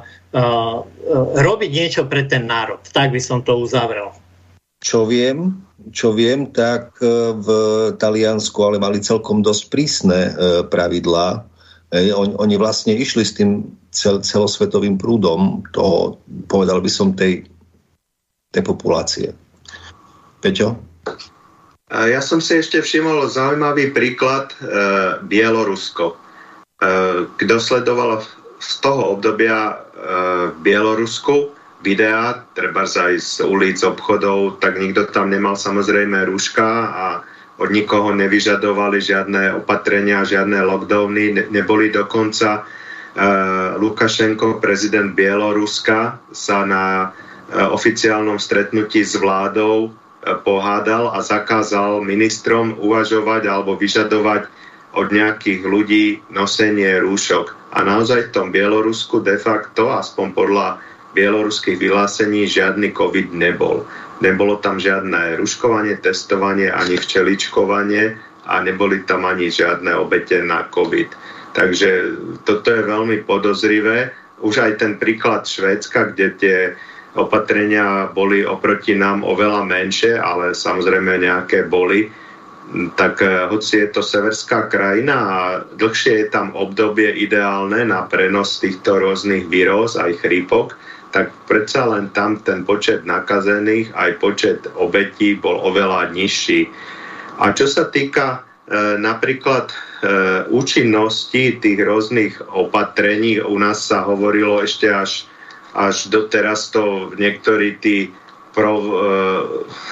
robiť 1.35 1.71
niečo 1.71 2.07
pre 2.07 2.23
ten 2.31 2.47
národ. 2.47 2.79
Tak 2.79 3.11
by 3.11 3.19
som 3.19 3.43
to 3.43 3.59
uzavrel. 3.59 4.15
Čo 4.79 5.03
viem, 5.03 5.66
čo 5.93 6.13
viem, 6.13 6.49
tak 6.49 6.97
e, 6.99 7.33
v 7.37 7.47
Taliansku 7.95 8.57
ale 8.65 8.81
mali 8.81 8.99
celkom 8.99 9.45
dosť 9.45 9.63
prísne 9.69 10.19
e, 10.29 10.31
pravidlá. 10.65 11.45
Oni, 11.87 12.35
oni 12.35 12.55
vlastne 12.59 12.91
išli 12.99 13.23
s 13.23 13.31
tým 13.39 13.63
cel, 13.95 14.19
celosvetovým 14.19 14.99
prúdom 14.99 15.63
toho, 15.71 16.19
povedal 16.51 16.83
by 16.83 16.91
som, 16.91 17.15
tej, 17.15 17.47
tej 18.51 18.63
populácie. 18.63 19.31
Peťo? 20.43 20.77
Ja 21.87 22.19
som 22.19 22.43
si 22.43 22.59
ešte 22.59 22.83
všimol 22.83 23.31
zaujímavý 23.31 23.95
príklad 23.95 24.51
e, 24.51 24.55
Bielorusko. 25.23 26.13
E, 26.13 26.15
kto 27.39 27.55
sledoval 27.63 28.19
z 28.59 28.71
toho 28.83 29.15
obdobia 29.15 29.71
e, 29.71 29.75
Bielorusku, 30.59 31.56
videá, 31.81 32.45
treba 32.57 32.85
aj 32.89 33.13
z 33.21 33.33
ulic 33.45 33.77
obchodov, 33.85 34.57
tak 34.63 34.81
nikto 34.81 35.05
tam 35.13 35.29
nemal 35.29 35.53
samozrejme 35.53 36.25
rúška 36.25 36.67
a 36.89 37.05
od 37.57 37.73
nikoho 37.73 38.13
nevyžadovali 38.13 39.01
žiadne 39.01 39.65
opatrenia, 39.65 40.21
žiadne 40.21 40.61
lockdowny, 40.61 41.33
ne, 41.33 41.43
neboli 41.49 41.89
dokonca. 41.89 42.65
Lukašenko, 43.81 44.61
prezident 44.61 45.17
Bieloruska, 45.17 46.21
sa 46.29 46.57
na 46.69 47.09
oficiálnom 47.49 48.37
stretnutí 48.37 49.01
s 49.01 49.17
vládou 49.17 49.89
pohádal 50.45 51.17
a 51.17 51.25
zakázal 51.25 52.05
ministrom 52.05 52.77
uvažovať 52.77 53.49
alebo 53.49 53.73
vyžadovať 53.73 54.45
od 54.93 55.07
nejakých 55.09 55.61
ľudí 55.65 56.05
nosenie 56.29 57.01
rúšok. 57.01 57.73
A 57.73 57.81
naozaj 57.81 58.29
v 58.29 58.33
tom 58.33 58.47
Bielorusku 58.53 59.25
de 59.25 59.41
facto, 59.41 59.89
aspoň 59.89 60.27
podľa 60.37 60.67
bieloruských 61.17 61.81
vyhlásení, 61.81 62.45
žiadny 62.45 62.93
COVID 62.93 63.33
nebol. 63.33 63.89
Nebolo 64.21 64.61
tam 64.61 64.77
žiadne 64.77 65.41
ruškovanie, 65.41 65.97
testovanie 65.97 66.69
ani 66.69 67.01
včeličkovanie 67.01 68.13
a 68.45 68.61
neboli 68.61 69.01
tam 69.09 69.25
ani 69.25 69.49
žiadne 69.49 69.97
obete 69.97 70.45
na 70.45 70.69
COVID. 70.69 71.09
Takže 71.57 71.89
toto 72.45 72.69
je 72.69 72.85
veľmi 72.85 73.25
podozrivé. 73.25 74.13
Už 74.45 74.61
aj 74.61 74.85
ten 74.85 75.01
príklad 75.01 75.49
Švédska, 75.49 76.13
kde 76.13 76.27
tie 76.37 76.57
opatrenia 77.17 78.13
boli 78.13 78.45
oproti 78.45 78.93
nám 78.93 79.25
oveľa 79.25 79.65
menšie, 79.65 80.13
ale 80.21 80.53
samozrejme 80.53 81.17
nejaké 81.25 81.65
boli, 81.65 82.13
tak 82.99 83.23
eh, 83.23 83.47
hoci 83.47 83.87
je 83.87 83.89
to 83.89 84.01
severská 84.03 84.67
krajina 84.67 85.15
a 85.17 85.39
dlhšie 85.79 86.13
je 86.23 86.27
tam 86.27 86.51
obdobie 86.53 87.09
ideálne 87.15 87.87
na 87.87 88.03
prenos 88.05 88.59
týchto 88.59 88.99
rôznych 88.99 89.47
víroz, 89.47 89.95
aj 89.95 90.19
chrípok, 90.19 90.75
tak 91.17 91.33
predsa 91.49 91.89
len 91.89 92.13
tam 92.13 92.37
ten 92.37 92.61
počet 92.61 93.01
nakazených, 93.01 93.89
aj 93.97 94.21
počet 94.21 94.69
obetí 94.77 95.33
bol 95.33 95.57
oveľa 95.65 96.13
nižší. 96.13 96.69
A 97.41 97.49
čo 97.57 97.65
sa 97.65 97.89
týka 97.89 98.45
e, 98.69 99.01
napríklad 99.01 99.73
e, 99.73 99.75
účinnosti 100.53 101.57
tých 101.57 101.79
rôznych 101.81 102.37
opatrení, 102.53 103.41
u 103.41 103.57
nás 103.57 103.81
sa 103.81 104.05
hovorilo 104.05 104.61
ešte 104.61 104.93
až 104.93 105.25
až 105.77 106.09
doteraz 106.09 106.73
to 106.73 107.13
niektorí 107.21 107.77
tí 107.77 108.09
pro, 108.53 108.81
e, 108.81 108.89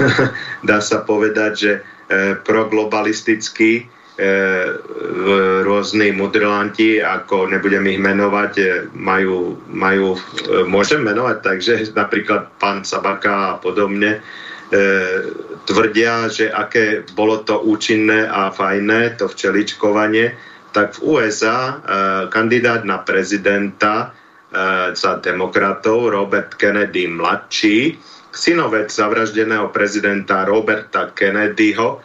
dá 0.69 0.81
sa 0.81 1.05
povedať, 1.05 1.51
že 1.53 1.71
e, 1.73 1.81
proglobalistickí 2.41 3.85
rôzni 5.67 6.15
mudrlanti, 6.15 7.03
ako 7.03 7.51
nebudem 7.51 7.83
ich 7.91 7.99
menovať, 7.99 8.53
majú, 8.95 9.59
majú 9.67 10.15
môžem 10.71 11.03
menovať, 11.03 11.37
takže 11.43 11.73
napríklad 11.91 12.47
pán 12.55 12.87
Sabaka 12.87 13.55
a 13.55 13.59
podobne, 13.59 14.23
tvrdia, 15.67 16.31
že 16.31 16.47
aké 16.47 17.03
bolo 17.11 17.43
to 17.43 17.59
účinné 17.59 18.23
a 18.23 18.55
fajné, 18.55 19.19
to 19.19 19.27
včeličkovanie, 19.27 20.31
tak 20.71 20.95
v 20.95 21.19
USA 21.19 21.83
kandidát 22.31 22.87
na 22.87 23.03
prezidenta 23.03 24.15
E, 24.55 24.95
za 24.95 25.19
demokratov 25.19 26.15
Robert 26.15 26.55
Kennedy 26.55 27.11
mladší, 27.11 27.99
synovec 28.31 28.87
zavraždeného 28.87 29.67
prezidenta 29.75 30.47
Roberta 30.47 31.11
Kennedyho, 31.11 31.99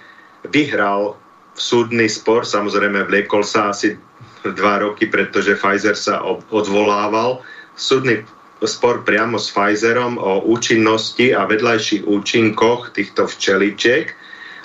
vyhral 0.50 1.19
súdny 1.60 2.08
spor, 2.08 2.48
samozrejme 2.48 3.04
vliekol 3.04 3.44
sa 3.44 3.68
asi 3.76 4.00
dva 4.40 4.80
roky, 4.80 5.04
pretože 5.04 5.60
Pfizer 5.60 5.92
sa 5.92 6.24
odvolával. 6.48 7.44
Súdny 7.76 8.24
spor 8.64 9.04
priamo 9.04 9.36
s 9.36 9.52
Pfizerom 9.52 10.16
o 10.16 10.40
účinnosti 10.48 11.36
a 11.36 11.44
vedľajších 11.44 12.08
účinkoch 12.08 12.96
týchto 12.96 13.28
včeličiek. 13.28 14.16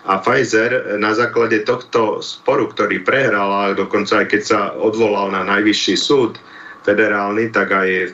A 0.06 0.22
Pfizer 0.24 0.96
na 1.02 1.12
základe 1.12 1.66
tohto 1.68 2.24
sporu, 2.24 2.72
ktorý 2.72 3.04
prehral, 3.04 3.50
a 3.52 3.64
dokonca 3.76 4.24
aj 4.24 4.28
keď 4.32 4.42
sa 4.46 4.60
odvolal 4.78 5.34
na 5.36 5.44
najvyšší 5.44 5.96
súd, 6.00 6.40
federálny, 6.86 7.50
tak 7.50 7.74
aj 7.74 7.90
e, 7.90 8.08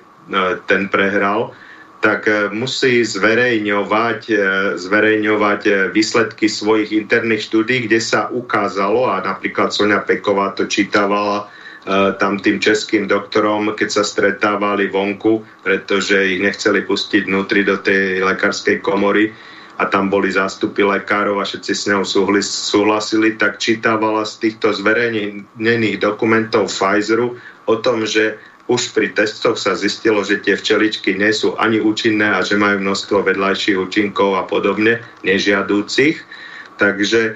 ten 0.71 0.87
prehral, 0.87 1.51
tak 2.01 2.27
e, 2.27 2.49
musí 2.49 3.05
zverejňovať, 3.05 4.21
e, 4.27 4.35
zverejňovať 4.75 5.93
výsledky 5.93 6.49
svojich 6.49 6.91
interných 6.91 7.47
štúdí, 7.47 7.87
kde 7.87 8.01
sa 8.01 8.27
ukázalo, 8.33 9.07
a 9.07 9.21
napríklad 9.21 9.71
Sonia 9.71 10.01
Peková 10.01 10.57
to 10.57 10.65
čítavala 10.65 11.47
tam 12.21 12.37
tým 12.37 12.61
českým 12.61 13.09
doktorom, 13.09 13.73
keď 13.73 13.89
sa 13.89 14.03
stretávali 14.05 14.85
vonku, 14.85 15.41
pretože 15.65 16.13
ich 16.13 16.37
nechceli 16.37 16.85
pustiť 16.85 17.25
vnútri 17.25 17.65
do 17.65 17.81
tej 17.81 18.21
lekárskej 18.21 18.85
komory 18.85 19.33
a 19.81 19.89
tam 19.89 20.13
boli 20.13 20.29
zástupy 20.29 20.85
lekárov 20.85 21.41
a 21.41 21.45
všetci 21.49 21.73
s 21.73 21.89
ňou 21.89 22.05
súhlasili, 22.45 23.33
tak 23.33 23.57
čítavala 23.57 24.21
z 24.29 24.45
týchto 24.45 24.77
zverejnených 24.77 25.97
dokumentov 25.97 26.69
Pfizeru 26.69 27.41
o 27.65 27.75
tom, 27.81 28.05
že 28.05 28.37
už 28.71 28.95
pri 28.95 29.11
testoch 29.11 29.59
sa 29.59 29.75
zistilo, 29.75 30.23
že 30.23 30.39
tie 30.39 30.55
včeličky 30.55 31.19
nie 31.19 31.35
sú 31.35 31.59
ani 31.59 31.83
účinné 31.83 32.31
a 32.31 32.39
že 32.39 32.55
majú 32.55 32.79
množstvo 32.79 33.27
vedľajších 33.27 33.75
účinkov 33.75 34.39
a 34.39 34.47
podobne, 34.47 35.03
nežiadúcich. 35.27 36.23
Takže 36.79 37.21
e, 37.27 37.31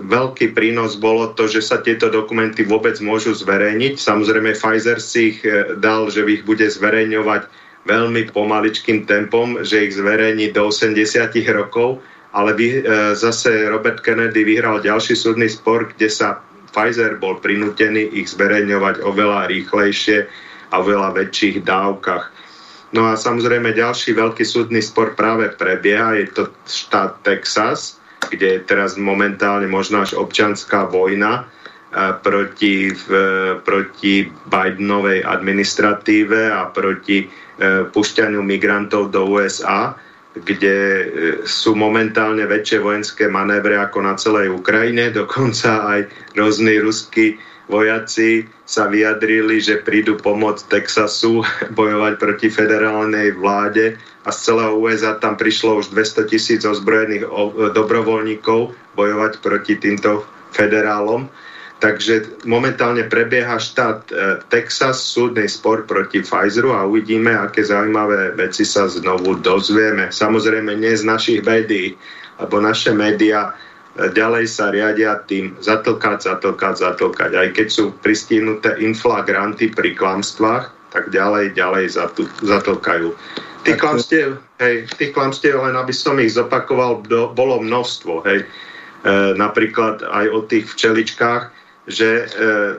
veľký 0.00 0.56
prínos 0.56 0.96
bolo 0.96 1.36
to, 1.36 1.44
že 1.44 1.60
sa 1.60 1.84
tieto 1.84 2.08
dokumenty 2.08 2.64
vôbec 2.64 2.96
môžu 3.04 3.36
zverejniť. 3.36 4.00
Samozrejme 4.00 4.56
Pfizer 4.56 4.96
si 4.96 5.36
ich 5.36 5.44
e, 5.44 5.76
dal, 5.76 6.08
že 6.08 6.24
ich 6.24 6.48
bude 6.48 6.64
zverejňovať 6.64 7.44
veľmi 7.84 8.32
pomaličkým 8.32 9.04
tempom, 9.04 9.60
že 9.60 9.92
ich 9.92 9.96
zverejní 10.00 10.56
do 10.56 10.72
80 10.72 11.36
rokov, 11.52 12.00
ale 12.32 12.56
vy, 12.56 12.80
e, 12.80 13.12
zase 13.12 13.68
Robert 13.68 14.00
Kennedy 14.00 14.40
vyhral 14.40 14.80
ďalší 14.80 15.12
súdny 15.12 15.52
spor, 15.52 15.92
kde 15.92 16.08
sa 16.08 16.40
Pfizer 16.70 17.18
bol 17.18 17.38
prinútený 17.42 18.10
ich 18.14 18.30
zverejňovať 18.32 19.02
oveľa 19.02 19.50
rýchlejšie 19.50 20.26
a 20.70 20.74
oveľa 20.78 21.18
väčších 21.18 21.66
dávkach. 21.66 22.24
No 22.90 23.06
a 23.06 23.14
samozrejme 23.14 23.70
ďalší 23.70 24.18
veľký 24.18 24.42
súdny 24.42 24.82
spor 24.82 25.14
práve 25.14 25.50
prebieha, 25.54 26.18
je 26.18 26.26
to 26.34 26.42
štát 26.66 27.22
Texas, 27.22 28.02
kde 28.30 28.58
je 28.58 28.60
teraz 28.66 28.98
momentálne 28.98 29.70
možno 29.70 30.02
až 30.02 30.18
občanská 30.18 30.90
vojna 30.90 31.46
e, 31.94 32.14
proti, 32.18 32.90
proti 33.62 34.26
Bidenovej 34.50 35.22
administratíve 35.22 36.50
a 36.50 36.66
proti 36.70 37.24
e, 37.24 37.26
pušťaniu 37.94 38.42
migrantov 38.42 39.14
do 39.14 39.38
USA 39.38 39.94
kde 40.34 40.76
e, 40.78 41.04
sú 41.42 41.74
momentálne 41.74 42.46
väčšie 42.46 42.78
vojenské 42.78 43.26
manévre 43.26 43.74
ako 43.74 43.98
na 44.06 44.14
celej 44.14 44.54
Ukrajine. 44.54 45.10
Dokonca 45.20 45.86
aj 45.90 46.00
rôzni 46.38 46.78
ruskí 46.78 47.38
vojaci 47.70 48.46
sa 48.66 48.90
vyjadrili, 48.90 49.62
že 49.62 49.82
prídu 49.82 50.18
pomôcť 50.18 50.70
Texasu 50.70 51.42
bojovať 51.78 52.14
proti 52.18 52.48
federálnej 52.50 53.34
vláde 53.34 53.98
a 54.26 54.30
z 54.30 54.52
celého 54.52 54.76
USA 54.76 55.16
tam 55.16 55.34
prišlo 55.34 55.80
už 55.80 55.96
200 55.96 56.30
tisíc 56.30 56.60
ozbrojených 56.62 57.24
dobrovoľníkov 57.72 58.76
bojovať 58.94 59.32
proti 59.40 59.80
týmto 59.80 60.28
federálom. 60.52 61.30
Takže 61.80 62.44
momentálne 62.44 63.08
prebieha 63.08 63.56
štát 63.56 64.04
e, 64.12 64.12
Texas, 64.52 65.00
súdny 65.00 65.48
spor 65.48 65.88
proti 65.88 66.20
Pfizeru 66.20 66.76
a 66.76 66.84
uvidíme, 66.84 67.32
aké 67.32 67.64
zaujímavé 67.64 68.36
veci 68.36 68.68
sa 68.68 68.84
znovu 68.84 69.40
dozvieme. 69.40 70.12
Samozrejme 70.12 70.76
nie 70.76 70.92
z 70.92 71.08
našich 71.08 71.40
médií, 71.40 71.96
lebo 72.36 72.60
naše 72.60 72.92
médiá 72.92 73.56
e, 73.96 74.12
ďalej 74.12 74.44
sa 74.52 74.68
riadia 74.68 75.24
tým 75.24 75.56
zatlkať, 75.56 76.28
zatlkať, 76.28 76.74
zatlkať. 76.84 77.30
Aj 77.32 77.48
keď 77.48 77.72
sú 77.72 77.96
pristihnuté 78.04 78.76
inflagranty 78.76 79.72
pri 79.72 79.96
klamstvách, 79.96 80.92
tak 80.92 81.08
ďalej, 81.08 81.56
ďalej 81.56 81.96
zatlkajú. 82.44 83.08
Tých 83.64 83.78
klamstiev, 83.80 84.36
hej, 84.60 84.84
tých 85.00 85.16
klamstiev, 85.16 85.64
len 85.64 85.80
aby 85.80 85.96
som 85.96 86.20
ich 86.20 86.36
zopakoval, 86.36 87.08
bolo 87.32 87.56
množstvo. 87.64 88.20
Hej. 88.28 88.44
E, 88.44 88.46
napríklad 89.32 90.04
aj 90.04 90.26
o 90.28 90.44
tých 90.44 90.68
včeličkách, 90.68 91.59
že 91.90 92.10
e, 92.22 92.24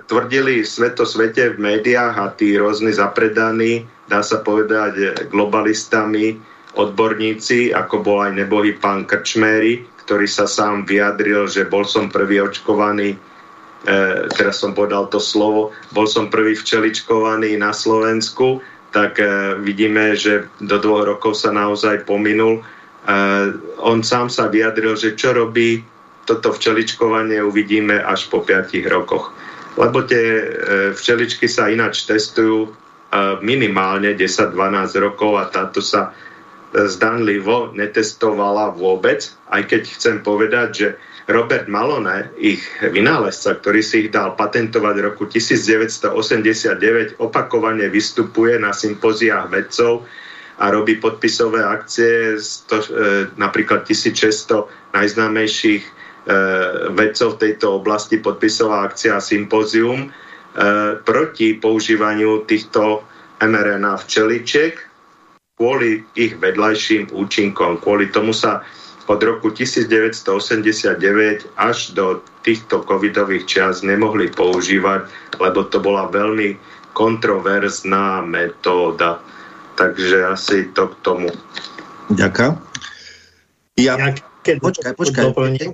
tvrdili 0.07 0.63
sveto 0.63 1.03
svete 1.03 1.53
v 1.53 1.61
médiách 1.61 2.15
a 2.15 2.31
tí 2.31 2.55
rôzni 2.55 2.95
zapredaní, 2.95 3.83
dá 4.07 4.23
sa 4.23 4.39
povedať, 4.39 5.27
globalistami, 5.27 6.39
odborníci, 6.79 7.75
ako 7.75 7.99
bol 7.99 8.23
aj 8.23 8.39
nebohý 8.39 8.79
pán 8.79 9.03
Krčméry, 9.03 9.83
ktorý 10.07 10.27
sa 10.27 10.47
sám 10.47 10.87
vyjadril, 10.87 11.47
že 11.47 11.67
bol 11.67 11.83
som 11.83 12.07
prvý 12.07 12.39
očkovaný, 12.39 13.15
e, 13.15 13.17
teraz 14.35 14.63
som 14.63 14.71
povedal 14.71 15.11
to 15.11 15.19
slovo, 15.19 15.75
bol 15.91 16.07
som 16.07 16.31
prvý 16.31 16.55
včeličkovaný 16.55 17.59
na 17.59 17.75
Slovensku, 17.75 18.63
tak 18.91 19.19
e, 19.19 19.55
vidíme, 19.59 20.15
že 20.15 20.47
do 20.59 20.79
dvoch 20.79 21.07
rokov 21.07 21.39
sa 21.39 21.51
naozaj 21.51 22.07
pominul. 22.07 22.59
E, 22.59 22.63
on 23.79 24.03
sám 24.03 24.31
sa 24.31 24.47
vyjadril, 24.47 24.95
že 24.95 25.15
čo 25.15 25.35
robí 25.35 25.83
toto 26.31 26.55
včeličkovanie 26.55 27.43
uvidíme 27.43 27.99
až 27.99 28.31
po 28.31 28.39
5 28.39 28.71
rokoch. 28.87 29.35
Lebo 29.75 30.07
tie 30.07 30.23
e, 30.23 30.45
včeličky 30.95 31.51
sa 31.51 31.67
ináč 31.67 32.07
testujú 32.07 32.67
e, 32.67 32.69
minimálne 33.43 34.15
10-12 34.15 34.55
rokov 35.03 35.31
a 35.35 35.51
táto 35.51 35.83
sa 35.83 36.15
zdanlivo 36.71 37.75
netestovala 37.75 38.71
vôbec, 38.71 39.27
aj 39.51 39.67
keď 39.67 39.81
chcem 39.91 40.15
povedať, 40.23 40.69
že 40.71 40.87
Robert 41.27 41.67
Malone, 41.67 42.31
ich 42.39 42.63
vynálezca, 42.79 43.59
ktorý 43.59 43.81
si 43.83 44.07
ich 44.07 44.09
dal 44.11 44.35
patentovať 44.35 44.95
v 44.99 45.05
roku 45.05 45.23
1989, 45.29 47.19
opakovane 47.21 47.87
vystupuje 47.91 48.57
na 48.57 48.73
sympóziách 48.73 49.47
vedcov 49.51 50.07
a 50.59 50.65
robí 50.71 50.97
podpisové 50.97 51.63
akcie, 51.63 52.35
e, 52.35 52.39
napríklad 53.37 53.85
1600 53.85 54.95
najznámejších 54.95 55.83
e, 55.83 55.91
vedcov 56.93 57.37
v 57.37 57.41
tejto 57.49 57.81
oblasti, 57.81 58.21
podpisová 58.21 58.85
akcia 58.85 59.17
a 59.17 59.23
sympózium 59.23 60.05
e, 60.05 60.07
proti 61.01 61.57
používaniu 61.57 62.45
týchto 62.45 63.01
mRNA 63.41 63.97
včeličiek 64.05 64.77
kvôli 65.57 66.05
ich 66.17 66.37
vedľajším 66.37 67.13
účinkom. 67.13 67.81
Kvôli 67.81 68.09
tomu 68.13 68.33
sa 68.33 68.61
od 69.09 69.21
roku 69.21 69.49
1989 69.49 71.57
až 71.57 71.77
do 71.97 72.21
týchto 72.45 72.85
covidových 72.85 73.45
čias 73.45 73.81
nemohli 73.81 74.29
používať, 74.29 75.09
lebo 75.41 75.65
to 75.69 75.81
bola 75.81 76.09
veľmi 76.09 76.57
kontroverzná 76.93 78.21
metóda. 78.25 79.21
Takže 79.77 80.37
asi 80.37 80.69
to 80.73 80.89
k 80.89 80.95
tomu. 81.01 81.29
Ďakujem. 82.13 82.53
Ja, 83.79 83.95
keď, 84.41 84.55
počkaj, 84.57 84.93
počkaj. 84.97 85.25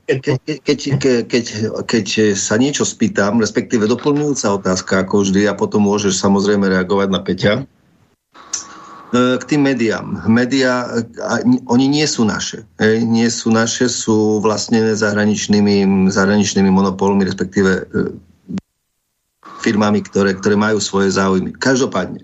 Keď, 0.04 0.18
keď, 0.60 0.60
keď, 0.60 0.80
keď, 1.28 1.46
keď 1.88 2.06
sa 2.36 2.60
niečo 2.60 2.84
spýtam, 2.84 3.40
respektíve 3.40 3.88
doplňujúca 3.88 4.60
otázka, 4.60 5.08
ako 5.08 5.24
vždy, 5.24 5.48
a 5.48 5.56
potom 5.56 5.88
môžeš 5.88 6.20
samozrejme 6.20 6.68
reagovať 6.68 7.08
na 7.08 7.20
Peťa. 7.24 7.54
E, 9.16 9.40
k 9.40 9.44
tým 9.48 9.64
médiám. 9.64 10.28
Média, 10.28 10.84
oni 11.72 11.88
nie 11.88 12.04
sú 12.04 12.28
naše. 12.28 12.68
Hej? 12.84 13.08
Nie 13.08 13.32
sú 13.32 13.56
naše, 13.56 13.88
sú 13.88 14.44
vlastnené 14.44 15.00
zahraničnými, 15.00 16.12
zahraničnými 16.12 16.68
monopolmi, 16.68 17.24
respektíve 17.24 17.72
e, 17.72 17.84
firmami, 19.64 20.04
ktoré, 20.04 20.36
ktoré 20.36 20.60
majú 20.60 20.84
svoje 20.84 21.16
záujmy. 21.16 21.56
Každopádne. 21.56 22.20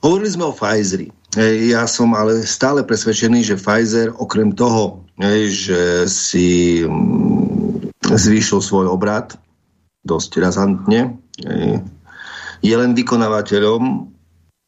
Hovorili 0.00 0.30
sme 0.32 0.48
o 0.48 0.56
Pfizeri. 0.56 1.12
Ja 1.40 1.88
som 1.88 2.12
ale 2.12 2.44
stále 2.44 2.84
presvedčený, 2.84 3.40
že 3.40 3.60
Pfizer 3.60 4.12
okrem 4.12 4.52
toho, 4.52 5.08
že 5.48 6.04
si 6.04 6.80
mm, 6.84 7.88
zvýšil 8.04 8.60
svoj 8.60 8.92
obrad 8.92 9.32
dosť 10.04 10.30
razantne, 10.44 11.16
je 12.62 12.74
len 12.76 12.92
vykonávateľom 12.92 14.12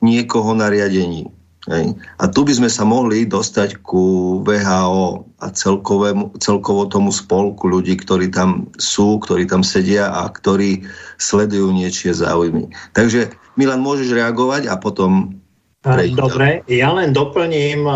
niekoho 0.00 0.50
na 0.56 0.72
riadení. 0.72 1.28
Hej. 1.64 1.96
A 2.20 2.28
tu 2.28 2.44
by 2.44 2.52
sme 2.52 2.68
sa 2.68 2.84
mohli 2.84 3.24
dostať 3.24 3.80
ku 3.80 4.36
VHO 4.44 5.24
a 5.40 5.48
celkovému, 5.48 6.36
celkovo 6.36 6.84
tomu 6.84 7.08
spolku 7.08 7.72
ľudí, 7.72 7.96
ktorí 7.96 8.28
tam 8.28 8.68
sú, 8.76 9.16
ktorí 9.16 9.48
tam 9.48 9.64
sedia 9.64 10.12
a 10.12 10.28
ktorí 10.28 10.84
sledujú 11.16 11.72
niečie 11.72 12.12
záujmy. 12.12 12.68
Takže 12.92 13.32
Milan, 13.56 13.80
môžeš 13.80 14.12
reagovať 14.12 14.68
a 14.68 14.76
potom... 14.76 15.40
Prejde. 15.84 16.16
Dobre, 16.16 16.64
ja 16.64 16.96
len 16.96 17.12
doplním 17.12 17.84
e, 17.84 17.94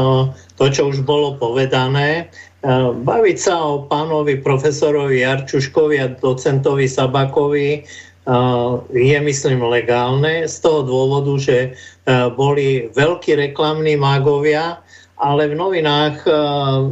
to, 0.61 0.69
čo 0.69 0.93
už 0.93 1.09
bolo 1.09 1.41
povedané. 1.41 2.29
E, 2.61 2.73
baviť 2.93 3.37
sa 3.41 3.57
o 3.65 3.89
pánovi 3.89 4.45
profesorovi 4.45 5.25
Jarčuškovi 5.25 5.97
a 5.97 6.13
docentovi 6.21 6.85
Sabakovi 6.85 7.89
je 8.93 9.19
myslím 9.25 9.65
legálne 9.65 10.45
z 10.45 10.57
toho 10.61 10.85
dôvodu, 10.85 11.33
že 11.41 11.73
boli 12.37 12.93
veľkí 12.93 13.33
reklamní 13.33 13.97
mágovia, 13.97 14.85
ale 15.17 15.49
v 15.49 15.57
novinách 15.57 16.29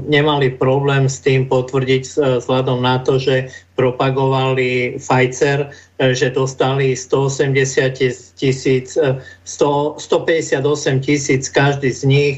nemali 0.09 0.57
problém 0.57 1.05
s 1.05 1.21
tým 1.21 1.45
potvrdiť 1.45 2.41
vzhľadom 2.41 2.81
na 2.81 3.05
to, 3.05 3.21
že 3.21 3.53
propagovali 3.77 4.97
Pfizer, 4.97 5.71
že 6.01 6.33
dostali 6.33 6.97
180 6.97 8.35
tisíc, 8.41 8.97
158 9.45 11.01
tisíc 11.01 11.43
každý 11.53 11.93
z 11.93 12.03
nich 12.05 12.35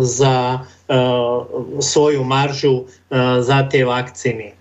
za 0.00 0.62
svoju 1.80 2.22
maržu 2.24 2.84
za 3.40 3.58
tie 3.72 3.88
vakcíny. 3.88 4.52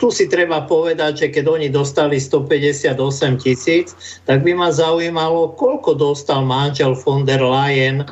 Tu 0.00 0.08
si 0.08 0.24
treba 0.32 0.64
povedať, 0.64 1.12
že 1.20 1.26
keď 1.28 1.44
oni 1.44 1.68
dostali 1.68 2.16
158 2.16 2.96
tisíc, 3.36 3.92
tak 4.24 4.40
by 4.40 4.56
ma 4.56 4.72
zaujímalo, 4.72 5.52
koľko 5.60 5.92
dostal 5.92 6.40
manžel 6.48 6.96
von 6.96 7.28
der 7.28 7.44
Leyen, 7.44 8.08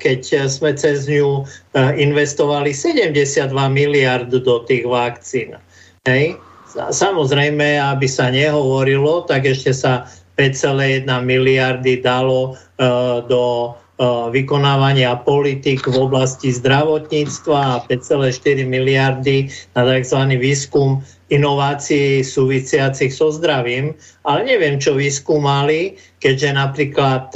keď 0.00 0.48
sme 0.48 0.72
cez 0.72 1.04
ňu 1.04 1.44
investovali 1.76 2.72
72 2.72 3.52
miliard 3.68 4.32
do 4.32 4.56
tých 4.64 4.88
vakcín. 4.88 5.60
Hej. 6.04 6.36
Samozrejme, 6.74 7.80
aby 7.80 8.04
sa 8.04 8.28
nehovorilo, 8.28 9.24
tak 9.24 9.48
ešte 9.48 9.72
sa 9.72 10.04
5,1 10.36 11.06
miliardy 11.06 12.04
dalo 12.04 12.60
do 13.24 13.72
vykonávania 14.34 15.22
politik 15.22 15.86
v 15.86 15.96
oblasti 15.96 16.50
zdravotníctva 16.50 17.56
a 17.56 17.80
5,4 17.86 18.66
miliardy 18.66 19.48
na 19.78 19.86
tzv. 19.86 20.20
výskum 20.34 20.98
inovácií 21.30 22.26
súvisiacich 22.26 23.14
so 23.14 23.30
zdravím, 23.30 23.94
ale 24.26 24.44
neviem, 24.44 24.82
čo 24.82 24.98
vyskúmali, 24.98 25.94
keďže 26.18 26.58
napríklad 26.58 27.32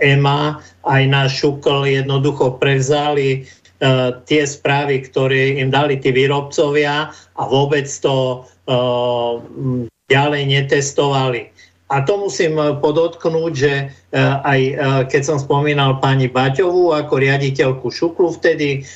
EMA 0.00 0.58
aj 0.88 1.02
náš 1.04 1.30
Šukl 1.44 1.84
jednoducho 1.84 2.56
prevzali 2.56 3.44
tie 4.24 4.42
správy, 4.48 5.04
ktoré 5.04 5.60
im 5.60 5.68
dali 5.68 6.00
tí 6.00 6.08
výrobcovia 6.08 7.12
a 7.12 7.42
vôbec 7.44 7.84
to 8.00 8.44
ďalej 10.08 10.42
netestovali. 10.48 11.52
A 11.92 12.00
to 12.00 12.16
musím 12.16 12.56
podotknúť, 12.80 13.52
že 13.52 13.72
aj 14.22 14.60
eh, 14.62 14.74
keď 15.10 15.22
som 15.26 15.38
spomínal 15.42 15.98
pani 15.98 16.30
Baťovú 16.30 16.94
ako 16.94 17.18
riaditeľku 17.18 17.90
Šuklu 17.90 18.30
vtedy, 18.38 18.86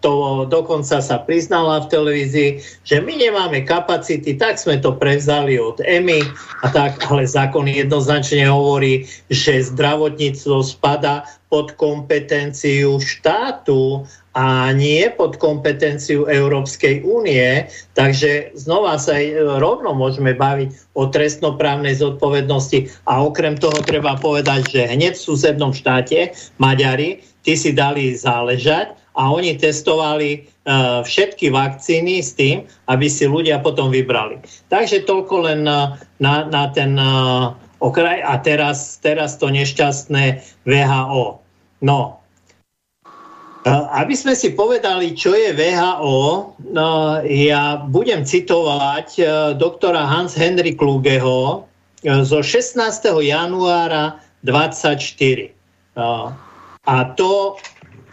to 0.00 0.14
dokonca 0.46 1.02
sa 1.02 1.16
priznala 1.22 1.82
v 1.82 1.90
televízii, 1.90 2.50
že 2.86 3.02
my 3.02 3.14
nemáme 3.18 3.66
kapacity, 3.66 4.38
tak 4.38 4.58
sme 4.58 4.78
to 4.78 4.94
prevzali 4.94 5.58
od 5.58 5.82
EMI 5.82 6.22
a 6.62 6.66
tak, 6.70 7.02
ale 7.10 7.26
zákon 7.26 7.66
jednoznačne 7.66 8.46
hovorí, 8.46 9.06
že 9.30 9.66
zdravotníctvo 9.66 10.62
spada 10.62 11.26
pod 11.50 11.74
kompetenciu 11.74 13.02
štátu 13.02 14.06
a 14.30 14.70
nie 14.70 15.10
pod 15.10 15.42
kompetenciu 15.42 16.30
Európskej 16.30 17.02
únie. 17.02 17.66
Takže 17.98 18.54
znova 18.54 18.94
sa 19.02 19.18
rovno 19.58 19.90
môžeme 19.90 20.38
baviť 20.38 20.94
o 20.94 21.10
trestnoprávnej 21.10 21.98
zodpovednosti 21.98 22.86
a 23.10 23.26
okrem 23.26 23.58
toho 23.58 23.74
treba 23.82 24.14
povedať, 24.14 24.39
že 24.44 24.88
hneď 24.88 25.14
v 25.16 25.24
susednom 25.24 25.72
štáte 25.72 26.32
Maďari, 26.60 27.24
tí 27.44 27.56
si 27.56 27.72
dali 27.72 28.12
záležať 28.16 28.96
a 29.18 29.28
oni 29.32 29.58
testovali 29.58 30.44
uh, 30.44 31.02
všetky 31.02 31.50
vakcíny 31.50 32.22
s 32.22 32.36
tým, 32.38 32.64
aby 32.88 33.06
si 33.10 33.26
ľudia 33.26 33.58
potom 33.60 33.90
vybrali. 33.90 34.40
Takže 34.70 35.04
toľko 35.04 35.34
len 35.50 35.66
na, 35.66 35.98
na, 36.22 36.46
na 36.46 36.70
ten 36.70 36.94
uh, 36.94 37.52
okraj 37.82 38.22
a 38.22 38.38
teraz, 38.40 39.00
teraz 39.02 39.36
to 39.40 39.50
nešťastné 39.50 40.40
VHO. 40.68 41.40
No, 41.80 42.20
aby 43.68 44.16
sme 44.16 44.32
si 44.32 44.56
povedali, 44.56 45.12
čo 45.12 45.36
je 45.36 45.52
VHO, 45.52 46.56
no, 46.72 46.88
ja 47.28 47.84
budem 47.92 48.24
citovať 48.24 49.20
doktora 49.60 50.08
Hans 50.08 50.32
Henry 50.32 50.72
Klugeho 50.72 51.68
zo 52.00 52.40
16. 52.40 52.80
januára 53.20 54.16
24. 54.42 55.52
No, 55.96 56.32
a 56.86 56.94
to, 57.16 57.60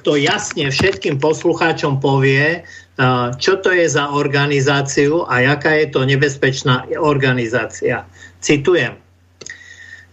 to 0.04 0.20
jasne 0.20 0.68
všetkým 0.68 1.24
poslucháčom 1.24 2.04
povie, 2.04 2.60
e, 2.60 3.10
čo 3.40 3.60
to 3.64 3.72
je 3.72 3.88
za 3.88 4.12
organizáciu 4.12 5.24
a 5.30 5.44
jaká 5.44 5.72
je 5.80 5.88
to 5.94 6.02
nebezpečná 6.04 6.88
organizácia. 7.00 8.04
Citujem. 8.44 9.00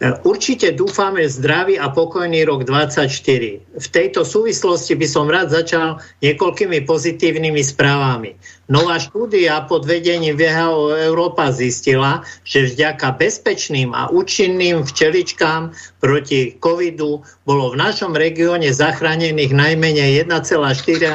Určite 0.05 0.75
dúfame 0.77 1.25
v 1.25 1.33
zdravý 1.33 1.75
a 1.81 1.89
pokojný 1.89 2.45
rok 2.45 2.67
2024. 2.69 3.81
V 3.81 3.89
tejto 3.89 4.21
súvislosti 4.27 4.93
by 4.99 5.07
som 5.09 5.31
rád 5.31 5.55
začal 5.55 6.03
niekoľkými 6.21 6.85
pozitívnymi 6.85 7.63
správami. 7.63 8.37
Nová 8.65 8.97
štúdia 8.97 9.69
pod 9.69 9.85
vedením 9.85 10.41
VHO 10.41 10.97
Európa 10.97 11.53
zistila, 11.53 12.25
že 12.49 12.65
vďaka 12.65 13.21
bezpečným 13.21 13.93
a 13.93 14.09
účinným 14.09 14.89
včeličkám 14.89 15.77
proti 16.01 16.57
covidu 16.57 17.21
bolo 17.45 17.77
v 17.77 17.77
našom 17.77 18.17
regióne 18.17 18.73
zachránených 18.73 19.53
najmenej 19.53 20.25
1,4 20.25 21.13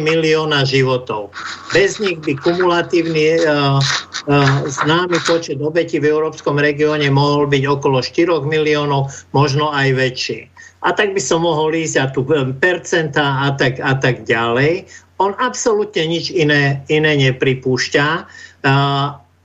milióna 0.00 0.64
životov. 0.64 1.36
Bez 1.76 2.00
nich 2.00 2.16
by 2.24 2.32
kumulatívny 2.40 3.44
uh, 3.44 3.76
uh, 3.76 4.64
známy 4.64 5.20
počet 5.28 5.60
obetí 5.60 6.00
v 6.00 6.08
európskom 6.08 6.56
regióne 6.56 7.12
mohol 7.12 7.44
byť 7.44 7.62
okolo 7.76 8.00
4 8.00 8.40
miliónov, 8.48 9.12
možno 9.36 9.68
aj 9.68 9.92
väčší. 9.92 10.48
a 10.80 10.96
tak 10.96 11.12
by 11.12 11.20
som 11.20 11.44
mohol 11.44 11.76
ísť 11.76 11.96
a 12.00 12.06
tu 12.08 12.24
percenta 12.56 13.44
a 13.44 13.52
tak, 13.52 13.76
a 13.84 14.00
tak 14.00 14.24
ďalej. 14.24 14.88
On 15.20 15.36
absolútne 15.36 16.08
nič 16.08 16.32
iné, 16.32 16.80
iné 16.88 17.12
nepripúšťa 17.28 18.06
a, 18.08 18.24
a, 18.64 18.76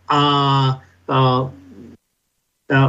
a, 0.07 0.21
a 2.71 2.79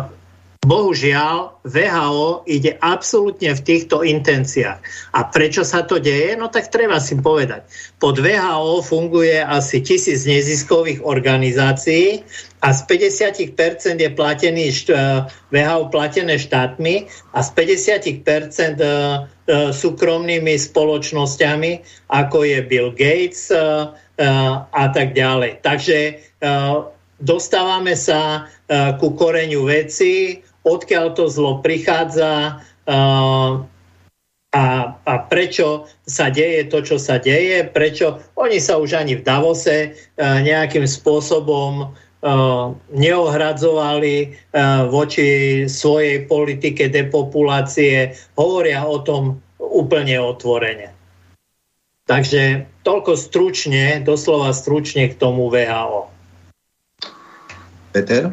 Bohužiaľ, 0.67 1.63
VHO 1.63 2.43
ide 2.51 2.75
absolútne 2.83 3.55
v 3.55 3.63
týchto 3.63 4.03
intenciách. 4.03 4.83
A 5.15 5.31
prečo 5.31 5.63
sa 5.63 5.87
to 5.87 6.03
deje? 6.03 6.35
No 6.35 6.51
tak 6.51 6.75
treba 6.75 6.99
si 6.99 7.15
povedať. 7.15 7.71
Pod 8.03 8.19
VHO 8.19 8.83
funguje 8.83 9.39
asi 9.39 9.79
tisíc 9.79 10.27
neziskových 10.27 11.07
organizácií 11.07 12.27
a 12.67 12.75
z 12.75 12.83
50% 12.83 13.55
je 13.95 14.11
platený, 14.11 14.75
VHO 15.55 15.87
platené 15.95 16.35
štátmi 16.35 17.07
a 17.31 17.39
z 17.39 17.49
50% 17.55 17.63
e, 17.63 18.83
e, 18.83 18.91
súkromnými 19.71 20.55
spoločnosťami, 20.59 21.73
ako 22.11 22.39
je 22.43 22.59
Bill 22.67 22.91
Gates 22.91 23.55
e, 23.55 23.87
a 24.67 24.85
tak 24.91 25.15
ďalej. 25.15 25.61
Takže 25.61 26.25
dostávame 27.21 27.93
sa 27.93 28.49
ku 28.97 29.13
koreňu 29.13 29.69
veci, 29.69 30.41
odkiaľ 30.65 31.13
to 31.13 31.29
zlo 31.29 31.61
prichádza 31.61 32.65
a, 34.57 34.65
a 34.97 35.15
prečo 35.29 35.85
sa 36.09 36.33
deje 36.33 36.65
to, 36.73 36.81
čo 36.81 36.97
sa 36.97 37.21
deje, 37.21 37.69
prečo 37.69 38.25
oni 38.41 38.57
sa 38.57 38.81
už 38.81 39.05
ani 39.05 39.21
v 39.21 39.27
Davose 39.29 39.93
nejakým 40.17 40.89
spôsobom 40.89 41.93
neohradzovali 42.91 44.15
voči 44.91 45.29
svojej 45.71 46.27
politike 46.27 46.91
depopulácie, 46.91 48.19
hovoria 48.35 48.83
o 48.83 48.99
tom 49.03 49.39
úplne 49.63 50.19
otvorene. 50.19 50.97
Takže 52.07 52.71
toľko 52.87 53.19
stručne, 53.19 53.99
doslova 54.07 54.55
stručne 54.55 55.11
k 55.11 55.19
tomu 55.19 55.51
VHO. 55.51 56.07
Peter? 57.91 58.31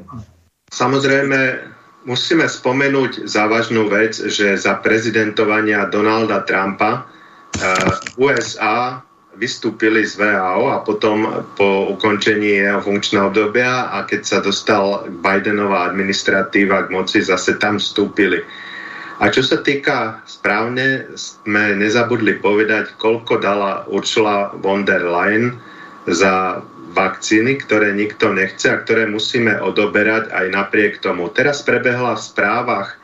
Samozrejme, 0.70 1.58
musíme 2.06 2.46
spomenúť 2.46 3.26
závažnú 3.26 3.89
vec, 3.89 4.14
že 4.14 4.58
za 4.58 4.78
prezidentovania 4.78 5.89
Donalda 5.89 6.46
Trumpa 6.46 7.02
uh, 7.02 8.22
USA 8.22 9.02
vystúpili 9.38 10.06
z 10.06 10.22
VAO 10.22 10.70
a 10.70 10.86
potom 10.86 11.46
po 11.58 11.90
ukončení 11.98 12.62
jeho 12.62 12.82
funkčného 12.82 13.34
obdobia 13.34 13.90
a 13.90 14.06
keď 14.06 14.22
sa 14.22 14.38
dostal 14.40 15.10
Bidenová 15.10 15.90
administratíva 15.90 16.86
k 16.86 16.94
moci, 16.94 17.20
zase 17.26 17.58
tam 17.58 17.82
vstúpili. 17.82 18.46
A 19.22 19.30
čo 19.30 19.46
sa 19.46 19.62
týka 19.62 20.26
správne, 20.26 21.14
sme 21.16 21.78
nezabudli 21.78 22.42
povedať, 22.42 22.98
koľko 22.98 23.40
dala 23.40 23.86
Ursula 23.88 24.52
von 24.58 24.84
der 24.84 25.06
Leyen 25.06 25.58
za 26.10 26.66
vakcíny, 26.94 27.58
ktoré 27.64 27.96
nikto 27.96 28.30
nechce 28.34 28.70
a 28.70 28.82
ktoré 28.82 29.10
musíme 29.10 29.58
odoberať 29.58 30.30
aj 30.30 30.46
napriek 30.54 30.94
tomu. 31.02 31.30
Teraz 31.34 31.66
prebehla 31.66 32.14
v 32.14 32.26
správach 32.26 32.88
e, 32.94 32.96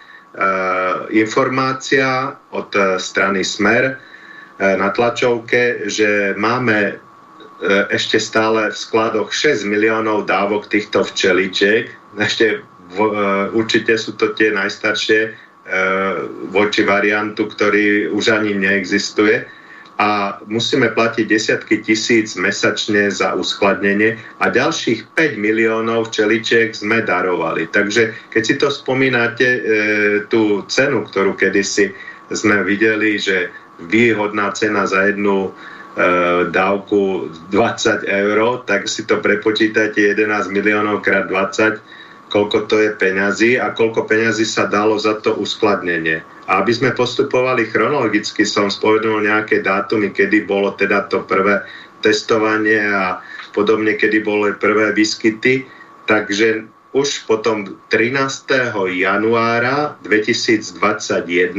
informácia 1.17 2.37
od 2.53 2.69
e, 2.77 3.01
strany 3.01 3.41
Smer 3.41 3.97
na 4.59 4.91
tlačovke, 4.91 5.87
že 5.87 6.35
máme 6.35 6.77
e, 6.83 6.93
ešte 7.95 8.19
stále 8.19 8.67
v 8.69 8.75
skladoch 8.75 9.31
6 9.31 9.63
miliónov 9.63 10.27
dávok 10.27 10.67
týchto 10.67 11.07
včeličiek. 11.07 11.87
Ešte 12.19 12.59
v, 12.91 12.97
e, 12.99 13.11
určite 13.55 13.95
sú 13.95 14.19
to 14.19 14.35
tie 14.35 14.51
najstaršie 14.51 15.19
e, 15.23 15.31
voči 16.51 16.83
variantu, 16.83 17.47
ktorý 17.47 18.11
už 18.11 18.35
ani 18.35 18.59
neexistuje 18.59 19.47
a 19.99 20.39
musíme 20.47 20.95
platiť 20.95 21.27
desiatky 21.27 21.83
tisíc 21.83 22.39
mesačne 22.39 23.11
za 23.11 23.35
uskladnenie 23.35 24.15
a 24.39 24.47
ďalších 24.47 25.11
5 25.11 25.35
miliónov 25.35 26.07
včeličiek 26.07 26.71
sme 26.71 27.03
darovali. 27.03 27.67
Takže 27.67 28.31
keď 28.31 28.43
si 28.47 28.55
to 28.55 28.71
spomínate, 28.71 29.47
e, 29.47 29.59
tú 30.31 30.63
cenu, 30.71 31.03
ktorú 31.03 31.35
kedysi 31.35 31.91
sme 32.31 32.63
videli, 32.63 33.19
že 33.19 33.51
výhodná 33.87 34.51
cena 34.51 34.83
za 34.87 35.07
jednu 35.07 35.49
e, 35.49 35.51
dávku 36.51 37.31
20 37.53 38.03
eur, 38.03 38.63
tak 38.67 38.87
si 38.91 39.07
to 39.07 39.23
prepočítate 39.23 40.15
11 40.15 40.51
miliónov 40.51 40.99
krát 40.99 41.31
20 41.31 41.99
koľko 42.29 42.69
to 42.69 42.77
je 42.77 42.93
peňazí 42.93 43.57
a 43.57 43.73
koľko 43.73 44.05
peňazí 44.05 44.45
sa 44.45 44.69
dalo 44.69 44.95
za 45.01 45.17
to 45.17 45.33
uskladnenie. 45.35 46.21
A 46.45 46.61
aby 46.61 46.71
sme 46.73 46.93
postupovali 46.93 47.65
chronologicky, 47.65 48.45
som 48.45 48.69
spovedol 48.69 49.25
nejaké 49.25 49.65
dátumy, 49.65 50.13
kedy 50.13 50.45
bolo 50.45 50.77
teda 50.77 51.09
to 51.09 51.25
prvé 51.25 51.65
testovanie 52.05 52.79
a 52.79 53.19
podobne, 53.51 53.97
kedy 53.97 54.21
boli 54.21 54.53
prvé 54.55 54.93
výskyty. 54.93 55.65
Takže 56.05 56.69
už 56.93 57.29
potom 57.29 57.77
13. 57.89 58.73
januára 58.97 59.97
2021 60.05 61.53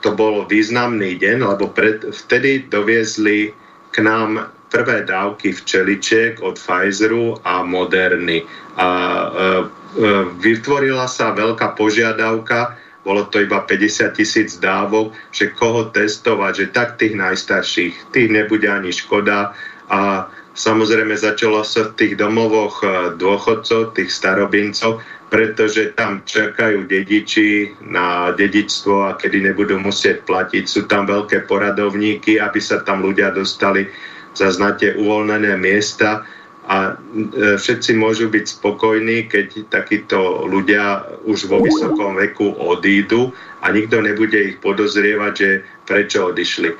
to 0.00 0.16
bol 0.16 0.48
významný 0.48 1.20
deň, 1.20 1.38
lebo 1.44 1.68
pred, 1.70 2.04
vtedy 2.08 2.68
doviezli 2.68 3.52
k 3.92 3.96
nám 4.00 4.48
prvé 4.70 5.02
dávky 5.02 5.52
včeličiek 5.52 6.40
od 6.40 6.56
Pfizeru 6.56 7.36
a 7.42 7.66
Moderny. 7.66 8.46
A 8.78 8.86
e, 8.86 9.80
E, 9.90 10.22
vytvorila 10.38 11.10
sa 11.10 11.34
veľká 11.34 11.74
požiadavka, 11.74 12.78
bolo 13.02 13.26
to 13.26 13.42
iba 13.42 13.58
50 13.66 14.14
tisíc 14.14 14.54
dávok, 14.62 15.10
že 15.34 15.50
koho 15.50 15.90
testovať, 15.90 16.52
že 16.54 16.66
tak 16.70 16.94
tých 16.94 17.18
najstarších, 17.18 18.14
tých 18.14 18.28
nebude 18.30 18.70
ani 18.70 18.94
škoda 18.94 19.50
a 19.90 20.30
samozrejme 20.60 21.16
začalo 21.16 21.64
sa 21.64 21.88
v 21.88 21.96
tých 21.96 22.14
domovoch 22.20 22.84
e, 22.84 23.16
dôchodcov, 23.16 23.96
tých 23.96 24.12
starobincov, 24.12 25.00
pretože 25.32 25.96
tam 25.96 26.20
čakajú 26.26 26.84
dediči 26.84 27.72
na 27.88 28.36
dedičstvo 28.36 29.08
a 29.08 29.16
kedy 29.16 29.48
nebudú 29.48 29.80
musieť 29.80 30.28
platiť. 30.28 30.64
Sú 30.68 30.84
tam 30.84 31.08
veľké 31.08 31.48
poradovníky, 31.48 32.36
aby 32.36 32.60
sa 32.60 32.84
tam 32.84 33.00
ľudia 33.00 33.32
dostali 33.32 33.88
za 34.36 34.52
znate 34.52 35.00
uvoľnené 35.00 35.56
miesta 35.56 36.28
a 36.68 36.92
e, 36.92 37.56
všetci 37.56 37.96
môžu 37.96 38.28
byť 38.28 38.44
spokojní, 38.60 39.32
keď 39.32 39.72
takíto 39.72 40.44
ľudia 40.44 41.08
už 41.24 41.48
vo 41.48 41.64
vysokom 41.64 42.20
veku 42.20 42.52
odídu 42.60 43.32
a 43.64 43.72
nikto 43.72 44.04
nebude 44.04 44.36
ich 44.36 44.56
podozrievať, 44.60 45.32
že 45.32 45.50
prečo 45.88 46.30
odišli. 46.30 46.70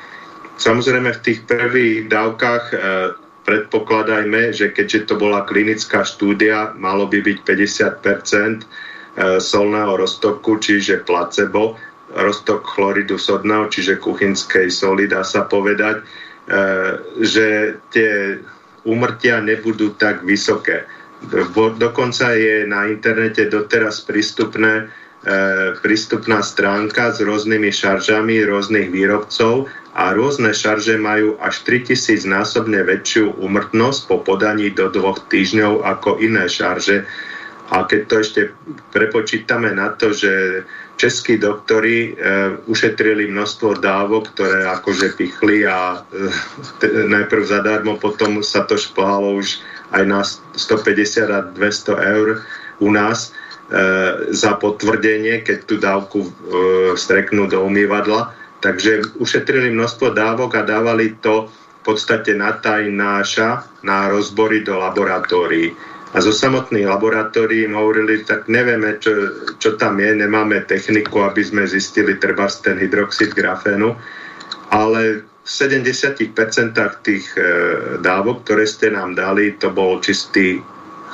Samozrejme 0.61 1.17
v 1.17 1.23
tých 1.25 1.41
prvých 1.49 2.13
dávkach 2.13 2.65
e, 2.71 2.77
predpokladajme, 3.45 4.53
že 4.53 4.73
keďže 4.73 5.13
to 5.13 5.15
bola 5.17 5.49
klinická 5.49 6.05
štúdia, 6.05 6.77
malo 6.77 7.09
by 7.09 7.25
byť 7.25 7.39
50% 7.43 8.61
e, 8.61 8.65
solného 9.41 9.97
roztoku, 9.97 10.61
čiže 10.61 11.03
placebo, 11.09 11.77
roztok 12.15 12.67
chloridu 12.67 13.17
sodného, 13.17 13.71
čiže 13.71 14.03
kuchynskej 14.03 14.69
soli, 14.69 15.07
dá 15.07 15.23
sa 15.23 15.47
povedať, 15.47 16.03
e, 16.03 16.05
že 17.23 17.79
tie 17.95 18.41
úmrtia 18.85 19.41
nebudú 19.41 19.95
tak 19.97 20.25
vysoké. 20.25 20.89
Dokonca 21.77 22.33
je 22.33 22.65
na 22.65 22.89
internete 22.89 23.45
doteraz 23.53 24.01
prístupné, 24.09 24.89
e, 25.21 25.35
prístupná 25.85 26.41
stránka 26.41 27.13
s 27.13 27.21
rôznymi 27.21 27.69
šaržami 27.69 28.41
rôznych 28.49 28.89
výrobcov 28.89 29.69
a 29.91 30.15
rôzne 30.15 30.55
šarže 30.55 30.95
majú 30.99 31.35
až 31.43 31.67
3000 31.67 32.23
násobne 32.31 32.79
väčšiu 32.87 33.43
úmrtnosť 33.43 34.01
po 34.07 34.23
podaní 34.23 34.71
do 34.71 34.87
dvoch 34.87 35.19
týždňov 35.27 35.83
ako 35.83 36.23
iné 36.23 36.47
šarže. 36.47 37.03
A 37.71 37.87
keď 37.87 38.01
to 38.07 38.15
ešte 38.23 38.41
prepočítame 38.91 39.71
na 39.75 39.95
to, 39.95 40.11
že 40.11 40.63
českí 40.99 41.39
doktori 41.39 42.13
e, 42.13 42.23
ušetrili 42.67 43.31
množstvo 43.31 43.81
dávok, 43.81 44.35
ktoré 44.37 44.69
akože 44.69 45.17
pichli 45.17 45.65
a 45.65 46.03
e, 46.13 46.27
najprv 47.09 47.43
zadarmo, 47.47 47.97
potom 47.97 48.45
sa 48.45 48.69
to 48.69 48.77
šplhalo 48.77 49.39
už 49.39 49.63
aj 49.97 50.03
na 50.05 50.21
150 50.27 51.31
a 51.31 51.41
200 51.57 52.11
eur 52.15 52.45
u 52.85 52.89
nás 52.93 53.31
e, 53.31 53.79
za 54.35 54.53
potvrdenie, 54.61 55.41
keď 55.41 55.59
tú 55.65 55.75
dávku 55.81 56.19
e, 56.27 56.31
streknú 57.01 57.49
do 57.49 57.65
umývadla. 57.65 58.37
Takže 58.61 59.17
ušetrili 59.17 59.73
množstvo 59.73 60.13
dávok 60.13 60.61
a 60.61 60.63
dávali 60.69 61.17
to 61.25 61.49
v 61.81 61.97
podstate 61.97 62.37
na 62.37 62.53
tajnáša 62.61 63.65
na 63.81 64.13
rozbory 64.13 64.61
do 64.61 64.77
laboratórií. 64.77 65.73
A 66.11 66.19
zo 66.19 66.35
samotných 66.35 66.91
laboratórií 66.91 67.71
im 67.71 67.79
hovorili, 67.79 68.27
tak 68.27 68.51
nevieme, 68.51 68.99
čo, 68.99 69.31
čo 69.63 69.79
tam 69.79 70.03
je, 70.03 70.11
nemáme 70.13 70.67
techniku, 70.67 71.23
aby 71.23 71.41
sme 71.41 71.63
zistili 71.65 72.19
treba 72.19 72.51
ten 72.51 72.77
hydroxid 72.77 73.33
grafénu, 73.33 73.95
ale 74.75 75.23
v 75.23 75.49
70% 75.49 76.35
tých 77.07 77.27
e, 77.39 77.43
dávok, 78.03 78.43
ktoré 78.45 78.67
ste 78.67 78.91
nám 78.91 79.15
dali, 79.15 79.55
to 79.57 79.71
bol 79.71 80.03
čistý 80.03 80.61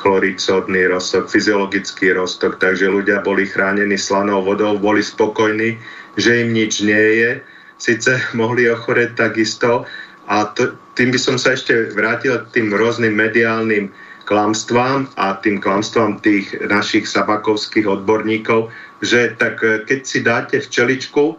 chloricódny 0.00 0.88
roztok, 0.88 1.28
fyziologický 1.28 2.16
roztok, 2.16 2.56
takže 2.60 2.88
ľudia 2.88 3.20
boli 3.20 3.48
chránení 3.48 3.96
slanou 3.96 4.44
vodou, 4.44 4.76
boli 4.80 5.04
spokojní, 5.04 5.76
že 6.16 6.42
im 6.42 6.56
nič 6.56 6.80
nie 6.82 7.04
je. 7.20 7.30
Sice 7.76 8.20
mohli 8.40 8.68
ochoreť 8.68 9.16
takisto 9.16 9.84
a 10.26 10.50
to, 10.56 10.74
tým 10.98 11.12
by 11.14 11.18
som 11.20 11.36
sa 11.38 11.54
ešte 11.54 11.92
vrátil 11.94 12.40
k 12.48 12.50
tým 12.60 12.68
rôznym 12.74 13.14
mediálnym 13.14 13.92
klamstvám 14.26 15.06
a 15.14 15.38
tým 15.38 15.62
klamstvám 15.62 16.18
tých 16.18 16.50
našich 16.66 17.06
sabakovských 17.06 17.86
odborníkov, 17.86 18.74
že 18.98 19.38
tak 19.38 19.62
e, 19.62 19.86
keď 19.86 20.00
si 20.02 20.18
dáte 20.26 20.56
včeličku, 20.58 21.38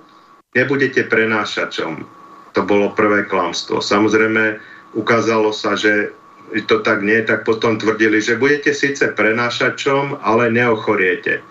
nebudete 0.56 1.04
prenášačom. 1.04 2.08
To 2.56 2.62
bolo 2.64 2.96
prvé 2.96 3.28
klamstvo. 3.28 3.84
Samozrejme, 3.84 4.58
ukázalo 4.96 5.52
sa, 5.52 5.76
že 5.76 6.16
to 6.66 6.80
tak 6.80 7.04
nie, 7.04 7.20
tak 7.28 7.44
potom 7.44 7.76
tvrdili, 7.76 8.24
že 8.24 8.40
budete 8.40 8.72
síce 8.72 9.12
prenášačom, 9.12 10.24
ale 10.24 10.48
neochoriete. 10.48 11.44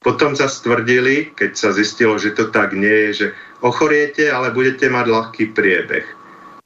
Potom 0.00 0.32
zase 0.32 0.64
tvrdili, 0.64 1.28
keď 1.36 1.50
sa 1.52 1.70
zistilo, 1.76 2.16
že 2.16 2.32
to 2.32 2.48
tak 2.48 2.72
nie 2.72 3.08
je, 3.08 3.10
že 3.12 3.26
ochoriete, 3.60 4.32
ale 4.32 4.48
budete 4.48 4.88
mať 4.88 5.06
ľahký 5.12 5.44
priebeh. 5.52 6.08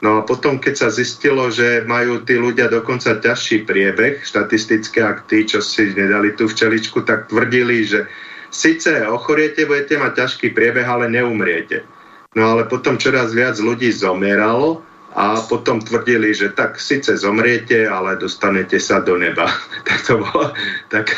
No 0.06 0.18
a 0.18 0.20
potom, 0.22 0.62
keď 0.62 0.86
sa 0.86 0.88
zistilo, 0.94 1.50
že 1.50 1.82
majú 1.82 2.22
tí 2.22 2.38
ľudia 2.38 2.70
dokonca 2.70 3.18
ťažší 3.18 3.66
priebeh, 3.66 4.22
štatistické 4.22 5.02
ak 5.02 5.26
tí, 5.26 5.42
čo 5.42 5.58
si 5.58 5.90
nedali 5.90 6.30
tú 6.38 6.46
včeličku, 6.46 7.02
tak 7.02 7.26
tvrdili, 7.26 7.82
že 7.82 8.06
síce 8.54 9.02
ochoriete, 9.02 9.66
budete 9.66 9.98
mať 9.98 10.12
ťažký 10.14 10.54
priebeh, 10.54 10.86
ale 10.86 11.10
neumriete. 11.10 11.82
No 12.38 12.54
ale 12.54 12.70
potom 12.70 13.02
čoraz 13.02 13.34
viac 13.34 13.58
ľudí 13.58 13.90
zomieralo 13.90 14.82
a 15.14 15.38
potom 15.46 15.78
tvrdili, 15.78 16.34
že 16.34 16.50
tak 16.58 16.82
síce 16.82 17.14
zomriete, 17.14 17.86
ale 17.86 18.18
dostanete 18.18 18.82
sa 18.82 18.98
do 18.98 19.14
neba. 19.14 19.46
tak 19.86 19.98
to 20.02 20.18
bolo 20.18 20.50
tak, 20.90 21.14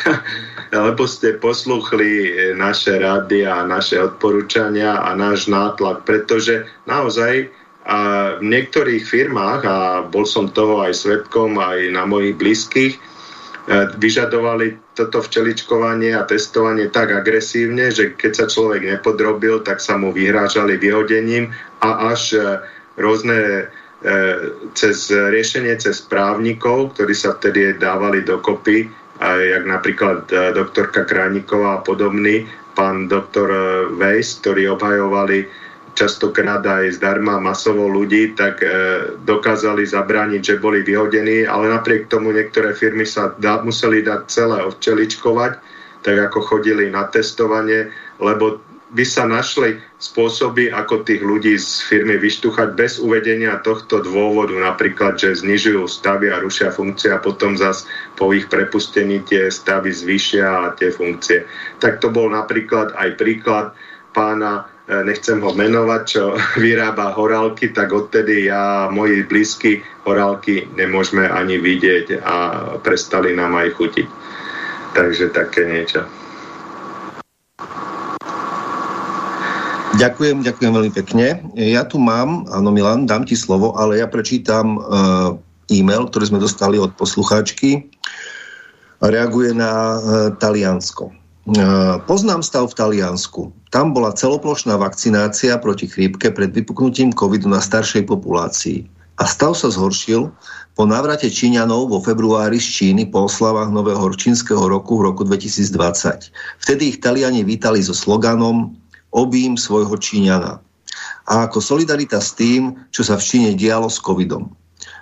lebo 0.69 1.09
ste 1.09 1.41
posluchli 1.41 2.37
naše 2.55 3.01
rady 3.01 3.49
a 3.49 3.65
naše 3.65 3.97
odporúčania 3.97 5.01
a 5.01 5.17
náš 5.17 5.49
nátlak, 5.49 6.05
pretože 6.05 6.69
naozaj 6.85 7.49
a 7.87 7.99
v 8.43 8.51
niektorých 8.51 9.07
firmách, 9.07 9.63
a 9.63 9.77
bol 10.03 10.27
som 10.27 10.51
toho 10.51 10.83
aj 10.83 11.07
svetkom, 11.07 11.55
aj 11.55 11.95
na 11.95 12.03
mojich 12.03 12.35
blízkych, 12.35 12.99
e, 12.99 13.01
vyžadovali 13.95 14.75
toto 14.99 15.23
včeličkovanie 15.23 16.19
a 16.19 16.27
testovanie 16.27 16.91
tak 16.91 17.15
agresívne, 17.15 17.95
že 17.95 18.19
keď 18.19 18.33
sa 18.35 18.47
človek 18.51 18.83
nepodrobil, 18.83 19.63
tak 19.63 19.79
sa 19.79 19.95
mu 19.95 20.11
vyhrážali 20.11 20.75
vyhodením 20.83 21.55
a 21.79 22.11
až 22.11 22.35
e, 22.35 22.39
rôzne 22.99 23.39
e, 23.39 23.65
cez 24.79 25.11
riešenie 25.11 25.75
cez 25.83 25.99
právnikov, 26.07 26.95
ktorí 26.95 27.11
sa 27.11 27.35
vtedy 27.35 27.75
dávali 27.75 28.23
dokopy, 28.23 28.87
jak 29.23 29.65
napríklad 29.67 30.31
doktorka 30.55 31.03
Krániková 31.03 31.81
a 31.81 31.83
podobný, 31.83 32.47
pán 32.79 33.11
doktor 33.11 33.51
Weiss, 33.99 34.39
ktorí 34.39 34.71
obhajovali 34.71 35.49
častokrát 35.97 36.61
aj 36.61 37.01
zdarma 37.01 37.41
masovo 37.41 37.89
ľudí, 37.89 38.37
tak 38.37 38.61
e, 38.61 38.69
dokázali 39.25 39.89
zabrániť, 39.89 40.43
že 40.45 40.61
boli 40.61 40.85
vyhodení, 40.85 41.49
ale 41.49 41.73
napriek 41.73 42.13
tomu 42.13 42.37
niektoré 42.37 42.77
firmy 42.77 43.09
sa 43.09 43.33
da, 43.41 43.65
museli 43.65 44.05
dať 44.05 44.21
celé 44.29 44.61
ovčeličkovať, 44.69 45.53
tak 46.05 46.17
ako 46.31 46.39
chodili 46.45 46.93
na 46.93 47.09
testovanie, 47.09 47.89
lebo 48.21 48.61
by 48.97 49.05
sa 49.05 49.29
našli 49.29 49.77
spôsoby, 50.01 50.73
ako 50.73 51.05
tých 51.05 51.21
ľudí 51.21 51.61
z 51.61 51.85
firmy 51.85 52.17
vyštuchať 52.17 52.73
bez 52.73 52.97
uvedenia 52.97 53.61
tohto 53.61 54.01
dôvodu, 54.01 54.57
napríklad, 54.57 55.21
že 55.21 55.37
znižujú 55.37 55.85
stavy 55.85 56.33
a 56.33 56.41
rušia 56.41 56.73
funkcie 56.73 57.13
a 57.13 57.21
potom 57.21 57.61
zas 57.61 57.85
po 58.17 58.33
ich 58.33 58.49
prepustení 58.49 59.21
tie 59.29 59.53
stavy 59.53 59.93
zvýšia 59.93 60.49
a 60.49 60.73
tie 60.73 60.89
funkcie. 60.89 61.45
Tak 61.77 62.01
to 62.01 62.09
bol 62.09 62.33
napríklad 62.33 62.97
aj 62.97 63.21
príklad 63.21 63.77
pána 64.17 64.73
E, 64.87 65.03
nechcem 65.03 65.43
ho 65.43 65.51
menovať, 65.51 66.03
čo 66.07 66.39
vyrába 66.63 67.11
horálky, 67.19 67.75
tak 67.75 67.91
odtedy 67.91 68.47
ja 68.47 68.87
a 68.87 68.91
moji 68.91 69.27
blízky 69.27 69.83
horálky 70.07 70.71
nemôžeme 70.79 71.27
ani 71.27 71.59
vidieť 71.59 72.23
a 72.23 72.35
prestali 72.79 73.35
nám 73.35 73.59
aj 73.59 73.75
chutiť. 73.75 74.09
Takže 74.95 75.35
také 75.35 75.67
niečo. 75.67 76.07
Ďakujem, 79.97 80.45
ďakujem 80.45 80.73
veľmi 80.77 80.93
pekne. 80.93 81.41
Ja 81.57 81.89
tu 81.89 81.97
mám, 81.97 82.45
áno 82.53 82.69
Milan, 82.69 83.09
dám 83.09 83.25
ti 83.25 83.33
slovo, 83.33 83.73
ale 83.81 83.97
ja 83.97 84.05
prečítam 84.05 84.77
uh, 84.77 85.41
e-mail, 85.73 86.13
ktorý 86.13 86.37
sme 86.37 86.45
dostali 86.45 86.77
od 86.77 86.93
poslucháčky. 87.01 87.89
Reaguje 89.01 89.57
na 89.57 89.97
uh, 89.97 90.01
Taliansko. 90.37 91.17
Uh, 91.49 91.97
poznám 92.05 92.45
stav 92.45 92.69
v 92.69 92.77
Taliansku. 92.77 93.49
Tam 93.73 93.97
bola 93.97 94.13
celoplošná 94.13 94.77
vakcinácia 94.77 95.57
proti 95.57 95.89
chrípke 95.89 96.29
pred 96.29 96.53
vypuknutím 96.53 97.17
covidu 97.17 97.49
na 97.49 97.65
staršej 97.65 98.05
populácii. 98.05 98.85
A 99.17 99.25
stav 99.25 99.57
sa 99.57 99.73
zhoršil 99.73 100.29
po 100.77 100.85
návrate 100.85 101.33
Číňanov 101.33 101.89
vo 101.89 102.05
februári 102.05 102.61
z 102.61 102.69
Číny 102.69 103.09
po 103.09 103.25
oslavách 103.25 103.73
nového 103.73 104.13
čínskeho 104.13 104.61
roku 104.69 105.01
v 105.01 105.09
roku 105.09 105.25
2020. 105.25 106.29
Vtedy 106.61 106.83
ich 106.93 107.01
Taliani 107.01 107.41
vítali 107.41 107.81
so 107.81 107.97
sloganom 107.97 108.77
Obím 109.15 109.55
svojho 109.59 109.95
Číňana. 109.95 110.63
A 111.27 111.33
ako 111.51 111.59
solidarita 111.59 112.23
s 112.23 112.35
tým, 112.35 112.79
čo 112.95 113.03
sa 113.03 113.19
v 113.19 113.27
Číne 113.27 113.51
dialo 113.59 113.91
s 113.91 113.99
covidom. 114.01 114.51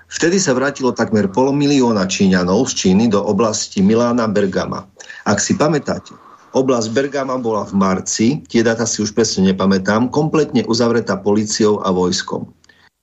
Vtedy 0.09 0.38
sa 0.38 0.55
vrátilo 0.55 0.94
takmer 0.94 1.28
pol 1.28 1.50
milióna 1.50 2.07
Číňanov 2.07 2.70
z 2.70 2.72
Číny 2.86 3.11
do 3.11 3.20
oblasti 3.24 3.82
Milána 3.82 4.30
Bergama. 4.30 4.86
Ak 5.26 5.40
si 5.40 5.57
pamätáte, 5.57 6.14
Oblasť 6.55 6.94
Bergama 6.94 7.34
bola 7.34 7.66
v 7.66 7.74
marci, 7.74 8.38
tie 8.46 8.62
data 8.62 8.86
si 8.86 9.02
už 9.02 9.11
presne 9.11 9.50
nepamätám, 9.50 10.07
kompletne 10.07 10.62
uzavretá 10.70 11.18
policiou 11.18 11.82
a 11.82 11.90
vojskom. 11.90 12.46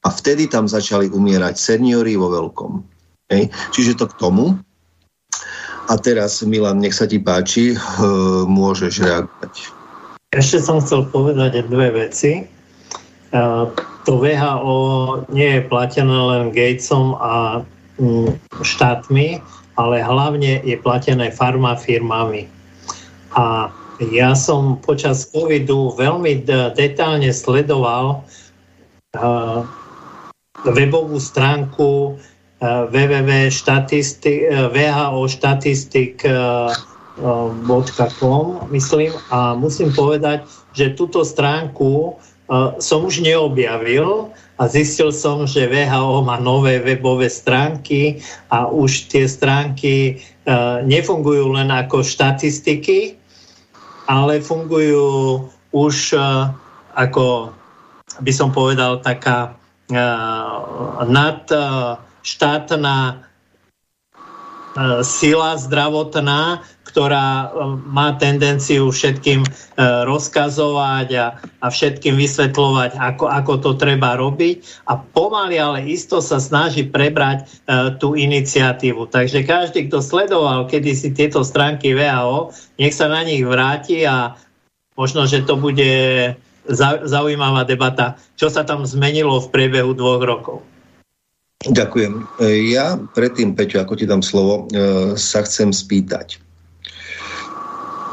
A 0.01 0.09
vtedy 0.09 0.47
tam 0.47 0.71
začali 0.71 1.11
umierať 1.11 1.59
seniori 1.59 2.15
vo 2.15 2.31
veľkom. 2.31 2.79
Hej. 3.27 3.51
Čiže 3.75 3.99
to 3.99 4.05
k 4.07 4.15
tomu. 4.23 4.55
A 5.91 5.93
teraz, 5.99 6.39
Milan, 6.47 6.79
nech 6.79 6.95
sa 6.95 7.03
ti 7.03 7.19
páči, 7.19 7.75
môžeš 8.47 9.03
reagovať. 9.03 9.80
Ešte 10.31 10.63
som 10.63 10.79
chcel 10.79 11.11
povedať 11.11 11.67
dve 11.67 11.91
veci. 11.91 12.47
To 14.07 14.11
VHO 14.15 14.79
nie 15.31 15.59
je 15.59 15.61
platené 15.67 16.15
len 16.15 16.55
Gatesom 16.55 17.19
a 17.19 17.61
mm, 17.99 18.39
štátmi, 18.63 19.43
ale 19.75 19.95
hlavne 20.03 20.63
je 20.63 20.75
platené 20.79 21.31
farmafirmami 21.31 22.47
a 23.35 23.71
ja 24.11 24.33
som 24.35 24.81
počas 24.81 25.29
covidu 25.29 25.93
veľmi 25.95 26.43
detálne 26.75 27.31
sledoval 27.31 28.25
webovú 30.61 31.17
stránku 31.21 32.17
uh, 32.17 32.87
www.vhostatistik.com 37.17 38.71
myslím 38.71 39.11
a 39.27 39.51
musím 39.55 39.91
povedať, 39.91 40.47
že 40.71 40.95
túto 40.95 41.27
stránku 41.27 42.15
uh, 42.15 42.79
som 42.79 43.03
už 43.03 43.19
neobjavil 43.19 44.31
a 44.55 44.63
zistil 44.67 45.11
som, 45.11 45.43
že 45.43 45.67
VHO 45.67 46.23
má 46.23 46.39
nové 46.39 46.79
webové 46.79 47.27
stránky 47.27 48.23
a 48.47 48.71
už 48.71 49.11
tie 49.11 49.27
stránky 49.27 50.23
uh, 50.47 50.79
nefungujú 50.87 51.51
len 51.51 51.67
ako 51.67 51.99
štatistiky, 51.99 53.19
ale 54.07 54.39
fungujú 54.39 55.47
už 55.71 56.15
ako 56.91 57.55
by 58.19 58.31
som 58.35 58.51
povedal 58.51 58.99
taká 58.99 59.55
nadštátna 61.07 62.95
sila 65.03 65.51
zdravotná, 65.59 66.63
ktorá 66.91 67.55
má 67.87 68.19
tendenciu 68.19 68.91
všetkým 68.91 69.47
rozkazovať 69.79 71.07
a, 71.15 71.25
a 71.39 71.67
všetkým 71.71 72.19
vysvetľovať, 72.19 72.99
ako, 72.99 73.25
ako 73.31 73.53
to 73.63 73.71
treba 73.79 74.19
robiť 74.19 74.85
a 74.91 74.99
pomaly, 74.99 75.55
ale 75.55 75.87
isto 75.87 76.19
sa 76.19 76.37
snaží 76.37 76.85
prebrať 76.85 77.47
tú 77.97 78.13
iniciatívu. 78.19 79.07
Takže 79.07 79.47
každý, 79.47 79.87
kto 79.87 80.03
sledoval 80.03 80.67
kedysi 80.67 81.15
tieto 81.15 81.41
stránky 81.47 81.95
VAO, 81.95 82.51
nech 82.75 82.91
sa 82.91 83.07
na 83.07 83.23
nich 83.23 83.41
vráti 83.41 84.03
a 84.03 84.35
možno, 84.99 85.25
že 85.25 85.47
to 85.47 85.55
bude 85.55 85.89
zaujímavá 87.07 87.65
debata, 87.65 88.19
čo 88.37 88.51
sa 88.51 88.61
tam 88.61 88.85
zmenilo 88.85 89.41
v 89.41 89.47
priebehu 89.49 89.97
dvoch 89.97 90.21
rokov. 90.21 90.57
Ďakujem. 91.61 92.41
Ja 92.73 92.97
predtým, 92.97 93.53
Peťo, 93.53 93.85
ako 93.85 93.93
ti 93.93 94.09
dám 94.09 94.25
slovo, 94.25 94.65
e, 94.73 95.13
sa 95.13 95.45
chcem 95.45 95.69
spýtať. 95.69 96.41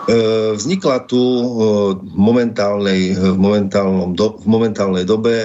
E, 0.08 0.14
vznikla 0.56 1.04
tu 1.04 1.20
e, 1.20 1.44
v 2.00 2.16
momentálnej, 2.16 3.12
v, 3.12 3.36
momentálnom 3.36 4.16
do, 4.16 4.40
v 4.40 4.46
momentálnej 4.48 5.04
dobe 5.04 5.44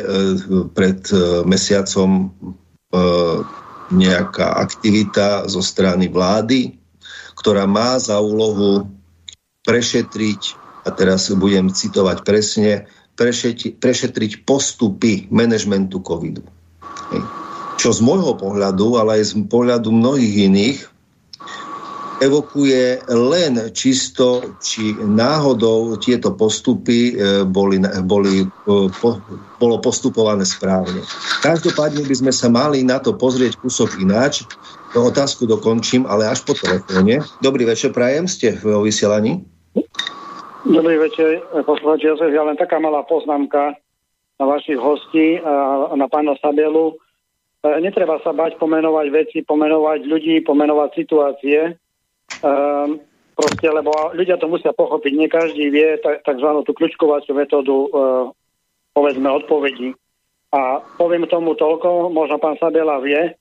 pred 0.72 1.04
mesiacom 1.44 2.32
nejaká 3.90 4.48
aktivita 4.62 5.50
zo 5.50 5.66
strany 5.66 6.08
vlády, 6.14 6.78
ktorá 7.34 7.66
má 7.66 7.98
za 7.98 8.22
úlohu 8.22 8.86
prešetriť, 9.66 10.42
a 10.84 10.92
teraz 10.92 11.32
budem 11.34 11.72
citovať 11.72 12.18
presne, 12.28 12.86
prešetriť, 13.16 13.80
prešetriť 13.80 14.32
postupy 14.44 15.32
manažmentu 15.32 16.04
covidu. 16.04 16.44
Čo 17.80 17.90
z 17.96 18.00
môjho 18.04 18.36
pohľadu, 18.38 19.00
ale 19.00 19.20
aj 19.20 19.24
z 19.32 19.34
pohľadu 19.48 19.90
mnohých 19.90 20.36
iných, 20.52 20.80
evokuje 22.22 23.02
len 23.10 23.74
čisto, 23.74 24.58
či 24.62 24.94
náhodou 24.98 25.98
tieto 25.98 26.36
postupy 26.38 27.14
e, 27.14 27.44
boli, 27.48 27.82
boli, 28.06 28.44
e, 28.44 28.48
po, 29.00 29.18
bolo 29.58 29.82
postupované 29.82 30.46
správne. 30.46 31.02
Každopádne 31.42 32.06
by 32.06 32.16
sme 32.16 32.34
sa 32.36 32.52
mali 32.52 32.86
na 32.86 33.02
to 33.02 33.18
pozrieť 33.18 33.58
kúsok 33.58 33.98
ináč. 34.04 34.46
To 34.94 35.10
otázku 35.10 35.50
dokončím, 35.50 36.06
ale 36.06 36.30
až 36.30 36.46
po 36.46 36.54
telefóne. 36.54 37.26
Dobrý 37.42 37.66
večer, 37.66 37.90
Prajem, 37.90 38.30
ste 38.30 38.54
v 38.62 38.84
vysielaní? 38.86 39.42
Dobrý 40.64 40.96
večer, 41.02 41.42
poslucháči 41.66 42.08
Jozef. 42.14 42.32
Ja 42.32 42.46
len 42.46 42.56
taká 42.56 42.78
malá 42.78 43.02
poznámka 43.04 43.74
na 44.38 44.46
vašich 44.46 44.78
hostí 44.78 45.42
a 45.42 45.92
na 45.98 46.08
pána 46.08 46.38
Sabelu. 46.40 46.94
E, 47.64 47.80
netreba 47.80 48.20
sa 48.22 48.36
bať 48.36 48.60
pomenovať 48.60 49.08
veci, 49.12 49.38
pomenovať 49.44 50.04
ľudí, 50.04 50.44
pomenovať 50.44 50.90
situácie. 50.94 51.80
Um, 52.42 53.04
proste, 53.38 53.68
lebo 53.70 53.92
ľudia 54.18 54.40
to 54.42 54.50
musia 54.50 54.74
pochopiť. 54.74 55.12
Nie 55.14 55.30
každý 55.30 55.70
vie 55.70 56.00
tzv. 56.02 56.50
tú 56.66 56.72
kľúčkovaciu 56.74 57.38
metódu 57.38 57.76
uh, 57.92 58.26
povedzme 58.96 59.30
odpovedí. 59.30 59.94
A 60.54 60.82
poviem 60.98 61.26
tomu 61.30 61.58
toľko, 61.58 62.14
možno 62.14 62.38
pán 62.38 62.58
Sabela 62.62 63.02
vie, 63.02 63.34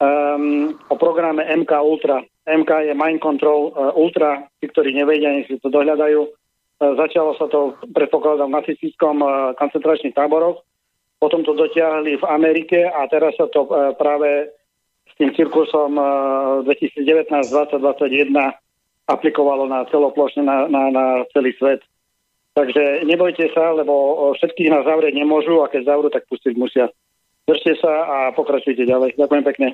um, 0.00 0.76
o 0.88 0.94
programe 0.96 1.44
MK 1.44 1.72
Ultra. 1.80 2.20
MK 2.44 2.70
je 2.88 2.94
Mind 2.96 3.20
Control 3.20 3.72
uh, 3.72 3.96
Ultra, 3.96 4.44
tí, 4.60 4.68
ktorí 4.68 4.92
nevedia, 4.92 5.32
nech 5.32 5.48
si 5.48 5.56
to 5.60 5.72
dohľadajú 5.72 6.44
E, 6.74 6.84
začalo 6.98 7.38
sa 7.38 7.46
to, 7.46 7.78
predpokladám, 7.94 8.50
v 8.50 8.56
nacistickom 8.58 9.22
e, 9.22 9.26
koncentračných 9.54 10.16
táboroch, 10.16 10.66
potom 11.22 11.46
to 11.46 11.54
dotiahli 11.54 12.18
v 12.18 12.24
Amerike 12.26 12.90
a 12.90 13.06
teraz 13.06 13.38
sa 13.38 13.46
to 13.46 13.64
e, 13.64 13.70
práve 13.94 14.50
tým 15.18 15.30
cirkusom 15.34 15.94
2019-2021 16.66 18.34
aplikovalo 19.04 19.68
na 19.68 19.84
celoplošne 19.92 20.42
na, 20.42 20.66
na, 20.66 20.90
na 20.90 21.04
celý 21.30 21.52
svet. 21.60 21.84
Takže 22.54 23.02
nebojte 23.04 23.50
sa, 23.50 23.74
lebo 23.74 24.30
všetkých 24.38 24.70
nás 24.70 24.86
zavrieť 24.86 25.14
nemôžu 25.18 25.58
a 25.60 25.70
keď 25.70 25.90
zavrú, 25.90 26.06
tak 26.08 26.22
pustiť 26.30 26.54
musia. 26.54 26.86
Držte 27.44 27.76
sa 27.82 27.92
a 28.06 28.16
pokračujte 28.32 28.86
ďalej. 28.86 29.18
Ďakujem 29.18 29.44
pekne. 29.44 29.68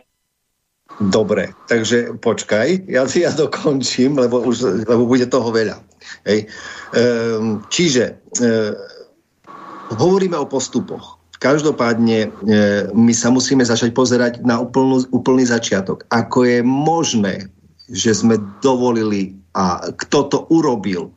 Dobre, 0.99 1.55
takže 1.71 2.19
počkaj, 2.19 2.91
ja 2.91 3.07
si 3.07 3.23
ja 3.23 3.31
dokončím, 3.31 4.19
lebo, 4.19 4.43
už, 4.43 4.83
lebo 4.91 5.07
bude 5.07 5.31
toho 5.31 5.47
veľa. 5.55 5.79
Hej. 6.27 6.51
Ehm, 6.99 7.63
čiže 7.71 8.19
ehm, 8.43 8.75
hovoríme 9.95 10.35
o 10.35 10.51
postupoch. 10.51 11.20
Každopádne 11.41 12.19
e, 12.21 12.29
my 12.93 13.17
sa 13.17 13.33
musíme 13.33 13.65
začať 13.65 13.97
pozerať 13.97 14.45
na 14.45 14.61
úplnú, 14.61 15.01
úplný 15.09 15.49
začiatok. 15.49 16.05
Ako 16.13 16.45
je 16.45 16.61
možné, 16.61 17.49
že 17.89 18.13
sme 18.13 18.37
dovolili 18.61 19.33
a 19.57 19.89
kto 19.89 20.29
to 20.29 20.39
urobil, 20.53 21.09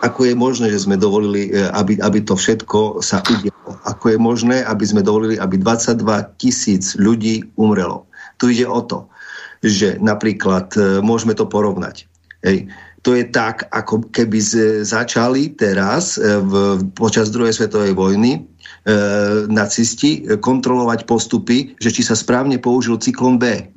ako 0.00 0.32
je 0.32 0.34
možné, 0.34 0.72
že 0.72 0.88
sme 0.88 0.96
dovolili, 0.96 1.52
e, 1.52 1.68
aby, 1.76 2.00
aby 2.00 2.24
to 2.24 2.40
všetko 2.40 3.04
sa 3.04 3.20
udialo. 3.20 3.76
Ako 3.84 4.16
je 4.16 4.18
možné, 4.18 4.64
aby 4.64 4.84
sme 4.88 5.04
dovolili, 5.04 5.36
aby 5.36 5.60
22 5.60 6.00
tisíc 6.40 6.96
ľudí 6.96 7.44
umrelo. 7.60 8.08
Tu 8.40 8.56
ide 8.56 8.64
o 8.64 8.80
to, 8.80 9.12
že 9.60 10.00
napríklad 10.00 10.72
e, 10.72 11.04
môžeme 11.04 11.36
to 11.36 11.44
porovnať. 11.44 12.08
Hej 12.40 12.72
to 13.02 13.14
je 13.14 13.24
tak, 13.30 13.70
ako 13.70 14.10
keby 14.10 14.38
začali 14.82 15.54
teraz 15.54 16.18
e, 16.18 16.38
v, 16.42 16.82
počas 16.98 17.30
druhej 17.30 17.54
svetovej 17.54 17.94
vojny 17.94 18.32
e, 18.34 18.40
nacisti 19.46 20.26
kontrolovať 20.42 21.06
postupy, 21.06 21.78
že 21.78 21.94
či 21.94 22.02
sa 22.02 22.18
správne 22.18 22.58
použil 22.58 22.98
cyklon 22.98 23.38
B. 23.38 23.70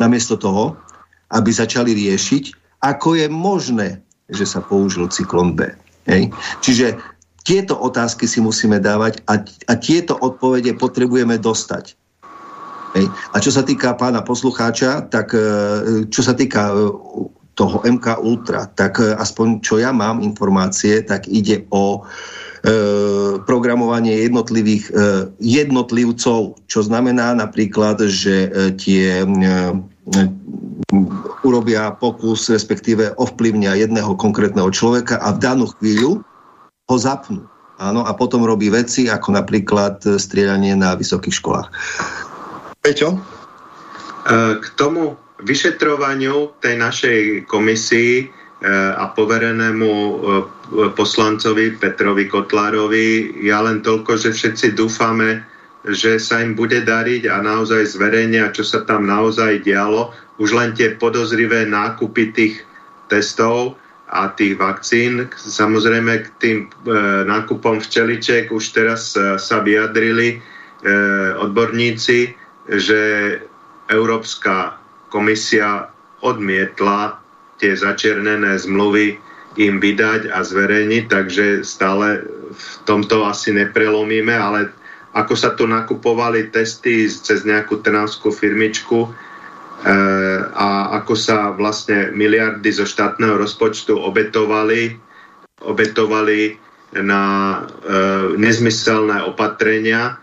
Namiesto 0.00 0.40
toho, 0.40 0.78
aby 1.36 1.52
začali 1.52 1.92
riešiť, 1.92 2.44
ako 2.80 3.18
je 3.20 3.26
možné, 3.28 3.88
že 4.32 4.48
sa 4.48 4.64
použil 4.64 5.08
cyklon 5.12 5.52
B. 5.52 5.68
Hej? 6.08 6.32
Čiže 6.64 6.96
tieto 7.44 7.76
otázky 7.76 8.28
si 8.28 8.40
musíme 8.40 8.80
dávať 8.80 9.24
a, 9.28 9.40
a 9.44 9.72
tieto 9.76 10.16
odpovede 10.16 10.76
potrebujeme 10.76 11.36
dostať. 11.40 11.96
Hej. 12.96 13.04
A 13.32 13.36
čo 13.36 13.52
sa 13.52 13.60
týka 13.60 13.92
pána 14.00 14.24
poslucháča, 14.24 15.12
tak 15.12 15.36
e, 15.36 15.40
čo 16.08 16.24
sa 16.24 16.32
týka 16.32 16.72
e, 16.72 16.76
toho 17.58 17.82
MK 17.82 18.22
Ultra, 18.22 18.70
tak 18.70 19.02
e, 19.02 19.18
aspoň 19.18 19.58
čo 19.66 19.82
ja 19.82 19.90
mám 19.90 20.22
informácie, 20.22 21.02
tak 21.02 21.26
ide 21.26 21.66
o 21.74 21.98
e, 21.98 22.00
programovanie 23.42 24.22
jednotlivých 24.22 24.84
e, 24.86 24.92
jednotlivcov, 25.42 26.54
čo 26.70 26.80
znamená 26.86 27.34
napríklad, 27.34 28.06
že 28.06 28.46
e, 28.46 28.50
tie 28.78 29.26
e, 29.26 29.26
urobia 31.42 31.90
pokus, 31.98 32.46
respektíve 32.46 33.18
ovplyvnia 33.18 33.74
jedného 33.74 34.14
konkrétneho 34.14 34.70
človeka 34.70 35.18
a 35.18 35.34
v 35.34 35.42
danú 35.42 35.66
chvíľu 35.82 36.22
ho 36.86 36.96
zapnú. 36.96 37.42
Áno, 37.78 38.02
a 38.06 38.14
potom 38.14 38.42
robí 38.42 38.70
veci, 38.70 39.06
ako 39.06 39.38
napríklad 39.38 40.02
strieľanie 40.02 40.74
na 40.74 40.98
vysokých 40.98 41.34
školách. 41.38 41.68
Peťo? 42.82 43.22
K 44.58 44.66
tomu 44.74 45.14
vyšetrovaniu 45.38 46.58
tej 46.58 46.74
našej 46.78 47.20
komisii 47.46 48.14
e, 48.22 48.24
a 48.98 49.10
poverenému 49.14 49.90
e, 49.90 50.12
poslancovi 50.98 51.78
Petrovi 51.78 52.26
Kotlárovi 52.26 53.38
ja 53.46 53.62
len 53.62 53.80
toľko, 53.80 54.18
že 54.18 54.34
všetci 54.34 54.74
dúfame, 54.74 55.46
že 55.86 56.18
sa 56.18 56.42
im 56.42 56.58
bude 56.58 56.82
dariť 56.82 57.30
a 57.30 57.38
naozaj 57.38 57.86
zverejnia, 57.86 58.50
čo 58.50 58.66
sa 58.66 58.82
tam 58.82 59.06
naozaj 59.06 59.62
dialo. 59.62 60.10
Už 60.42 60.54
len 60.54 60.74
tie 60.74 60.98
podozrivé 60.98 61.66
nákupy 61.66 62.34
tých 62.34 62.54
testov 63.06 63.78
a 64.10 64.30
tých 64.34 64.58
vakcín. 64.58 65.30
Samozrejme 65.30 66.12
k 66.22 66.26
tým 66.42 66.58
e, 66.66 66.68
nákupom 67.30 67.78
včeliček 67.78 68.50
už 68.50 68.64
teraz 68.74 69.14
sa 69.18 69.56
vyjadrili 69.62 70.42
odborníci, 71.42 72.38
že 72.70 73.00
Európska 73.90 74.77
komisia 75.08 75.88
odmietla 76.20 77.18
tie 77.58 77.74
začernené 77.74 78.54
zmluvy 78.58 79.18
im 79.58 79.82
vydať 79.82 80.30
a 80.30 80.46
zverejniť, 80.46 81.04
takže 81.10 81.66
stále 81.66 82.22
v 82.54 82.66
tomto 82.86 83.26
asi 83.26 83.50
neprelomíme, 83.50 84.30
ale 84.30 84.70
ako 85.18 85.34
sa 85.34 85.50
tu 85.58 85.66
nakupovali 85.66 86.54
testy 86.54 87.10
cez 87.10 87.42
nejakú 87.42 87.82
trnavskú 87.82 88.30
firmičku 88.30 88.98
e, 89.02 89.10
a 90.54 90.94
ako 91.02 91.14
sa 91.18 91.50
vlastne 91.58 92.14
miliardy 92.14 92.70
zo 92.70 92.86
štátneho 92.86 93.34
rozpočtu 93.34 93.98
obetovali, 93.98 94.94
obetovali 95.66 96.54
na 97.02 97.22
e, 97.56 97.58
nezmyselné 98.38 99.26
opatrenia, 99.26 100.22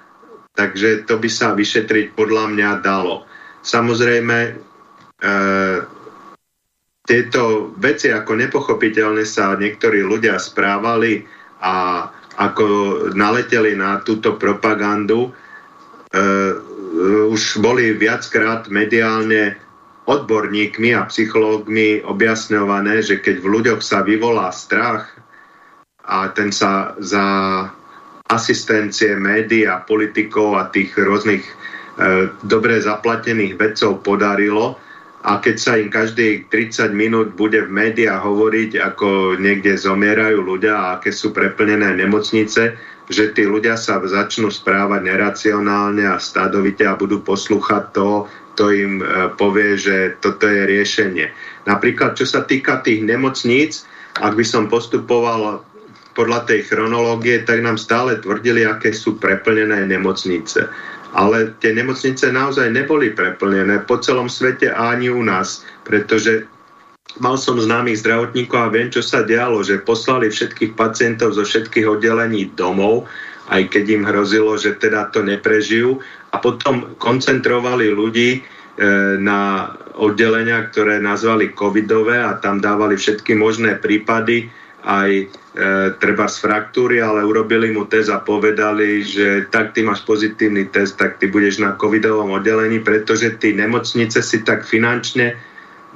takže 0.56 1.04
to 1.04 1.20
by 1.20 1.28
sa 1.28 1.52
vyšetriť 1.52 2.16
podľa 2.16 2.56
mňa 2.56 2.70
dalo. 2.80 3.28
Samozrejme, 3.68 4.56
tieto 7.06 7.72
veci 7.78 8.10
ako 8.10 8.34
nepochopiteľne 8.34 9.24
sa 9.24 9.54
niektorí 9.54 10.02
ľudia 10.02 10.42
správali 10.42 11.22
a 11.62 12.10
ako 12.36 12.66
naleteli 13.16 13.80
na 13.80 14.04
túto 14.04 14.36
propagandu, 14.36 15.32
e, 15.32 16.22
už 17.32 17.64
boli 17.64 17.96
viackrát 17.96 18.68
mediálne 18.68 19.56
odborníkmi 20.06 20.92
a 20.92 21.08
psychológmi 21.08 22.04
objasňované, 22.04 23.02
že 23.02 23.24
keď 23.24 23.36
v 23.40 23.52
ľuďoch 23.56 23.82
sa 23.82 24.04
vyvolá 24.04 24.52
strach 24.52 25.16
a 26.04 26.30
ten 26.36 26.52
sa 26.52 26.94
za 27.00 27.26
asistencie 28.28 29.16
médií 29.16 29.70
a 29.70 29.80
politikov 29.82 30.60
a 30.60 30.68
tých 30.74 30.92
rôznych 30.98 31.46
e, 31.46 31.54
dobre 32.44 32.84
zaplatených 32.84 33.56
vedcov 33.56 34.04
podarilo, 34.04 34.76
a 35.26 35.42
keď 35.42 35.56
sa 35.58 35.74
im 35.82 35.90
každých 35.90 36.54
30 36.54 36.94
minút 36.94 37.34
bude 37.34 37.66
v 37.66 37.74
médiách 37.74 38.22
hovoriť, 38.22 38.78
ako 38.78 39.42
niekde 39.42 39.74
zomierajú 39.74 40.38
ľudia 40.38 40.74
a 40.78 40.86
aké 41.02 41.10
sú 41.10 41.34
preplnené 41.34 41.98
nemocnice, 41.98 42.78
že 43.10 43.26
tí 43.34 43.50
ľudia 43.50 43.74
sa 43.74 43.98
začnú 44.06 44.54
správať 44.54 45.02
neracionálne 45.02 46.06
a 46.06 46.22
stádovite 46.22 46.86
a 46.86 46.94
budú 46.94 47.26
poslúchať 47.26 47.90
to, 47.98 48.30
to 48.54 48.70
im 48.70 49.02
e, 49.02 49.34
povie, 49.34 49.82
že 49.82 50.14
toto 50.22 50.46
je 50.46 50.62
riešenie. 50.62 51.34
Napríklad, 51.66 52.14
čo 52.14 52.30
sa 52.30 52.46
týka 52.46 52.86
tých 52.86 53.02
nemocníc, 53.02 53.90
ak 54.22 54.38
by 54.38 54.46
som 54.46 54.70
postupoval 54.70 55.66
podľa 56.16 56.48
tej 56.48 56.70
chronológie, 56.72 57.44
tak 57.44 57.60
nám 57.60 57.76
stále 57.76 58.22
tvrdili, 58.22 58.64
aké 58.64 58.96
sú 58.96 59.20
preplnené 59.20 59.84
nemocnice. 59.90 60.72
Ale 61.16 61.56
tie 61.64 61.72
nemocnice 61.72 62.28
naozaj 62.28 62.76
neboli 62.76 63.16
preplnené 63.16 63.88
po 63.88 63.96
celom 64.04 64.28
svete 64.28 64.68
a 64.68 64.92
ani 65.00 65.08
u 65.08 65.24
nás, 65.24 65.64
pretože 65.88 66.44
mal 67.24 67.40
som 67.40 67.56
známych 67.56 68.04
zdravotníkov 68.04 68.60
a 68.60 68.74
viem, 68.74 68.92
čo 68.92 69.00
sa 69.00 69.24
dialo, 69.24 69.64
že 69.64 69.80
poslali 69.80 70.28
všetkých 70.28 70.76
pacientov 70.76 71.40
zo 71.40 71.48
všetkých 71.48 71.88
oddelení 71.88 72.52
domov, 72.60 73.08
aj 73.48 73.72
keď 73.72 73.86
im 73.96 74.04
hrozilo, 74.04 74.60
že 74.60 74.76
teda 74.76 75.08
to 75.16 75.24
neprežijú. 75.24 76.04
A 76.36 76.44
potom 76.44 76.98
koncentrovali 77.00 77.96
ľudí 77.96 78.30
e, 78.36 78.40
na 79.22 79.72
oddelenia, 79.96 80.68
ktoré 80.68 81.00
nazvali 81.00 81.56
covidové 81.56 82.20
a 82.20 82.36
tam 82.44 82.60
dávali 82.60 83.00
všetky 83.00 83.40
možné 83.40 83.80
prípady, 83.80 84.52
aj 84.86 85.12
e, 85.18 85.26
treba 85.98 86.30
z 86.30 86.38
fraktúry, 86.46 87.02
ale 87.02 87.26
urobili 87.26 87.74
mu 87.74 87.90
test 87.90 88.14
a 88.14 88.22
povedali, 88.22 89.02
že 89.02 89.50
tak 89.50 89.74
ty 89.74 89.82
máš 89.82 90.06
pozitívny 90.06 90.70
test, 90.70 91.02
tak 91.02 91.18
ty 91.18 91.26
budeš 91.26 91.58
na 91.58 91.74
covidovom 91.74 92.38
oddelení, 92.38 92.86
pretože 92.86 93.34
tí 93.42 93.58
nemocnice 93.58 94.22
si 94.22 94.46
tak 94.46 94.62
finančne 94.62 95.34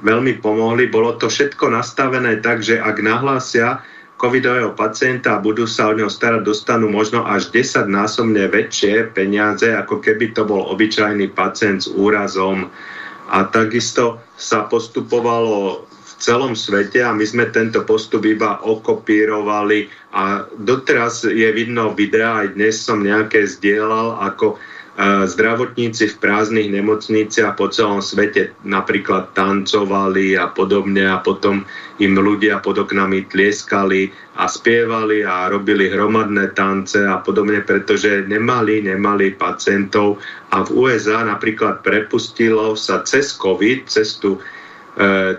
veľmi 0.02 0.42
pomohli. 0.42 0.90
Bolo 0.90 1.14
to 1.14 1.30
všetko 1.30 1.70
nastavené 1.70 2.42
tak, 2.42 2.66
že 2.66 2.82
ak 2.82 2.98
nahlásia 2.98 3.78
covidového 4.20 4.76
pacienta 4.76 5.38
a 5.38 5.42
budú 5.42 5.64
sa 5.64 5.88
o 5.88 5.96
neho 5.96 6.12
starať, 6.12 6.44
dostanú 6.44 6.92
možno 6.92 7.24
až 7.24 7.48
10 7.54 7.88
násobne 7.88 8.52
väčšie 8.52 9.16
peniaze, 9.16 9.72
ako 9.72 10.02
keby 10.02 10.36
to 10.36 10.44
bol 10.44 10.68
obyčajný 10.68 11.32
pacient 11.32 11.86
s 11.86 11.88
úrazom. 11.88 12.68
A 13.30 13.46
takisto 13.48 14.20
sa 14.34 14.66
postupovalo 14.66 15.88
celom 16.20 16.52
svete 16.52 17.00
a 17.00 17.16
my 17.16 17.24
sme 17.24 17.48
tento 17.48 17.82
postup 17.88 18.28
iba 18.28 18.60
okopírovali. 18.60 19.88
A 20.12 20.44
doteraz 20.52 21.24
je 21.24 21.48
vidno 21.50 21.96
videa, 21.96 22.44
aj 22.44 22.60
dnes 22.60 22.76
som 22.78 23.00
nejaké 23.00 23.48
zdieľal, 23.48 24.20
ako 24.20 24.60
zdravotníci 25.26 26.12
v 26.12 26.18
prázdnych 26.20 26.68
nemocniciach 26.76 27.56
po 27.56 27.72
celom 27.72 28.04
svete 28.04 28.52
napríklad 28.68 29.32
tancovali 29.32 30.36
a 30.36 30.52
podobne 30.52 31.08
a 31.08 31.22
potom 31.24 31.64
im 32.02 32.12
ľudia 32.20 32.60
pod 32.60 32.84
oknami 32.84 33.24
tlieskali 33.32 34.12
a 34.36 34.44
spievali 34.44 35.24
a 35.24 35.48
robili 35.48 35.88
hromadné 35.88 36.52
tance 36.52 37.00
a 37.00 37.16
podobne, 37.22 37.64
pretože 37.64 38.28
nemali, 38.28 38.84
nemali 38.84 39.32
pacientov. 39.40 40.20
A 40.52 40.68
v 40.68 40.68
USA 40.84 41.24
napríklad 41.24 41.80
prepustilo 41.80 42.76
sa 42.76 43.00
cez 43.00 43.32
COVID, 43.40 43.88
cez 43.88 44.20
tú 44.20 44.36
e, 44.36 44.40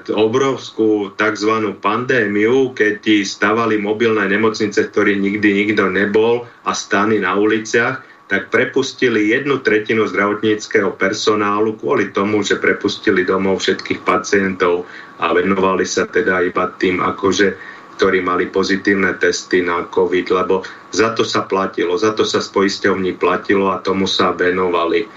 obrovskú 0.10 1.14
tzv. 1.14 1.54
pandémiu, 1.78 2.74
keď 2.74 2.94
ti 2.98 3.16
stavali 3.22 3.78
mobilné 3.78 4.26
nemocnice, 4.26 4.90
ktorých 4.90 5.22
nikdy 5.22 5.50
nikto 5.54 5.86
nebol 5.86 6.50
a 6.66 6.74
stany 6.74 7.22
na 7.22 7.38
uliciach, 7.38 8.02
tak 8.32 8.48
prepustili 8.48 9.28
jednu 9.28 9.60
tretinu 9.60 10.08
zdravotníckého 10.08 10.96
personálu 10.96 11.76
kvôli 11.76 12.16
tomu, 12.16 12.42
že 12.48 12.64
prepustili 12.64 13.28
domov 13.28 13.60
všetkých 13.60 14.08
pacientov 14.08 14.88
a 15.20 15.36
venovali 15.36 15.84
sa 15.84 16.08
teda 16.08 16.40
iba 16.48 16.72
tým, 16.80 17.04
akože, 17.04 17.60
ktorí 18.00 18.24
mali 18.24 18.48
pozitívne 18.48 19.20
testy 19.20 19.60
na 19.62 19.84
COVID, 19.84 20.32
lebo 20.32 20.64
za 20.96 21.12
to 21.12 21.28
sa 21.28 21.44
platilo, 21.44 22.00
za 22.00 22.16
to 22.16 22.24
sa 22.24 22.40
z 22.40 22.50
poisťovní 22.56 23.20
platilo 23.20 23.68
a 23.68 23.84
tomu 23.84 24.08
sa 24.08 24.32
venovali. 24.32 25.12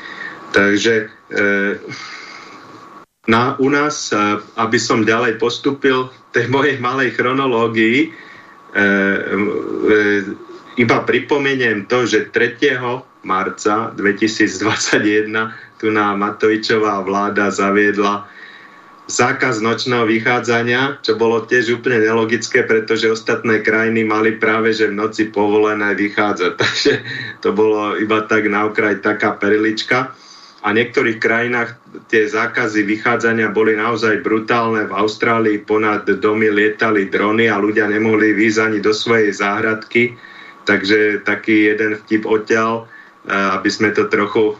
Takže 0.51 0.95
e, 0.99 1.05
na, 3.27 3.57
u 3.59 3.69
nás, 3.73 4.13
e, 4.13 4.17
aby 4.61 4.77
som 4.77 5.05
ďalej 5.05 5.41
postupil 5.41 6.13
tej 6.37 6.49
mojej 6.53 6.77
malej 6.81 7.17
chronológii, 7.17 7.99
e, 8.05 8.09
e, 8.77 8.89
iba 10.77 10.99
pripomeniem 11.07 11.87
to, 11.87 12.05
že 12.05 12.35
3. 12.35 12.61
marca 13.25 13.95
2021 13.97 15.81
tu 15.81 15.87
na 15.89 16.13
Matovičová 16.13 17.01
vláda 17.01 17.49
zaviedla 17.49 18.29
zákaz 19.05 19.61
nočného 19.61 20.09
vychádzania, 20.09 21.05
čo 21.05 21.21
bolo 21.21 21.45
tiež 21.45 21.81
úplne 21.81 22.01
nelogické, 22.01 22.65
pretože 22.65 23.13
ostatné 23.13 23.61
krajiny 23.61 24.01
mali 24.05 24.41
práve 24.41 24.73
že 24.73 24.89
v 24.89 24.97
noci 24.97 25.29
povolené 25.29 25.93
vychádzať. 25.93 26.53
Takže 26.61 26.93
to 27.45 27.53
bolo 27.53 28.01
iba 28.01 28.25
tak 28.25 28.49
na 28.49 28.69
okraj 28.69 29.05
taká 29.05 29.37
perlička. 29.37 30.17
A 30.65 30.73
v 30.73 30.81
niektorých 30.81 31.20
krajinách 31.20 31.77
tie 32.09 32.24
zákazy 32.24 32.89
vychádzania 32.89 33.53
boli 33.53 33.77
naozaj 33.77 34.24
brutálne. 34.24 34.89
V 34.89 34.97
Austrálii 34.97 35.61
ponad 35.61 36.09
domy 36.09 36.49
lietali 36.49 37.12
drony 37.12 37.53
a 37.53 37.61
ľudia 37.61 37.85
nemohli 37.85 38.32
výjsť 38.32 38.61
ani 38.65 38.78
do 38.81 38.97
svojej 38.97 39.28
záhradky 39.28 40.16
Takže 40.65 41.23
taký 41.28 41.77
jeden 41.77 42.01
vtip 42.01 42.24
odtiaľ, 42.24 42.89
aby 43.28 43.69
sme 43.69 43.93
to 43.93 44.09
trochu 44.09 44.57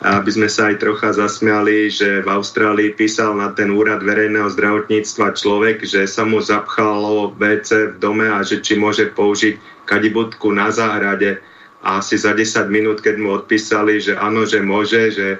aby 0.00 0.32
sme 0.32 0.48
sa 0.48 0.72
aj 0.72 0.80
trocha 0.80 1.12
zasmiali, 1.12 1.92
že 1.92 2.24
v 2.24 2.28
Austrálii 2.32 2.96
písal 2.96 3.36
na 3.36 3.52
ten 3.52 3.68
úrad 3.68 4.00
verejného 4.00 4.48
zdravotníctva 4.48 5.36
človek, 5.36 5.84
že 5.84 6.08
sa 6.08 6.24
mu 6.24 6.40
zapchalo 6.40 7.36
WC 7.36 7.92
v 7.92 7.96
dome 8.00 8.24
a 8.24 8.40
že 8.40 8.64
či 8.64 8.80
môže 8.80 9.12
použiť 9.12 9.84
kadibutku 9.84 10.56
na 10.56 10.72
záhrade 10.72 11.44
a 11.80 11.98
asi 12.00 12.20
za 12.20 12.36
10 12.36 12.68
minút, 12.68 13.00
keď 13.00 13.16
mu 13.16 13.36
odpísali, 13.40 14.00
že 14.00 14.16
áno, 14.16 14.44
že 14.44 14.60
môže, 14.60 15.12
že 15.12 15.28
e, 15.36 15.38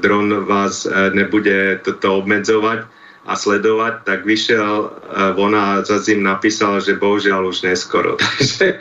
dron 0.00 0.48
vás 0.48 0.88
e, 0.88 1.12
nebude 1.12 1.84
toto 1.84 2.24
obmedzovať, 2.24 2.88
a 3.28 3.36
sledovať, 3.36 4.08
tak 4.08 4.24
vyšiel 4.24 4.88
von 5.36 5.52
a 5.52 5.84
zase 5.84 6.16
im 6.16 6.24
napísal, 6.24 6.80
že 6.80 6.96
bohužiaľ 6.96 7.52
už 7.52 7.60
neskoro. 7.60 8.16
takže, 8.24 8.80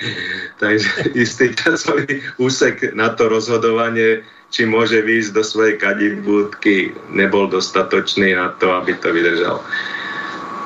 takže 0.63 0.91
istý 1.19 1.51
časový 1.51 2.23
úsek 2.39 2.95
na 2.95 3.11
to 3.11 3.27
rozhodovanie, 3.27 4.23
či 4.47 4.63
môže 4.63 5.03
výjsť 5.03 5.31
do 5.35 5.43
svojej 5.43 5.75
kadibúdky, 5.75 6.95
nebol 7.11 7.51
dostatočný 7.51 8.39
na 8.39 8.55
to, 8.55 8.71
aby 8.71 8.95
to 8.95 9.11
vydržal. 9.11 9.59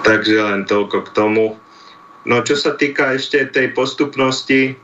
Takže 0.05 0.37
len 0.37 0.69
toľko 0.69 1.09
k 1.09 1.13
tomu. 1.17 1.57
No 2.29 2.45
čo 2.45 2.53
sa 2.53 2.77
týka 2.77 3.17
ešte 3.17 3.49
tej 3.49 3.73
postupnosti, 3.73 4.77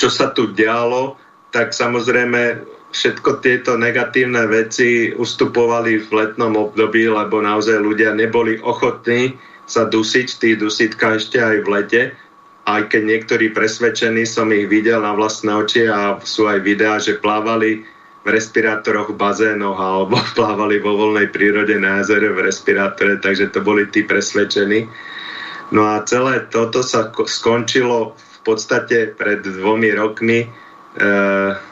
čo 0.00 0.08
sa 0.08 0.32
tu 0.32 0.56
dialo, 0.56 1.20
tak 1.52 1.76
samozrejme 1.76 2.64
všetko 2.88 3.44
tieto 3.44 3.76
negatívne 3.76 4.48
veci 4.48 5.12
ustupovali 5.12 6.00
v 6.00 6.08
letnom 6.08 6.56
období, 6.56 7.04
lebo 7.08 7.44
naozaj 7.44 7.76
ľudia 7.76 8.16
neboli 8.16 8.56
ochotní 8.64 9.36
sa 9.68 9.84
dusiť 9.84 10.28
tých 10.40 10.56
dusitkách 10.56 11.20
ešte 11.20 11.38
aj 11.44 11.56
v 11.60 11.68
lete. 11.68 12.02
Aj 12.64 12.84
keď 12.88 13.02
niektorí 13.04 13.52
presvedčení 13.52 14.24
som 14.24 14.48
ich 14.52 14.68
videl 14.68 15.04
na 15.04 15.12
vlastné 15.12 15.52
oči 15.52 15.88
a 15.88 16.16
sú 16.24 16.48
aj 16.48 16.64
videá, 16.64 16.96
že 16.96 17.20
plávali 17.20 17.84
v 18.24 18.28
respirátoroch 18.28 19.12
v 19.12 19.20
bazénoch 19.20 19.76
alebo 19.76 20.16
plávali 20.36 20.80
vo 20.80 20.96
voľnej 20.96 21.28
prírode 21.28 21.76
na 21.76 22.00
jazere 22.00 22.32
v 22.32 22.48
respirátore, 22.48 23.20
takže 23.20 23.52
to 23.52 23.60
boli 23.60 23.84
tí 23.92 24.08
presvedčení. 24.08 24.88
No 25.68 25.84
a 25.84 26.00
celé 26.08 26.48
toto 26.48 26.80
sa 26.80 27.12
skončilo 27.12 28.16
v 28.16 28.27
podstate 28.48 29.12
pred 29.12 29.44
dvomi 29.44 29.92
rokmi. 29.92 30.48
E 30.96 31.68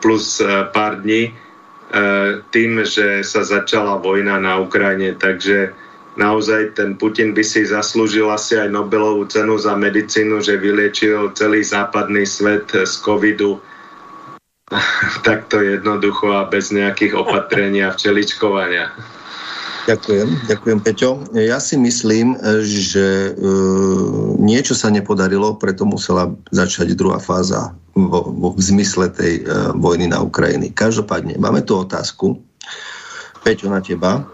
plus 0.00 0.40
e, 0.40 0.46
pár 0.70 1.02
dní 1.02 1.22
e, 1.26 1.32
tým, 2.54 2.84
že 2.84 3.26
sa 3.26 3.42
začala 3.42 3.98
vojna 3.98 4.38
na 4.38 4.62
Ukrajine, 4.62 5.18
takže 5.18 5.72
naozaj 6.14 6.78
ten 6.78 6.94
Putin 6.94 7.34
by 7.34 7.42
si 7.44 7.66
zaslúžil 7.66 8.30
asi 8.30 8.54
aj 8.54 8.70
Nobelovú 8.70 9.26
cenu 9.26 9.58
za 9.58 9.74
medicínu, 9.74 10.40
že 10.40 10.62
vyliečil 10.62 11.34
celý 11.34 11.66
západný 11.66 12.22
svet 12.22 12.70
z 12.70 12.94
covidu 13.02 13.58
takto 15.26 15.58
jednoducho 15.58 16.30
a 16.38 16.46
bez 16.46 16.70
nejakých 16.70 17.18
opatrení 17.18 17.82
a 17.82 17.90
včeličkovania. 17.90 18.94
Ďakujem, 19.86 20.50
ďakujem 20.50 20.78
Peťo. 20.82 21.10
Ja 21.38 21.62
si 21.62 21.78
myslím, 21.78 22.34
že 22.66 23.30
e, 23.30 23.48
niečo 24.42 24.74
sa 24.74 24.90
nepodarilo, 24.90 25.54
preto 25.62 25.86
musela 25.86 26.34
začať 26.50 26.98
druhá 26.98 27.22
fáza 27.22 27.70
vo, 27.94 28.26
vo, 28.26 28.48
v 28.50 28.60
zmysle 28.60 29.14
tej 29.14 29.46
e, 29.46 29.70
vojny 29.78 30.10
na 30.10 30.26
Ukrajiny. 30.26 30.74
Každopádne, 30.74 31.38
máme 31.38 31.62
tu 31.62 31.78
otázku. 31.78 32.34
Peťo, 33.46 33.70
na 33.70 33.78
teba. 33.78 34.26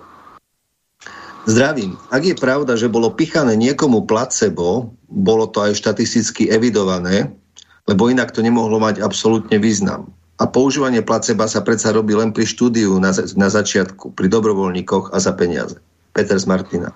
Zdravím. 1.45 2.01
Ak 2.09 2.25
je 2.25 2.33
pravda, 2.33 2.73
že 2.81 2.89
bolo 2.89 3.13
pichané 3.13 3.53
niekomu 3.53 4.09
placebo, 4.09 4.97
bolo 5.13 5.53
to 5.53 5.69
aj 5.69 5.77
štatisticky 5.77 6.49
evidované, 6.49 7.29
lebo 7.85 8.09
inak 8.09 8.33
to 8.33 8.41
nemohlo 8.41 8.81
mať 8.81 9.05
absolútne 9.05 9.61
význam. 9.61 10.09
A 10.41 10.45
používanie 10.49 11.05
placeba 11.05 11.45
sa 11.45 11.61
predsa 11.61 11.93
robí 11.93 12.17
len 12.17 12.33
pri 12.33 12.49
štúdiu 12.49 12.97
na, 12.97 13.13
na 13.37 13.49
začiatku, 13.53 14.17
pri 14.17 14.27
dobrovoľníkoch 14.33 15.13
a 15.13 15.19
za 15.21 15.33
peniaze. 15.37 15.77
Peter 16.13 16.37
z 16.37 16.47
Martina. 16.49 16.93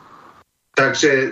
Takže 0.76 1.10
e, 1.10 1.28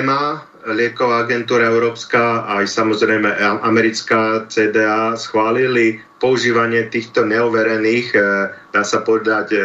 EMA, 0.00 0.40
lieková 0.72 1.28
agentúra 1.28 1.68
európska, 1.68 2.48
aj 2.48 2.64
samozrejme 2.72 3.28
americká 3.60 4.48
CDA 4.48 5.12
schválili 5.20 6.00
používanie 6.16 6.88
týchto 6.88 7.28
neoverených, 7.28 8.08
e, 8.16 8.18
dá 8.72 8.80
sa 8.80 9.04
povedať, 9.04 9.52
e, 9.52 9.60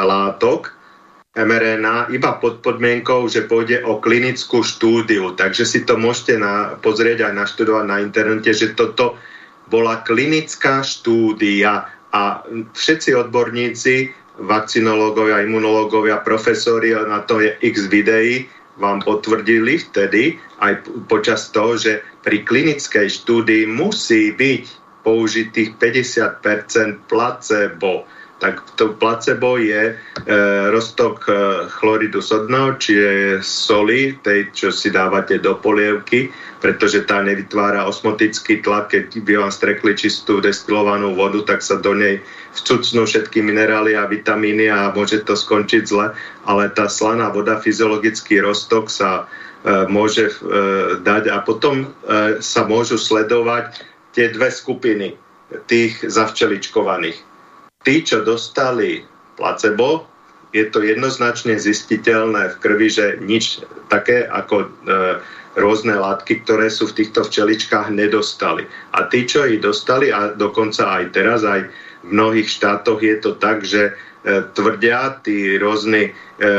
látok 0.00 0.72
mRNA 1.36 2.10
iba 2.10 2.32
pod 2.42 2.58
podmienkou, 2.58 3.30
že 3.30 3.46
pôjde 3.46 3.86
o 3.86 4.02
klinickú 4.02 4.66
štúdiu. 4.66 5.38
Takže 5.38 5.62
si 5.62 5.86
to 5.86 5.94
môžete 5.94 6.40
na, 6.42 6.74
pozrieť 6.82 7.30
aj 7.30 7.32
naštudovať 7.38 7.84
na 7.86 8.02
internete, 8.02 8.50
že 8.50 8.74
toto 8.74 9.14
bola 9.70 10.02
klinická 10.02 10.82
štúdia 10.82 11.86
a 12.10 12.42
všetci 12.74 13.14
odborníci, 13.14 14.10
vakcinológovia, 14.42 15.46
imunológovia, 15.46 16.26
profesori, 16.26 16.90
na 16.90 17.22
to 17.22 17.38
je 17.38 17.54
x 17.62 17.86
videí, 17.86 18.50
vám 18.80 19.04
potvrdili 19.04 19.78
vtedy, 19.78 20.40
aj 20.58 20.88
počas 21.06 21.52
toho, 21.52 21.76
že 21.76 22.02
pri 22.24 22.42
klinickej 22.42 23.06
štúdii 23.12 23.68
musí 23.68 24.32
byť 24.32 24.64
použitých 25.04 25.76
50% 25.76 27.08
placebo. 27.08 28.08
Tak 28.40 28.64
to 28.80 28.96
placebo 28.96 29.60
je 29.60 29.92
e, 29.92 29.94
roztok 30.72 31.28
e, 31.28 31.32
chloridu 31.68 32.24
sodného, 32.24 32.80
čiže 32.80 33.44
soli, 33.44 34.16
tej, 34.24 34.48
čo 34.56 34.68
si 34.72 34.88
dávate 34.88 35.36
do 35.36 35.60
polievky, 35.60 36.32
pretože 36.60 37.08
tá 37.08 37.24
nevytvára 37.24 37.88
osmotický 37.88 38.60
tlak, 38.60 38.92
keď 38.92 39.24
by 39.24 39.32
vám 39.40 39.52
strekli 39.52 39.96
čistú 39.96 40.44
destilovanú 40.44 41.16
vodu, 41.16 41.40
tak 41.42 41.64
sa 41.64 41.80
do 41.80 41.96
nej 41.96 42.20
vcucnú 42.52 43.08
všetky 43.08 43.40
minerály 43.40 43.96
a 43.96 44.04
vitamíny 44.04 44.68
a 44.68 44.92
môže 44.92 45.24
to 45.24 45.32
skončiť 45.32 45.82
zle, 45.88 46.12
ale 46.44 46.62
tá 46.76 46.86
slaná 46.86 47.32
voda, 47.32 47.56
fyziologický 47.56 48.44
roztok 48.44 48.92
sa 48.92 49.24
e, 49.64 49.88
môže 49.88 50.28
e, 50.28 50.34
dať 51.00 51.32
a 51.32 51.40
potom 51.40 51.88
e, 51.88 51.88
sa 52.44 52.68
môžu 52.68 53.00
sledovať 53.00 53.80
tie 54.12 54.28
dve 54.28 54.52
skupiny 54.52 55.16
tých 55.66 56.04
zavčeličkovaných. 56.04 57.18
Tí, 57.80 57.94
čo 58.04 58.20
dostali 58.20 59.08
placebo, 59.40 60.04
je 60.50 60.66
to 60.66 60.82
jednoznačne 60.82 61.54
zistiteľné 61.56 62.52
v 62.54 62.56
krvi, 62.58 62.88
že 62.90 63.06
nič 63.22 63.62
také 63.86 64.26
ako 64.26 64.66
e, 64.66 64.68
rôzne 65.58 65.98
látky, 65.98 66.46
ktoré 66.46 66.70
sú 66.70 66.90
v 66.90 67.02
týchto 67.02 67.26
včeličkách, 67.26 67.90
nedostali. 67.90 68.66
A 68.94 69.06
tí, 69.10 69.26
čo 69.26 69.46
ich 69.46 69.58
dostali, 69.58 70.14
a 70.14 70.30
dokonca 70.34 71.00
aj 71.00 71.04
teraz, 71.10 71.42
aj 71.42 71.66
v 72.06 72.08
mnohých 72.10 72.48
štátoch 72.48 73.02
je 73.02 73.16
to 73.18 73.34
tak, 73.36 73.66
že 73.66 73.90
e, 73.90 73.92
tvrdia 74.54 75.20
tí 75.26 75.58
rôzni 75.58 76.10
e, 76.10 76.12
e, 76.40 76.50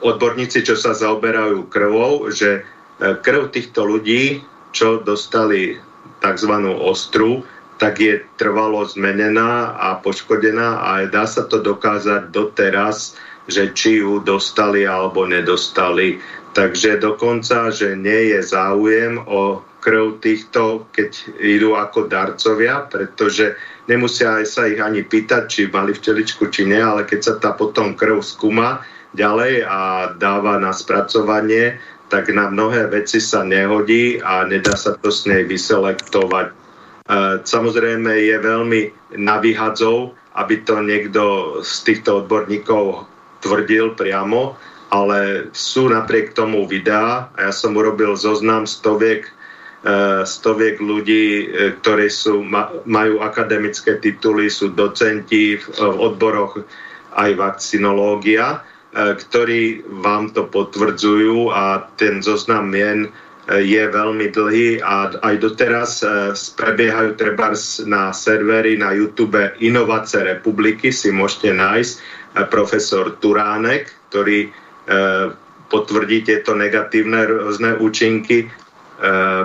odborníci, 0.00 0.64
čo 0.64 0.74
sa 0.80 0.96
zaoberajú 0.96 1.68
krvou, 1.68 2.32
že 2.32 2.60
e, 2.60 3.14
krv 3.20 3.52
týchto 3.52 3.84
ľudí, 3.84 4.40
čo 4.72 5.04
dostali 5.04 5.76
tzv. 6.24 6.52
ostru, 6.80 7.44
tak 7.80 7.96
je 7.96 8.20
trvalo 8.36 8.84
zmenená 8.84 9.72
a 9.80 9.96
poškodená 10.04 10.84
a 10.84 11.08
dá 11.08 11.24
sa 11.24 11.48
to 11.48 11.64
dokázať 11.64 12.28
doteraz, 12.28 13.16
že 13.48 13.72
či 13.72 14.04
ju 14.04 14.20
dostali 14.20 14.84
alebo 14.84 15.24
nedostali. 15.24 16.20
Takže 16.50 16.98
dokonca, 16.98 17.70
že 17.70 17.94
nie 17.94 18.34
je 18.34 18.42
záujem 18.42 19.22
o 19.22 19.62
krv 19.80 20.20
týchto, 20.20 20.90
keď 20.92 21.40
idú 21.40 21.78
ako 21.78 22.10
darcovia, 22.10 22.84
pretože 22.90 23.56
nemusia 23.88 24.42
aj 24.42 24.46
sa 24.50 24.62
ich 24.68 24.82
ani 24.82 25.06
pýtať, 25.06 25.42
či 25.48 25.72
mali 25.72 25.96
včeličku, 25.96 26.50
či 26.52 26.68
nie, 26.68 26.82
ale 26.82 27.08
keď 27.08 27.20
sa 27.22 27.34
tá 27.40 27.50
potom 27.56 27.96
krv 27.96 28.20
skúma 28.20 28.84
ďalej 29.16 29.64
a 29.64 30.12
dáva 30.18 30.60
na 30.60 30.74
spracovanie, 30.74 31.80
tak 32.10 32.28
na 32.34 32.50
mnohé 32.50 32.90
veci 32.90 33.22
sa 33.22 33.46
nehodí 33.46 34.18
a 34.18 34.42
nedá 34.42 34.74
sa 34.74 34.98
to 34.98 35.14
s 35.14 35.30
nej 35.30 35.46
vyselektovať. 35.46 36.50
Samozrejme 37.46 38.10
je 38.10 38.36
veľmi 38.36 38.80
na 39.22 39.38
vyhadzov, 39.38 40.18
aby 40.34 40.62
to 40.66 40.82
niekto 40.82 41.22
z 41.62 41.74
týchto 41.86 42.26
odborníkov 42.26 43.06
tvrdil 43.42 43.94
priamo, 43.94 44.58
ale 44.90 45.48
sú 45.54 45.86
napriek 45.86 46.34
tomu 46.34 46.66
videá 46.66 47.30
a 47.38 47.48
ja 47.48 47.52
som 47.54 47.78
urobil 47.78 48.18
zoznam 48.18 48.66
stoviek, 48.66 49.22
e, 49.22 49.32
stoviek 50.26 50.82
ľudí, 50.82 51.26
e, 51.30 51.44
ktorí 51.78 52.10
sú, 52.10 52.42
majú 52.84 53.22
akademické 53.22 54.02
tituly, 54.02 54.50
sú 54.50 54.74
docenti 54.74 55.54
v, 55.54 55.64
v 55.78 55.96
odboroch 56.10 56.66
aj 57.14 57.30
vakcinológia, 57.38 58.58
e, 58.90 59.14
ktorí 59.14 59.86
vám 60.02 60.34
to 60.34 60.50
potvrdzujú 60.50 61.54
a 61.54 61.86
ten 61.94 62.18
zoznam 62.18 62.74
mien 62.74 63.14
je 63.50 63.82
veľmi 63.82 64.30
dlhý 64.30 64.78
a 64.78 65.10
aj 65.26 65.34
doteraz 65.42 66.06
prebiehajú 66.54 67.18
treba 67.18 67.50
na 67.82 68.14
servery 68.14 68.78
na 68.78 68.94
YouTube 68.94 69.42
Inovace 69.58 70.22
republiky, 70.22 70.94
si 70.94 71.10
môžete 71.10 71.58
nájsť 71.58 71.94
profesor 72.46 73.18
Turánek, 73.18 73.90
ktorý 74.06 74.54
potvrdí 75.70 76.26
tieto 76.26 76.58
negatívne 76.58 77.22
rôzne 77.30 77.78
účinky, 77.78 78.50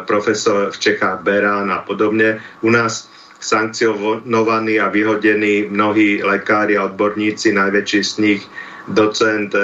profesor 0.10 0.74
v 0.74 0.78
Čechách 0.78 1.22
Berán 1.22 1.72
a 1.72 1.86
podobne. 1.86 2.42
U 2.66 2.74
nás 2.74 3.08
sankcionovaní 3.40 4.82
a 4.82 4.90
vyhodení 4.90 5.70
mnohí 5.70 6.24
lekári 6.24 6.76
a 6.76 6.90
odborníci, 6.90 7.54
najväčší 7.54 8.02
z 8.04 8.14
nich 8.18 8.42
docent 8.88 9.54
e, 9.54 9.62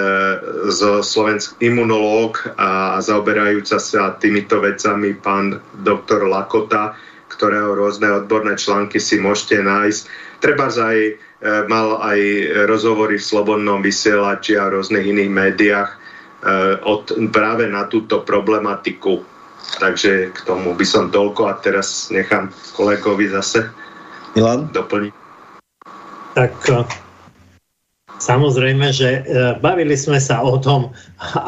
zo 0.73 1.05
Slovensk 1.05 1.61
imunológ 1.61 2.41
a 2.57 2.97
zaoberajúca 3.01 3.77
sa 3.77 4.17
týmito 4.17 4.57
vecami 4.57 5.13
pán 5.13 5.61
doktor 5.85 6.25
Lakota, 6.25 6.97
ktorého 7.29 7.77
rôzne 7.77 8.09
odborné 8.09 8.57
články 8.57 8.97
si 8.97 9.21
môžete 9.21 9.61
nájsť. 9.61 10.03
Treba 10.41 10.67
aj 10.67 10.97
e, 10.97 11.13
mal 11.69 12.01
aj 12.01 12.19
rozhovory 12.65 13.21
v 13.21 13.27
Slobodnom 13.29 13.85
vysielači 13.85 14.57
a 14.57 14.73
rôznych 14.73 15.05
iných 15.05 15.31
médiách 15.31 15.89
e, 15.93 15.97
od, 16.81 17.13
práve 17.29 17.69
na 17.69 17.85
túto 17.85 18.25
problematiku. 18.25 19.21
Takže 19.77 20.33
k 20.33 20.39
tomu 20.43 20.73
by 20.73 20.85
som 20.85 21.13
toľko 21.13 21.47
a 21.47 21.53
teraz 21.61 22.09
nechám 22.09 22.49
kolegovi 22.73 23.29
zase 23.29 23.69
Milan? 24.33 24.67
doplniť. 24.73 25.13
Tak 26.33 26.53
Samozrejme, 28.21 28.93
že 28.93 29.09
e, 29.09 29.21
bavili 29.57 29.97
sme 29.97 30.21
sa 30.21 30.45
o 30.45 30.61
tom, 30.61 30.93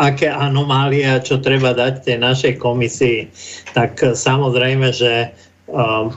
aké 0.09 0.25
anomálie 0.25 1.05
a 1.05 1.21
čo 1.21 1.37
treba 1.37 1.69
dať 1.77 2.01
tej 2.01 2.17
našej 2.17 2.53
komisii. 2.57 3.29
Tak 3.77 4.01
e, 4.01 4.17
samozrejme, 4.17 4.89
že 4.89 5.13
e, 5.21 5.27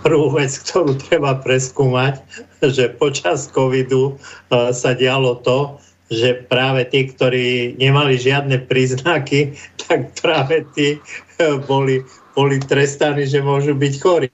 prvú 0.01 0.33
vec, 0.33 0.57
ktorú 0.65 0.97
treba 0.97 1.37
preskúmať, 1.45 2.25
že 2.77 2.93
počas 2.97 3.49
covidu 3.51 4.17
sa 4.51 4.91
dialo 4.97 5.41
to, 5.43 5.77
že 6.07 6.47
práve 6.47 6.87
tí, 6.87 7.11
ktorí 7.11 7.75
nemali 7.83 8.15
žiadne 8.15 8.63
príznaky, 8.71 9.59
tak 9.87 10.15
práve 10.19 10.63
tí 10.75 11.03
boli, 11.67 12.03
boli 12.35 12.57
trestaní, 12.63 13.27
že 13.27 13.43
môžu 13.43 13.75
byť 13.75 13.95
chorí. 14.01 14.31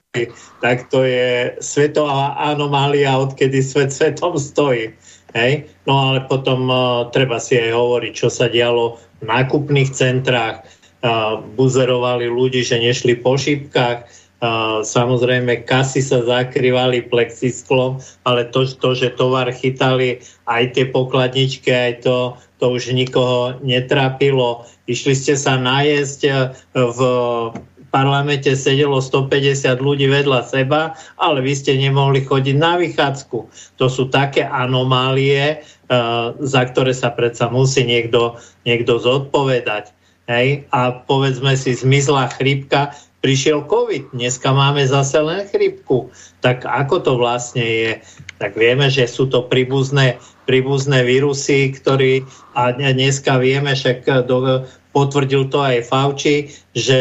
Tak 0.60 0.92
to 0.92 1.08
je 1.08 1.56
svetová 1.64 2.36
anomália, 2.36 3.16
odkedy 3.16 3.64
svet 3.64 3.90
svetom 3.92 4.36
stojí. 4.36 4.92
Hej? 5.32 5.72
No 5.88 6.12
ale 6.12 6.28
potom 6.28 6.68
uh, 6.68 7.08
treba 7.08 7.40
si 7.40 7.56
aj 7.56 7.72
hovoriť, 7.72 8.12
čo 8.12 8.28
sa 8.28 8.52
dialo 8.52 9.00
v 9.20 9.32
nákupných 9.32 9.90
centrách, 9.96 10.60
uh, 10.60 11.40
buzerovali 11.56 12.28
ľudí, 12.28 12.60
že 12.60 12.76
nešli 12.76 13.16
po 13.16 13.40
šípkach, 13.40 14.04
uh, 14.04 14.21
samozrejme 14.82 15.62
kasy 15.62 16.02
sa 16.02 16.18
zakrývali 16.26 17.06
plexisklom, 17.06 18.02
ale 18.26 18.50
to, 18.50 18.66
to, 18.66 18.98
že 18.98 19.14
tovar 19.14 19.46
chytali 19.54 20.18
aj 20.50 20.74
tie 20.74 20.90
pokladničky, 20.90 21.70
aj 21.70 21.92
to, 22.02 22.34
to 22.58 22.66
už 22.74 22.90
nikoho 22.90 23.54
netrápilo. 23.62 24.66
Išli 24.90 25.14
ste 25.14 25.38
sa 25.38 25.54
najesť 25.62 26.20
v 26.74 26.98
parlamente 27.92 28.48
sedelo 28.56 28.98
150 29.04 29.78
ľudí 29.78 30.08
vedľa 30.08 30.48
seba, 30.48 30.96
ale 31.20 31.44
vy 31.44 31.52
ste 31.52 31.76
nemohli 31.76 32.24
chodiť 32.24 32.56
na 32.56 32.80
vychádzku. 32.80 33.38
To 33.78 33.86
sú 33.86 34.08
také 34.08 34.48
anomálie, 34.48 35.60
uh, 35.60 36.32
za 36.40 36.62
ktoré 36.72 36.96
sa 36.96 37.12
predsa 37.12 37.52
musí 37.52 37.84
niekto, 37.84 38.40
niekto 38.64 38.96
zodpovedať. 38.96 39.92
Hej? 40.26 40.64
A 40.72 41.04
povedzme 41.04 41.52
si, 41.54 41.76
zmizla 41.76 42.32
chrípka, 42.32 42.96
prišiel 43.22 43.64
COVID, 43.70 44.12
dneska 44.12 44.50
máme 44.50 44.82
zase 44.82 45.22
len 45.22 45.46
chrípku. 45.46 46.10
Tak 46.42 46.66
ako 46.66 46.96
to 47.00 47.12
vlastne 47.16 47.62
je? 47.62 47.92
Tak 48.42 48.58
vieme, 48.58 48.90
že 48.90 49.06
sú 49.06 49.30
to 49.30 49.46
príbuzné, 49.46 50.18
príbuzné 50.50 51.06
vírusy, 51.06 51.70
ktorí 51.70 52.26
a 52.58 52.74
dneska 52.74 53.38
vieme, 53.38 53.78
však 53.78 54.26
do, 54.26 54.66
potvrdil 54.90 55.48
to 55.48 55.62
aj 55.62 55.86
Fauci, 55.88 56.50
že 56.74 56.98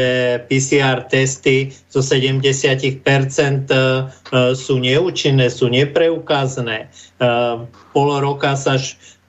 PCR 0.47 1.09
testy 1.09 1.73
zo 1.91 1.99
70% 1.99 3.01
e, 3.67 3.75
e, 3.75 3.83
sú 4.55 4.79
neúčinné, 4.79 5.51
sú 5.51 5.67
nepreukázané. 5.73 6.87
E, 6.87 7.27
pol 7.91 8.09
roka 8.21 8.55
sa 8.55 8.79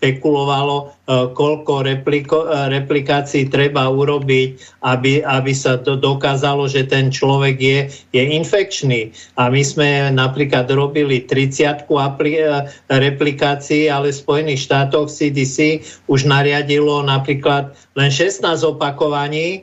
špekulovalo, 0.03 0.77
e, 0.83 0.87
koľko 1.31 1.87
repliko, 1.87 2.51
e, 2.51 2.75
replikácií 2.75 3.47
treba 3.47 3.87
urobiť, 3.87 4.83
aby, 4.83 5.23
aby 5.23 5.53
sa 5.55 5.79
to 5.79 5.95
dokázalo, 5.95 6.67
že 6.67 6.91
ten 6.91 7.15
človek 7.15 7.55
je, 7.63 7.79
je 8.11 8.23
infekčný. 8.35 9.15
A 9.39 9.47
my 9.47 9.63
sme 9.63 10.11
napríklad 10.11 10.67
robili 10.75 11.23
30 11.23 11.87
apli- 11.87 12.43
replikácií, 12.91 13.87
ale 13.87 14.11
v 14.11 14.19
Spojených 14.19 14.67
štátoch 14.67 15.07
CDC 15.07 15.87
už 16.11 16.27
nariadilo 16.27 17.07
napríklad 17.07 17.71
len 17.95 18.11
16 18.11 18.43
opakovaní, 18.67 19.63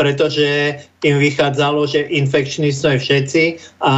pretože 0.00 0.80
im 1.04 1.20
vychádzalo, 1.20 1.84
že 1.84 2.08
infekční 2.08 2.72
sme 2.72 2.96
všetci 2.96 3.76
a, 3.84 3.94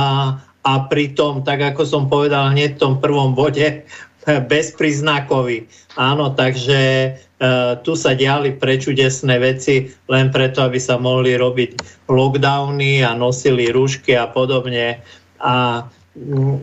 a 0.66 0.73
pritom, 0.91 1.47
tak 1.47 1.62
ako 1.62 1.82
som 1.86 2.11
povedal 2.11 2.51
hneď 2.51 2.77
v 2.77 2.81
tom 2.82 2.95
prvom 2.99 3.39
bode, 3.39 3.86
bezpríznakový. 4.52 5.68
Áno, 5.94 6.32
takže 6.34 7.14
uh, 7.14 7.78
tu 7.84 7.94
sa 7.94 8.16
diali 8.16 8.56
prečudesné 8.56 9.38
veci 9.38 9.92
len 10.10 10.32
preto, 10.34 10.64
aby 10.64 10.80
sa 10.80 10.98
mohli 10.98 11.36
robiť 11.36 12.05
lockdowny 12.09 13.05
a 13.05 13.14
nosili 13.14 13.70
rúšky 13.70 14.16
a 14.16 14.26
podobne. 14.26 14.98
A 15.44 15.86
mm, 16.16 16.56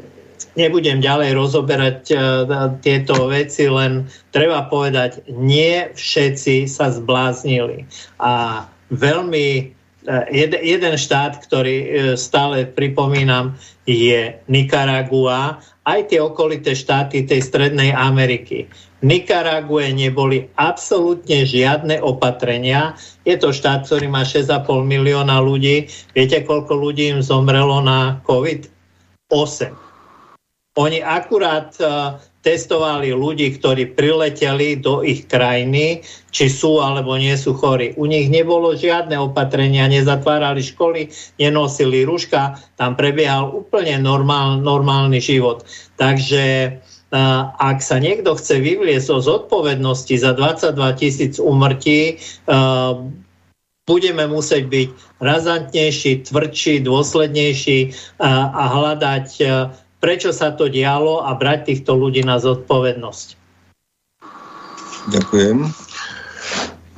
nebudem 0.58 1.00
ďalej 1.00 1.32
rozoberať 1.38 2.00
uh, 2.12 2.20
tieto 2.84 3.30
veci, 3.30 3.70
len 3.70 4.10
treba 4.36 4.68
povedať, 4.68 5.24
nie 5.32 5.88
všetci 5.94 6.68
sa 6.68 6.92
zbláznili. 6.92 7.88
A 8.20 8.66
veľmi 8.92 9.80
Jed, 10.34 10.58
jeden 10.58 10.98
štát, 10.98 11.46
ktorý 11.46 11.78
stále 12.18 12.66
pripomínam, 12.66 13.54
je 13.86 14.34
Nikaragua 14.50 15.62
aj 15.86 16.14
tie 16.14 16.20
okolité 16.22 16.78
štáty 16.78 17.26
tej 17.26 17.42
Strednej 17.42 17.90
Ameriky. 17.94 18.70
V 19.02 19.04
Nikarague 19.10 19.90
neboli 19.98 20.46
absolútne 20.62 21.42
žiadne 21.42 21.98
opatrenia. 22.06 22.94
Je 23.26 23.34
to 23.34 23.50
štát, 23.50 23.90
ktorý 23.90 24.06
má 24.14 24.22
6,5 24.22 24.62
milióna 24.86 25.42
ľudí. 25.42 25.90
Viete, 26.14 26.46
koľko 26.46 26.78
ľudí 26.78 27.10
im 27.10 27.26
zomrelo 27.26 27.82
na 27.82 28.22
COVID? 28.30 28.70
8. 29.34 29.74
Oni 30.78 31.02
akurát 31.02 31.74
testovali 32.42 33.14
ľudí, 33.14 33.54
ktorí 33.62 33.94
prileteli 33.94 34.82
do 34.82 35.06
ich 35.06 35.30
krajiny, 35.30 36.02
či 36.34 36.50
sú 36.50 36.82
alebo 36.82 37.14
nie 37.14 37.38
sú 37.38 37.54
chorí. 37.54 37.94
U 38.02 38.10
nich 38.10 38.34
nebolo 38.34 38.74
žiadne 38.74 39.14
opatrenia, 39.22 39.86
nezatvárali 39.86 40.66
školy, 40.66 41.14
nenosili 41.38 42.02
ruška, 42.02 42.58
tam 42.82 42.98
prebiehal 42.98 43.54
úplne 43.54 44.02
normál, 44.02 44.58
normálny 44.58 45.22
život. 45.22 45.62
Takže 46.02 46.78
ak 47.62 47.84
sa 47.84 48.00
niekto 48.00 48.34
chce 48.40 48.64
vyvliesť 48.64 49.08
o 49.12 49.20
zodpovednosti 49.20 50.16
za 50.16 50.32
22 50.34 50.74
tisíc 50.96 51.34
umrtí, 51.38 52.18
budeme 53.84 54.24
musieť 54.32 54.64
byť 54.72 54.90
razantnejší, 55.20 56.32
tvrdší, 56.32 56.88
dôslednejší 56.88 57.80
a 58.24 58.64
hľadať 58.72 59.28
prečo 60.02 60.34
sa 60.34 60.52
to 60.52 60.66
dialo 60.66 61.22
a 61.22 61.38
brať 61.38 61.72
týchto 61.72 61.94
ľudí 61.94 62.26
na 62.26 62.42
zodpovednosť. 62.42 63.28
Ďakujem. 65.14 65.58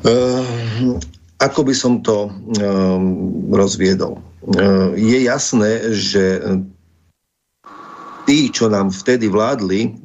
Uh, 0.03 0.99
ako 1.39 1.59
by 1.67 1.73
som 1.75 1.99
to 1.99 2.27
uh, 2.27 2.31
rozviedol? 3.51 4.23
Uh, 4.43 4.95
je 4.95 5.27
jasné, 5.27 5.91
že 5.91 6.39
tí, 8.23 8.47
čo 8.51 8.71
nám 8.71 8.91
vtedy 8.91 9.27
vládli, 9.27 9.99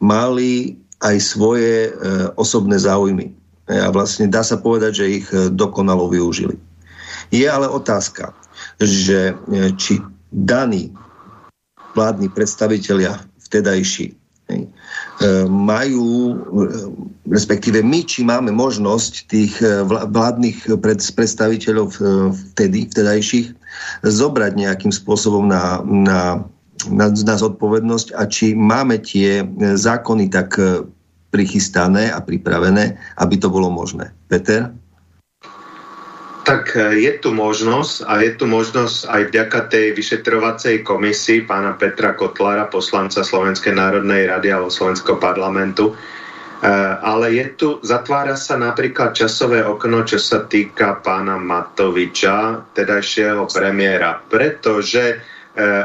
mali 0.00 0.76
aj 1.02 1.16
svoje 1.18 1.90
osobné 2.38 2.78
záujmy. 2.78 3.34
A 3.66 3.90
vlastne 3.90 4.30
dá 4.30 4.46
sa 4.46 4.54
povedať, 4.54 5.02
že 5.02 5.14
ich 5.18 5.26
dokonalo 5.50 6.06
využili. 6.06 6.54
Je 7.34 7.42
ale 7.42 7.66
otázka, 7.66 8.30
že 8.78 9.34
či 9.80 9.98
daný 10.30 10.94
vládni 11.92 12.28
predstavitelia 12.32 13.20
vtedajší 13.48 14.12
e, 14.12 14.66
majú, 15.48 16.08
e, 16.32 16.34
respektíve 17.28 17.84
my, 17.84 18.00
či 18.04 18.24
máme 18.24 18.52
možnosť 18.52 19.12
tých 19.28 19.54
e, 19.60 19.84
vládnych 19.86 20.68
predstaviteľov 21.14 21.88
vtedy, 22.52 22.88
vtedajších, 22.88 23.52
zobrať 24.04 24.52
nejakým 24.56 24.92
spôsobom 24.92 25.48
na, 25.48 25.80
na, 25.84 26.20
na, 26.88 27.06
na 27.12 27.34
zodpovednosť 27.36 28.16
a 28.16 28.28
či 28.28 28.56
máme 28.56 29.00
tie 29.00 29.44
zákony 29.76 30.28
tak 30.28 30.56
prichystané 31.32 32.12
a 32.12 32.20
pripravené, 32.20 33.00
aby 33.16 33.34
to 33.40 33.48
bolo 33.48 33.72
možné. 33.72 34.12
Peter? 34.28 34.68
Tak 36.42 36.74
e, 36.74 37.06
je 37.06 37.12
tu 37.22 37.30
možnosť 37.30 38.02
a 38.10 38.18
je 38.18 38.34
tu 38.34 38.50
možnosť 38.50 39.06
aj 39.06 39.22
vďaka 39.30 39.60
tej 39.70 39.86
vyšetrovacej 39.94 40.82
komisii 40.82 41.46
pána 41.46 41.78
Petra 41.78 42.18
Kotlára, 42.18 42.66
poslanca 42.66 43.22
Slovenskej 43.22 43.78
národnej 43.78 44.26
rady 44.26 44.50
alebo 44.50 44.66
Slovenského 44.66 45.22
parlamentu. 45.22 45.94
E, 45.94 45.94
ale 46.98 47.38
je 47.38 47.46
tu, 47.54 47.68
zatvára 47.86 48.34
sa 48.34 48.58
napríklad 48.58 49.14
časové 49.14 49.62
okno, 49.62 50.02
čo 50.02 50.18
sa 50.18 50.42
týka 50.42 50.98
pána 50.98 51.38
Matoviča, 51.38 52.66
tedajšieho 52.74 53.46
premiéra, 53.46 54.18
pretože 54.26 55.22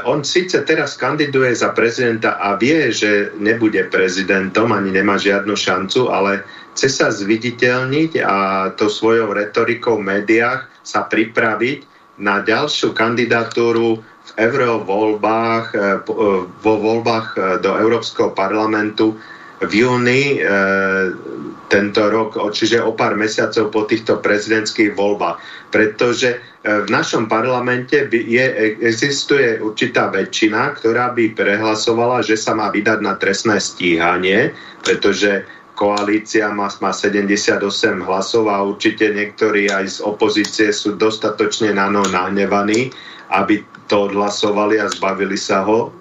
on 0.08 0.24
síce 0.24 0.64
teraz 0.64 0.96
kandiduje 0.96 1.52
za 1.52 1.76
prezidenta 1.76 2.40
a 2.40 2.56
vie, 2.56 2.88
že 2.88 3.36
nebude 3.36 3.84
prezidentom, 3.92 4.72
ani 4.72 4.96
nemá 4.96 5.20
žiadnu 5.20 5.52
šancu, 5.60 6.08
ale 6.08 6.48
chce 6.72 6.88
sa 6.88 7.08
zviditeľniť 7.12 8.24
a 8.24 8.36
to 8.80 8.88
svojou 8.88 9.36
retorikou 9.36 10.00
v 10.00 10.24
médiách 10.24 10.72
sa 10.88 11.04
pripraviť 11.04 11.84
na 12.24 12.40
ďalšiu 12.40 12.96
kandidatúru 12.96 14.00
v 14.00 14.32
eurovoľbách, 14.40 15.66
e, 15.74 15.78
e, 15.78 15.86
vo 16.48 16.74
voľbách 16.80 17.60
do 17.60 17.72
Európskeho 17.76 18.32
parlamentu 18.32 19.20
v 19.60 19.72
júni 19.84 20.38
tento 21.68 22.08
rok, 22.08 22.40
čiže 22.40 22.80
o 22.80 22.96
pár 22.96 23.20
mesiacov 23.20 23.72
po 23.76 23.84
týchto 23.84 24.24
prezidentských 24.24 24.96
voľbách. 24.96 25.36
Pretože 25.68 26.40
v 26.64 26.88
našom 26.88 27.28
parlamente 27.28 28.08
je, 28.08 28.46
existuje 28.80 29.60
určitá 29.60 30.08
väčšina, 30.08 30.80
ktorá 30.80 31.12
by 31.12 31.36
prehlasovala, 31.36 32.24
že 32.24 32.40
sa 32.40 32.56
má 32.56 32.72
vydať 32.72 33.00
na 33.04 33.20
trestné 33.20 33.60
stíhanie, 33.60 34.56
pretože 34.84 35.44
koalícia 35.76 36.50
má, 36.56 36.72
má 36.80 36.92
78 36.96 37.62
hlasov 38.02 38.50
a 38.50 38.64
určite 38.64 39.12
niektorí 39.14 39.70
aj 39.70 39.86
z 39.88 39.98
opozície 40.08 40.72
sú 40.72 40.96
dostatočne 40.96 41.76
na 41.76 41.92
nahnevaní, 41.92 42.90
aby 43.30 43.62
to 43.92 44.08
odhlasovali 44.12 44.80
a 44.80 44.88
zbavili 44.88 45.36
sa 45.36 45.68
ho. 45.68 45.92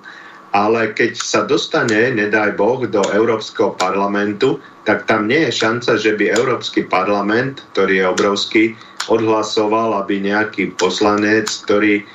Ale 0.55 0.94
keď 0.94 1.18
sa 1.18 1.43
dostane, 1.44 2.14
nedaj 2.14 2.55
Boh, 2.55 2.86
do 2.86 3.02
Európskeho 3.12 3.74
parlamentu, 3.74 4.62
tak 4.86 5.05
tam 5.10 5.27
nie 5.27 5.51
je 5.51 5.59
šanca, 5.59 5.98
že 5.98 6.14
by 6.14 6.32
Európsky 6.32 6.86
parlament, 6.86 7.66
ktorý 7.74 8.02
je 8.02 8.06
obrovský, 8.06 8.64
odhlasoval, 9.10 10.02
aby 10.02 10.23
nejaký 10.23 10.74
poslanec, 10.78 11.51
ktorý 11.66 12.06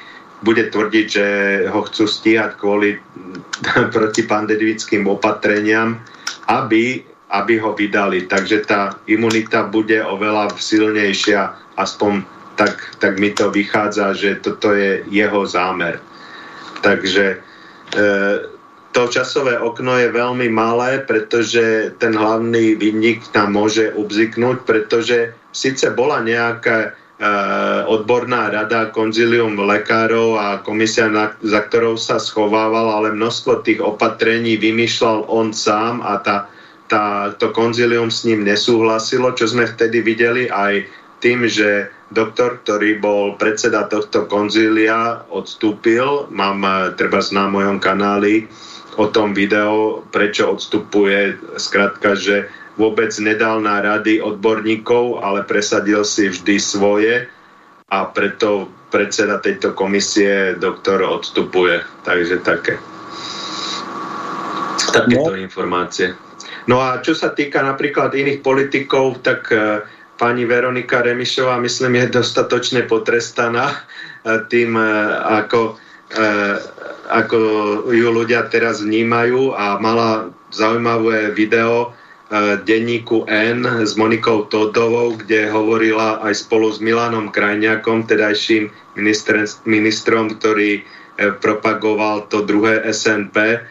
bude 0.42 0.74
tvrdiť, 0.74 1.06
že 1.06 1.28
ho 1.70 1.86
chcú 1.86 2.10
stíhať 2.10 2.58
kvôli 2.58 2.98
protipandemickým 3.96 5.06
opatreniam, 5.06 6.02
aby 6.50 7.06
aby 7.32 7.64
ho 7.64 7.72
vydali. 7.72 8.28
Takže 8.28 8.68
tá 8.68 9.00
imunita 9.08 9.64
bude 9.64 10.04
oveľa 10.04 10.52
silnejšia, 10.60 11.56
aspoň 11.80 12.28
tak, 12.60 12.76
tak 13.00 13.18
mi 13.18 13.32
to 13.32 13.48
vychádza, 13.48 14.14
že 14.14 14.44
toto 14.44 14.76
je 14.76 15.08
jeho 15.08 15.48
zámer. 15.48 16.04
Takže 16.84 17.40
to 18.92 19.08
časové 19.08 19.56
okno 19.56 19.96
je 20.00 20.12
veľmi 20.12 20.52
malé, 20.52 21.00
pretože 21.04 21.96
ten 21.96 22.12
hlavný 22.12 22.76
vinník 22.76 23.24
tam 23.32 23.56
môže 23.56 23.96
ubziknúť, 23.96 24.68
pretože 24.68 25.32
síce 25.56 25.88
bola 25.96 26.20
nejaká 26.20 26.78
e, 26.84 26.90
odborná 27.88 28.52
rada, 28.52 28.92
konzilium 28.92 29.56
lekárov 29.56 30.36
a 30.36 30.48
komisia, 30.60 31.08
za 31.40 31.62
ktorou 31.72 31.96
sa 31.96 32.20
schovával, 32.20 32.92
ale 32.92 33.16
množstvo 33.16 33.64
tých 33.64 33.80
opatrení 33.80 34.60
vymýšľal 34.60 35.32
on 35.32 35.56
sám 35.56 36.04
a 36.04 36.20
tá 36.20 36.38
tá, 36.92 37.32
to 37.40 37.56
konzilium 37.56 38.12
s 38.12 38.28
ním 38.28 38.44
nesúhlasilo, 38.44 39.32
čo 39.32 39.48
sme 39.48 39.64
vtedy 39.64 40.04
videli 40.04 40.52
aj 40.52 40.84
tým, 41.22 41.46
že 41.46 41.94
doktor, 42.10 42.60
ktorý 42.66 43.00
bol 43.00 43.40
predseda 43.40 43.88
tohto 43.88 44.28
konzília, 44.28 45.24
odstúpil. 45.30 46.28
Mám 46.34 46.66
eh, 46.66 46.74
treba 46.98 47.22
na 47.32 47.46
mojom 47.48 47.78
kanáli 47.78 48.50
o 49.00 49.08
tom 49.08 49.32
video, 49.32 50.04
prečo 50.12 50.52
odstupuje. 50.52 51.40
Skrátka, 51.56 52.18
že 52.20 52.52
vôbec 52.76 53.14
nedal 53.24 53.64
na 53.64 53.80
rady 53.80 54.20
odborníkov, 54.20 55.24
ale 55.24 55.48
presadil 55.48 56.04
si 56.04 56.28
vždy 56.28 56.56
svoje 56.60 57.16
a 57.92 58.08
preto 58.08 58.68
predseda 58.92 59.40
tejto 59.40 59.72
komisie 59.72 60.60
doktor 60.60 61.04
odstupuje. 61.08 61.80
Takže 62.04 62.44
také. 62.44 62.76
Takéto 64.92 65.32
no. 65.32 65.40
informácie. 65.40 66.12
No 66.68 66.84
a 66.84 67.00
čo 67.00 67.16
sa 67.16 67.32
týka 67.32 67.64
napríklad 67.64 68.12
iných 68.12 68.44
politikov, 68.44 69.24
tak 69.24 69.48
e, 69.50 69.88
pani 70.22 70.46
Veronika 70.46 71.02
Remišová, 71.02 71.58
myslím, 71.58 71.98
je 71.98 72.22
dostatočne 72.22 72.86
potrestaná 72.86 73.74
e, 73.74 73.78
tým, 74.46 74.78
e, 74.78 74.94
ako, 75.42 75.82
ako 77.10 77.38
ju 77.90 78.08
ľudia 78.14 78.46
teraz 78.54 78.86
vnímajú 78.86 79.58
a 79.58 79.82
mala 79.82 80.30
zaujímavé 80.54 81.34
video 81.34 81.96
denníku 82.68 83.28
N 83.28 83.64
s 83.84 83.96
Monikou 84.00 84.48
Todovou, 84.48 85.20
kde 85.20 85.52
hovorila 85.52 86.24
aj 86.24 86.48
spolu 86.48 86.72
s 86.72 86.80
Milanom 86.80 87.28
Krajniakom, 87.28 88.08
tedajším 88.08 88.72
ministrom, 89.68 90.36
ktorý 90.36 90.84
propagoval 91.44 92.32
to 92.32 92.48
druhé 92.48 92.88
SNP 92.88 93.68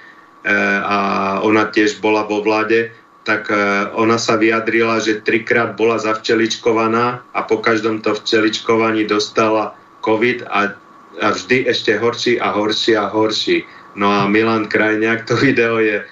a 0.84 0.98
ona 1.40 1.72
tiež 1.72 2.04
bola 2.04 2.28
vo 2.28 2.44
vláde 2.44 2.92
tak 3.30 3.46
e, 3.46 3.86
ona 3.94 4.18
sa 4.18 4.34
vyjadrila, 4.34 4.98
že 4.98 5.22
trikrát 5.22 5.78
bola 5.78 6.02
zavčeličkovaná 6.02 7.22
a 7.30 7.40
po 7.46 7.62
každom 7.62 8.02
to 8.02 8.18
včeličkovaní 8.18 9.06
dostala 9.06 9.78
COVID 10.02 10.50
a, 10.50 10.74
a 11.22 11.26
vždy 11.30 11.70
ešte 11.70 11.94
horší 11.94 12.42
a 12.42 12.50
horší 12.50 12.98
a 12.98 13.06
horší. 13.06 13.62
No 13.94 14.10
a 14.10 14.26
Milan 14.26 14.66
Krajňák, 14.66 15.30
to 15.30 15.38
video 15.46 15.78
je 15.78 16.02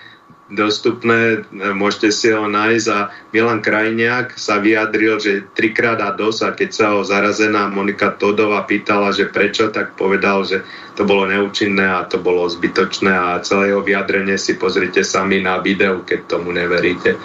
dostupné, 0.48 1.44
môžete 1.52 2.08
si 2.08 2.28
ho 2.32 2.48
nájsť 2.48 2.88
a 2.88 3.12
Milan 3.36 3.60
Krajniak 3.60 4.40
sa 4.40 4.56
vyjadril, 4.56 5.20
že 5.20 5.44
trikrát 5.52 6.00
a 6.00 6.16
dosť 6.16 6.40
a 6.40 6.50
keď 6.56 6.70
sa 6.72 6.86
ho 6.96 7.04
zarazená 7.04 7.68
Monika 7.68 8.16
Todová 8.16 8.64
pýtala, 8.64 9.12
že 9.12 9.28
prečo, 9.28 9.68
tak 9.68 9.92
povedal, 10.00 10.48
že 10.48 10.64
to 10.96 11.04
bolo 11.04 11.28
neúčinné 11.28 11.84
a 11.84 12.08
to 12.08 12.16
bolo 12.16 12.48
zbytočné 12.48 13.12
a 13.12 13.44
celé 13.44 13.70
jeho 13.70 13.84
vyjadrenie 13.84 14.40
si 14.40 14.56
pozrite 14.56 15.04
sami 15.04 15.44
na 15.44 15.60
videu, 15.60 16.00
keď 16.02 16.26
tomu 16.26 16.56
neveríte. 16.56 17.20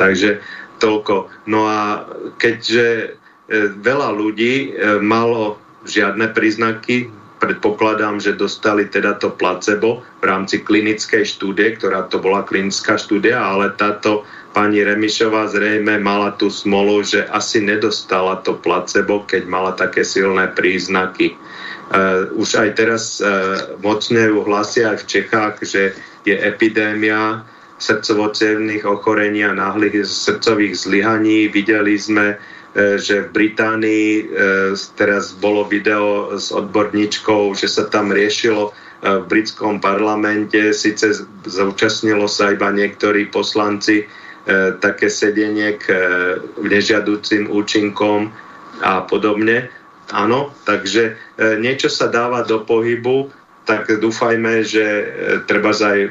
Takže 0.00 0.40
toľko. 0.80 1.30
No 1.46 1.68
a 1.68 2.08
keďže 2.40 2.86
e, 2.88 3.08
veľa 3.78 4.10
ľudí 4.16 4.74
e, 4.74 4.98
malo 4.98 5.60
žiadne 5.86 6.32
príznaky 6.32 7.21
predpokladám, 7.42 8.22
že 8.22 8.38
dostali 8.38 8.86
teda 8.86 9.18
to 9.18 9.34
placebo 9.34 10.06
v 10.22 10.24
rámci 10.30 10.62
klinickej 10.62 11.26
štúdie, 11.26 11.74
ktorá 11.74 12.06
to 12.06 12.22
bola 12.22 12.46
klinická 12.46 12.94
štúdia, 12.94 13.42
ale 13.42 13.74
táto 13.74 14.22
pani 14.54 14.86
Remišová 14.86 15.50
zrejme 15.50 15.98
mala 15.98 16.38
tú 16.38 16.46
smolu, 16.46 17.02
že 17.02 17.26
asi 17.34 17.58
nedostala 17.58 18.38
to 18.46 18.54
placebo, 18.54 19.26
keď 19.26 19.42
mala 19.50 19.74
také 19.74 20.06
silné 20.06 20.54
príznaky. 20.54 21.34
Uh, 21.92 22.30
už 22.38 22.62
aj 22.62 22.70
teraz 22.78 23.18
uh, 23.18 23.74
mocne 23.82 24.30
hlasia 24.30 24.94
aj 24.94 25.02
v 25.02 25.08
Čechách, 25.10 25.54
že 25.66 25.82
je 26.22 26.38
epidémia 26.38 27.42
srdcovo 27.82 28.30
ochorení 28.86 29.42
a 29.42 29.50
náhlych 29.50 30.06
srdcových 30.06 30.78
zlyhaní. 30.78 31.50
Videli 31.50 31.98
sme 31.98 32.38
E, 32.38 32.61
že 32.72 33.28
v 33.28 33.32
Británii 33.36 34.08
e, 34.16 34.24
teraz 34.96 35.36
bolo 35.36 35.68
video 35.68 36.32
s 36.32 36.48
odborníčkou, 36.48 37.52
že 37.52 37.68
sa 37.68 37.84
tam 37.92 38.08
riešilo 38.08 38.68
e, 38.68 38.70
v 39.20 39.24
britskom 39.28 39.76
parlamente, 39.76 40.72
síce 40.72 41.20
zúčastnilo 41.44 42.24
sa 42.24 42.56
iba 42.56 42.72
niektorí 42.72 43.28
poslanci 43.28 44.08
také 44.82 45.06
sedenie 45.06 45.78
k 45.78 45.86
nežiaducim 46.58 47.46
účinkom 47.46 48.34
a 48.82 49.06
podobne. 49.06 49.70
Áno, 50.10 50.50
takže 50.66 51.14
niečo 51.62 51.86
sa 51.86 52.10
dáva 52.10 52.42
do 52.42 52.66
pohybu, 52.66 53.30
tak 53.70 53.86
dúfajme, 53.86 54.66
že 54.66 54.84
treba 55.46 55.70
aj 55.70 56.10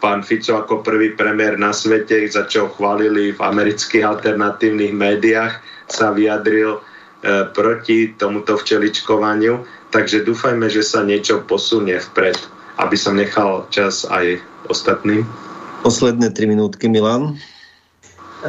pán 0.00 0.24
Fico 0.24 0.56
ako 0.56 0.80
prvý 0.80 1.12
premiér 1.12 1.60
na 1.60 1.76
svete, 1.76 2.24
za 2.28 2.48
čo 2.48 2.72
chválili 2.72 3.36
v 3.36 3.40
amerických 3.40 4.04
alternatívnych 4.04 4.96
médiách, 4.96 5.65
sa 5.86 6.10
vyjadril 6.10 6.78
e, 6.78 6.80
proti 7.54 8.14
tomuto 8.14 8.58
včeličkovaniu, 8.58 9.62
takže 9.94 10.26
dúfajme, 10.26 10.66
že 10.66 10.82
sa 10.82 11.06
niečo 11.06 11.42
posunie 11.46 11.98
vpred, 11.98 12.36
aby 12.82 12.96
som 12.98 13.16
nechal 13.16 13.66
čas 13.70 14.04
aj 14.06 14.42
ostatným. 14.66 15.22
Posledné 15.86 16.34
tri 16.34 16.50
minútky, 16.50 16.90
Milan. 16.90 17.38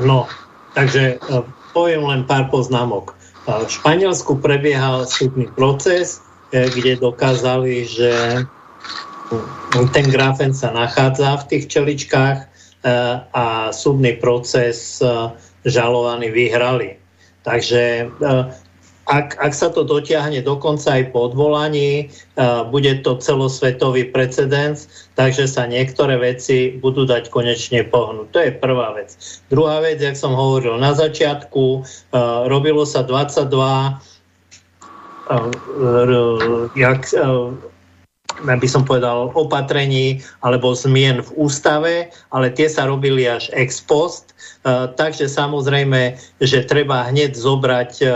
No, 0.01 0.25
takže 0.73 1.17
e, 1.21 1.41
poviem 1.73 2.05
len 2.05 2.21
pár 2.25 2.49
poznámok. 2.49 3.13
E, 3.13 3.65
v 3.65 3.69
Španielsku 3.69 4.41
prebiehal 4.41 5.05
súdny 5.05 5.49
proces, 5.53 6.21
kde 6.47 6.95
dokázali, 6.95 7.83
že 7.83 8.39
ten 9.91 10.07
grafen 10.07 10.55
sa 10.55 10.71
nachádza 10.71 11.43
v 11.43 11.47
tých 11.51 11.65
čeličkách 11.67 12.39
a 13.35 13.67
súdny 13.75 14.15
proces 14.15 15.03
žalovaní 15.67 16.31
vyhrali. 16.31 16.95
Takže 17.47 18.11
eh, 18.11 18.43
ak, 19.07 19.39
ak 19.39 19.53
sa 19.55 19.71
to 19.71 19.87
dotiahne 19.87 20.43
dokonca 20.43 20.99
aj 20.99 21.15
po 21.15 21.31
odvolaní, 21.31 22.11
uh, 22.35 22.67
bude 22.67 22.91
to 23.07 23.15
celosvetový 23.15 24.11
precedens, 24.11 25.07
takže 25.15 25.47
sa 25.47 25.63
niektoré 25.63 26.19
veci 26.19 26.75
budú 26.75 27.07
dať 27.07 27.31
konečne 27.31 27.87
pohnúť. 27.87 28.27
To 28.35 28.39
je 28.43 28.51
prvá 28.51 28.91
vec. 28.99 29.15
Druhá 29.47 29.79
vec, 29.79 30.03
jak 30.03 30.19
som 30.19 30.35
hovoril 30.35 30.75
na 30.75 30.91
začiatku, 30.91 31.63
uh, 31.79 32.51
robilo 32.51 32.83
sa 32.83 33.07
22 33.07 33.47
uh, 33.47 33.95
jak, 36.75 37.01
by 38.45 38.67
som 38.69 38.85
povedal, 38.85 39.33
opatrení 39.33 40.21
alebo 40.45 40.77
zmien 40.77 41.23
v 41.25 41.29
ústave, 41.37 41.93
ale 42.29 42.53
tie 42.53 42.69
sa 42.69 42.85
robili 42.85 43.25
až 43.25 43.49
ex 43.53 43.81
post. 43.81 44.33
E, 44.65 44.87
takže 44.93 45.25
samozrejme, 45.25 46.17
že 46.43 46.67
treba 46.67 47.07
hneď 47.09 47.33
zobrať 47.33 47.91
e, 48.01 48.05
e, 48.05 48.09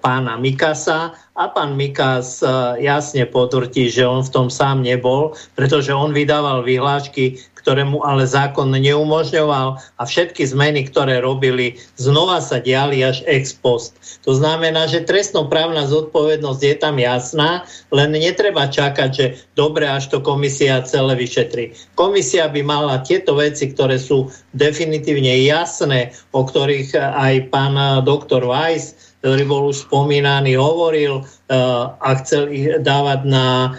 pána 0.00 0.40
Mikasa 0.40 1.12
a 1.36 1.44
pán 1.48 1.76
Mikas 1.76 2.40
jasne 2.80 3.24
potvrdí, 3.28 3.92
že 3.92 4.04
on 4.04 4.24
v 4.24 4.32
tom 4.32 4.48
sám 4.48 4.84
nebol, 4.84 5.36
pretože 5.56 5.92
on 5.92 6.12
vydával 6.12 6.64
vyhlášky, 6.64 7.40
ktoré 7.60 7.84
mu 7.84 8.00
ale 8.00 8.24
zákon 8.24 8.72
neumožňoval 8.72 9.76
a 9.76 10.02
všetky 10.08 10.48
zmeny, 10.48 10.88
ktoré 10.88 11.20
robili, 11.20 11.76
znova 12.00 12.40
sa 12.40 12.56
diali 12.56 13.04
až 13.04 13.20
ex 13.28 13.52
post. 13.52 13.92
To 14.24 14.32
znamená, 14.32 14.88
že 14.88 15.04
trestnoprávna 15.04 15.84
zodpovednosť 15.84 16.60
je 16.64 16.76
tam 16.80 16.96
jasná, 16.96 17.68
len 17.92 18.16
netreba 18.16 18.64
čakať, 18.64 19.10
že 19.12 19.26
dobre, 19.60 19.84
až 19.84 20.08
to 20.08 20.24
komisia 20.24 20.80
celé 20.88 21.12
vyšetrí. 21.20 21.76
Komisia 22.00 22.48
by 22.48 22.64
mala 22.64 23.04
tieto 23.04 23.36
veci, 23.36 23.68
ktoré 23.68 24.00
sú 24.00 24.32
definitívne 24.56 25.44
jasné, 25.44 26.16
o 26.32 26.40
ktorých 26.40 26.96
aj 26.96 27.52
pán 27.52 27.76
doktor 28.08 28.40
Weiss 28.48 29.09
ktorý 29.20 29.42
bol 29.44 29.62
už 29.68 29.84
spomínaný, 29.84 30.56
hovoril 30.56 31.20
uh, 31.20 31.92
a 32.00 32.08
chcel 32.24 32.48
ich 32.48 32.66
dávať 32.80 33.20
na 33.28 33.76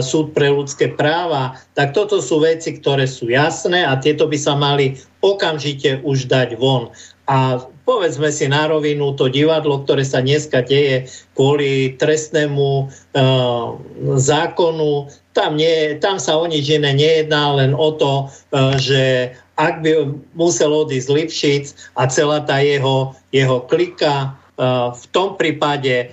súd 0.00 0.30
pre 0.30 0.46
ľudské 0.46 0.94
práva, 0.94 1.58
tak 1.74 1.90
toto 1.90 2.22
sú 2.22 2.38
veci, 2.38 2.78
ktoré 2.78 3.10
sú 3.10 3.26
jasné 3.26 3.82
a 3.82 3.98
tieto 3.98 4.30
by 4.30 4.38
sa 4.38 4.54
mali 4.54 4.94
okamžite 5.26 6.06
už 6.06 6.30
dať 6.30 6.54
von. 6.54 6.94
A 7.26 7.58
povedzme 7.82 8.30
si 8.30 8.46
na 8.46 8.70
rovinu, 8.70 9.18
to 9.18 9.26
divadlo, 9.26 9.82
ktoré 9.82 10.06
sa 10.06 10.22
dneska 10.22 10.62
deje 10.62 11.10
kvôli 11.34 11.98
trestnému 11.98 12.68
e, 12.82 12.84
zákonu, 14.14 15.10
tam, 15.34 15.58
nie, 15.58 15.98
tam 15.98 16.22
sa 16.22 16.38
o 16.38 16.46
nič 16.46 16.70
iné 16.70 16.94
nejedná, 16.94 17.58
len 17.58 17.74
o 17.74 17.90
to, 17.98 18.30
e, 18.54 18.78
že 18.78 19.02
ak 19.58 19.82
by 19.82 20.14
musel 20.38 20.70
odísť 20.86 21.08
Lipšic 21.10 21.64
a 21.98 22.06
celá 22.06 22.46
tá 22.46 22.62
jeho, 22.62 23.10
jeho 23.34 23.58
klika, 23.66 24.30
e, 24.30 24.45
v 24.92 25.04
tom 25.12 25.36
prípade 25.36 25.94
e, 26.00 26.06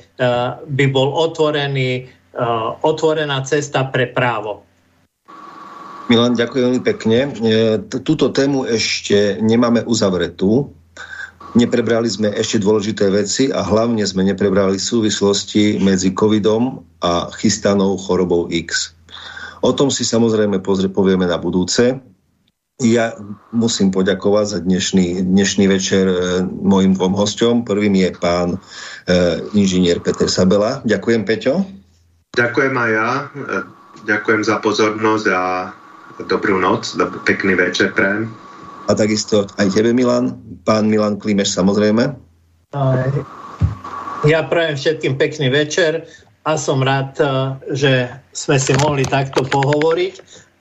by 0.68 0.86
bol 0.92 1.16
otvorený 1.16 2.12
Eh, 2.34 2.70
otvorená 2.82 3.46
cesta 3.46 3.86
pre 3.94 4.10
právo. 4.10 4.66
Milan, 6.10 6.34
ďakujem 6.34 6.66
veľmi 6.66 6.82
pekne. 6.82 7.30
Eh, 7.30 7.78
túto 8.02 8.34
tému 8.34 8.66
ešte 8.66 9.38
nemáme 9.38 9.86
uzavretú. 9.86 10.74
Neprebrali 11.54 12.10
sme 12.10 12.34
ešte 12.34 12.58
dôležité 12.58 13.14
veci 13.14 13.54
a 13.54 13.62
hlavne 13.62 14.02
sme 14.02 14.26
neprebrali 14.26 14.82
súvislosti 14.82 15.78
medzi 15.78 16.10
covidom 16.10 16.82
a 17.06 17.30
chystanou 17.38 18.02
chorobou 18.02 18.50
X. 18.50 18.98
O 19.62 19.70
tom 19.70 19.94
si 19.94 20.02
samozrejme 20.02 20.58
pozrie, 20.66 20.90
povieme 20.90 21.30
na 21.30 21.38
budúce. 21.38 22.02
Ja 22.82 23.14
musím 23.54 23.94
poďakovať 23.94 24.46
za 24.50 24.60
dnešný, 24.66 25.22
dnešný 25.30 25.70
večer 25.70 26.10
e, 26.10 26.42
mojim 26.42 26.98
dvom 26.98 27.14
hosťom. 27.14 27.70
Prvým 27.70 27.94
je 27.94 28.10
pán 28.18 28.58
e, 28.58 29.46
inžinier 29.54 30.02
Peter 30.02 30.26
Sabela. 30.26 30.82
Ďakujem, 30.82 31.22
Peťo. 31.22 31.62
Ďakujem 32.34 32.74
aj 32.74 32.90
ja. 32.90 33.10
Ďakujem 34.10 34.42
za 34.42 34.58
pozornosť 34.58 35.26
a 35.30 35.70
dobrú 36.26 36.58
noc, 36.58 36.98
dob- 36.98 37.22
pekný 37.30 37.54
večer 37.54 37.94
pre. 37.94 38.26
A 38.90 38.92
takisto 38.98 39.46
aj 39.62 39.70
tebe, 39.70 39.94
Milan. 39.94 40.42
Pán 40.66 40.90
Milan 40.90 41.22
Klimeš, 41.22 41.54
samozrejme. 41.54 42.10
Ja 44.26 44.50
prajem 44.50 44.76
všetkým 44.82 45.22
pekný 45.22 45.54
večer 45.54 46.10
a 46.42 46.58
som 46.58 46.82
rád, 46.82 47.22
že 47.70 48.10
sme 48.34 48.58
si 48.58 48.74
mohli 48.82 49.06
takto 49.06 49.46
pohovoriť 49.46 50.14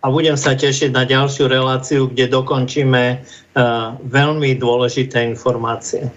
a 0.02 0.10
budem 0.10 0.34
sa 0.34 0.58
tešiť 0.58 0.90
na 0.90 1.06
ďalšiu 1.06 1.46
reláciu, 1.46 2.10
kde 2.10 2.26
dokončíme 2.26 3.22
uh, 3.22 3.94
veľmi 4.02 4.58
dôležité 4.58 5.22
informácie. 5.22 6.10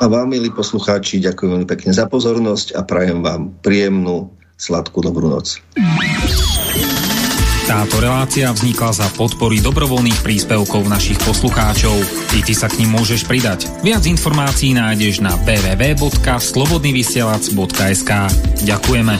A 0.00 0.06
vám, 0.06 0.30
milí 0.30 0.50
poslucháči, 0.54 1.20
ďakujem 1.22 1.52
veľmi 1.58 1.68
pekne 1.68 1.92
za 1.94 2.06
pozornosť 2.06 2.74
a 2.78 2.82
prajem 2.86 3.22
vám 3.22 3.50
príjemnú, 3.62 4.30
sladkú 4.56 5.00
dobrú 5.02 5.28
noc. 5.30 5.60
Táto 7.70 8.02
relácia 8.02 8.50
vznikla 8.50 8.90
za 8.90 9.06
podpory 9.14 9.62
dobrovoľných 9.62 10.26
príspevkov 10.26 10.90
našich 10.90 11.22
poslucháčov. 11.22 11.94
I 12.34 12.42
ty 12.42 12.50
sa 12.50 12.66
k 12.66 12.82
ním 12.82 12.98
môžeš 12.98 13.30
pridať. 13.30 13.70
Viac 13.86 14.02
informácií 14.10 14.74
nájdeš 14.74 15.22
na 15.22 15.38
www.slobodnyvysielac.sk 15.46 18.10
Ďakujeme. 18.66 19.14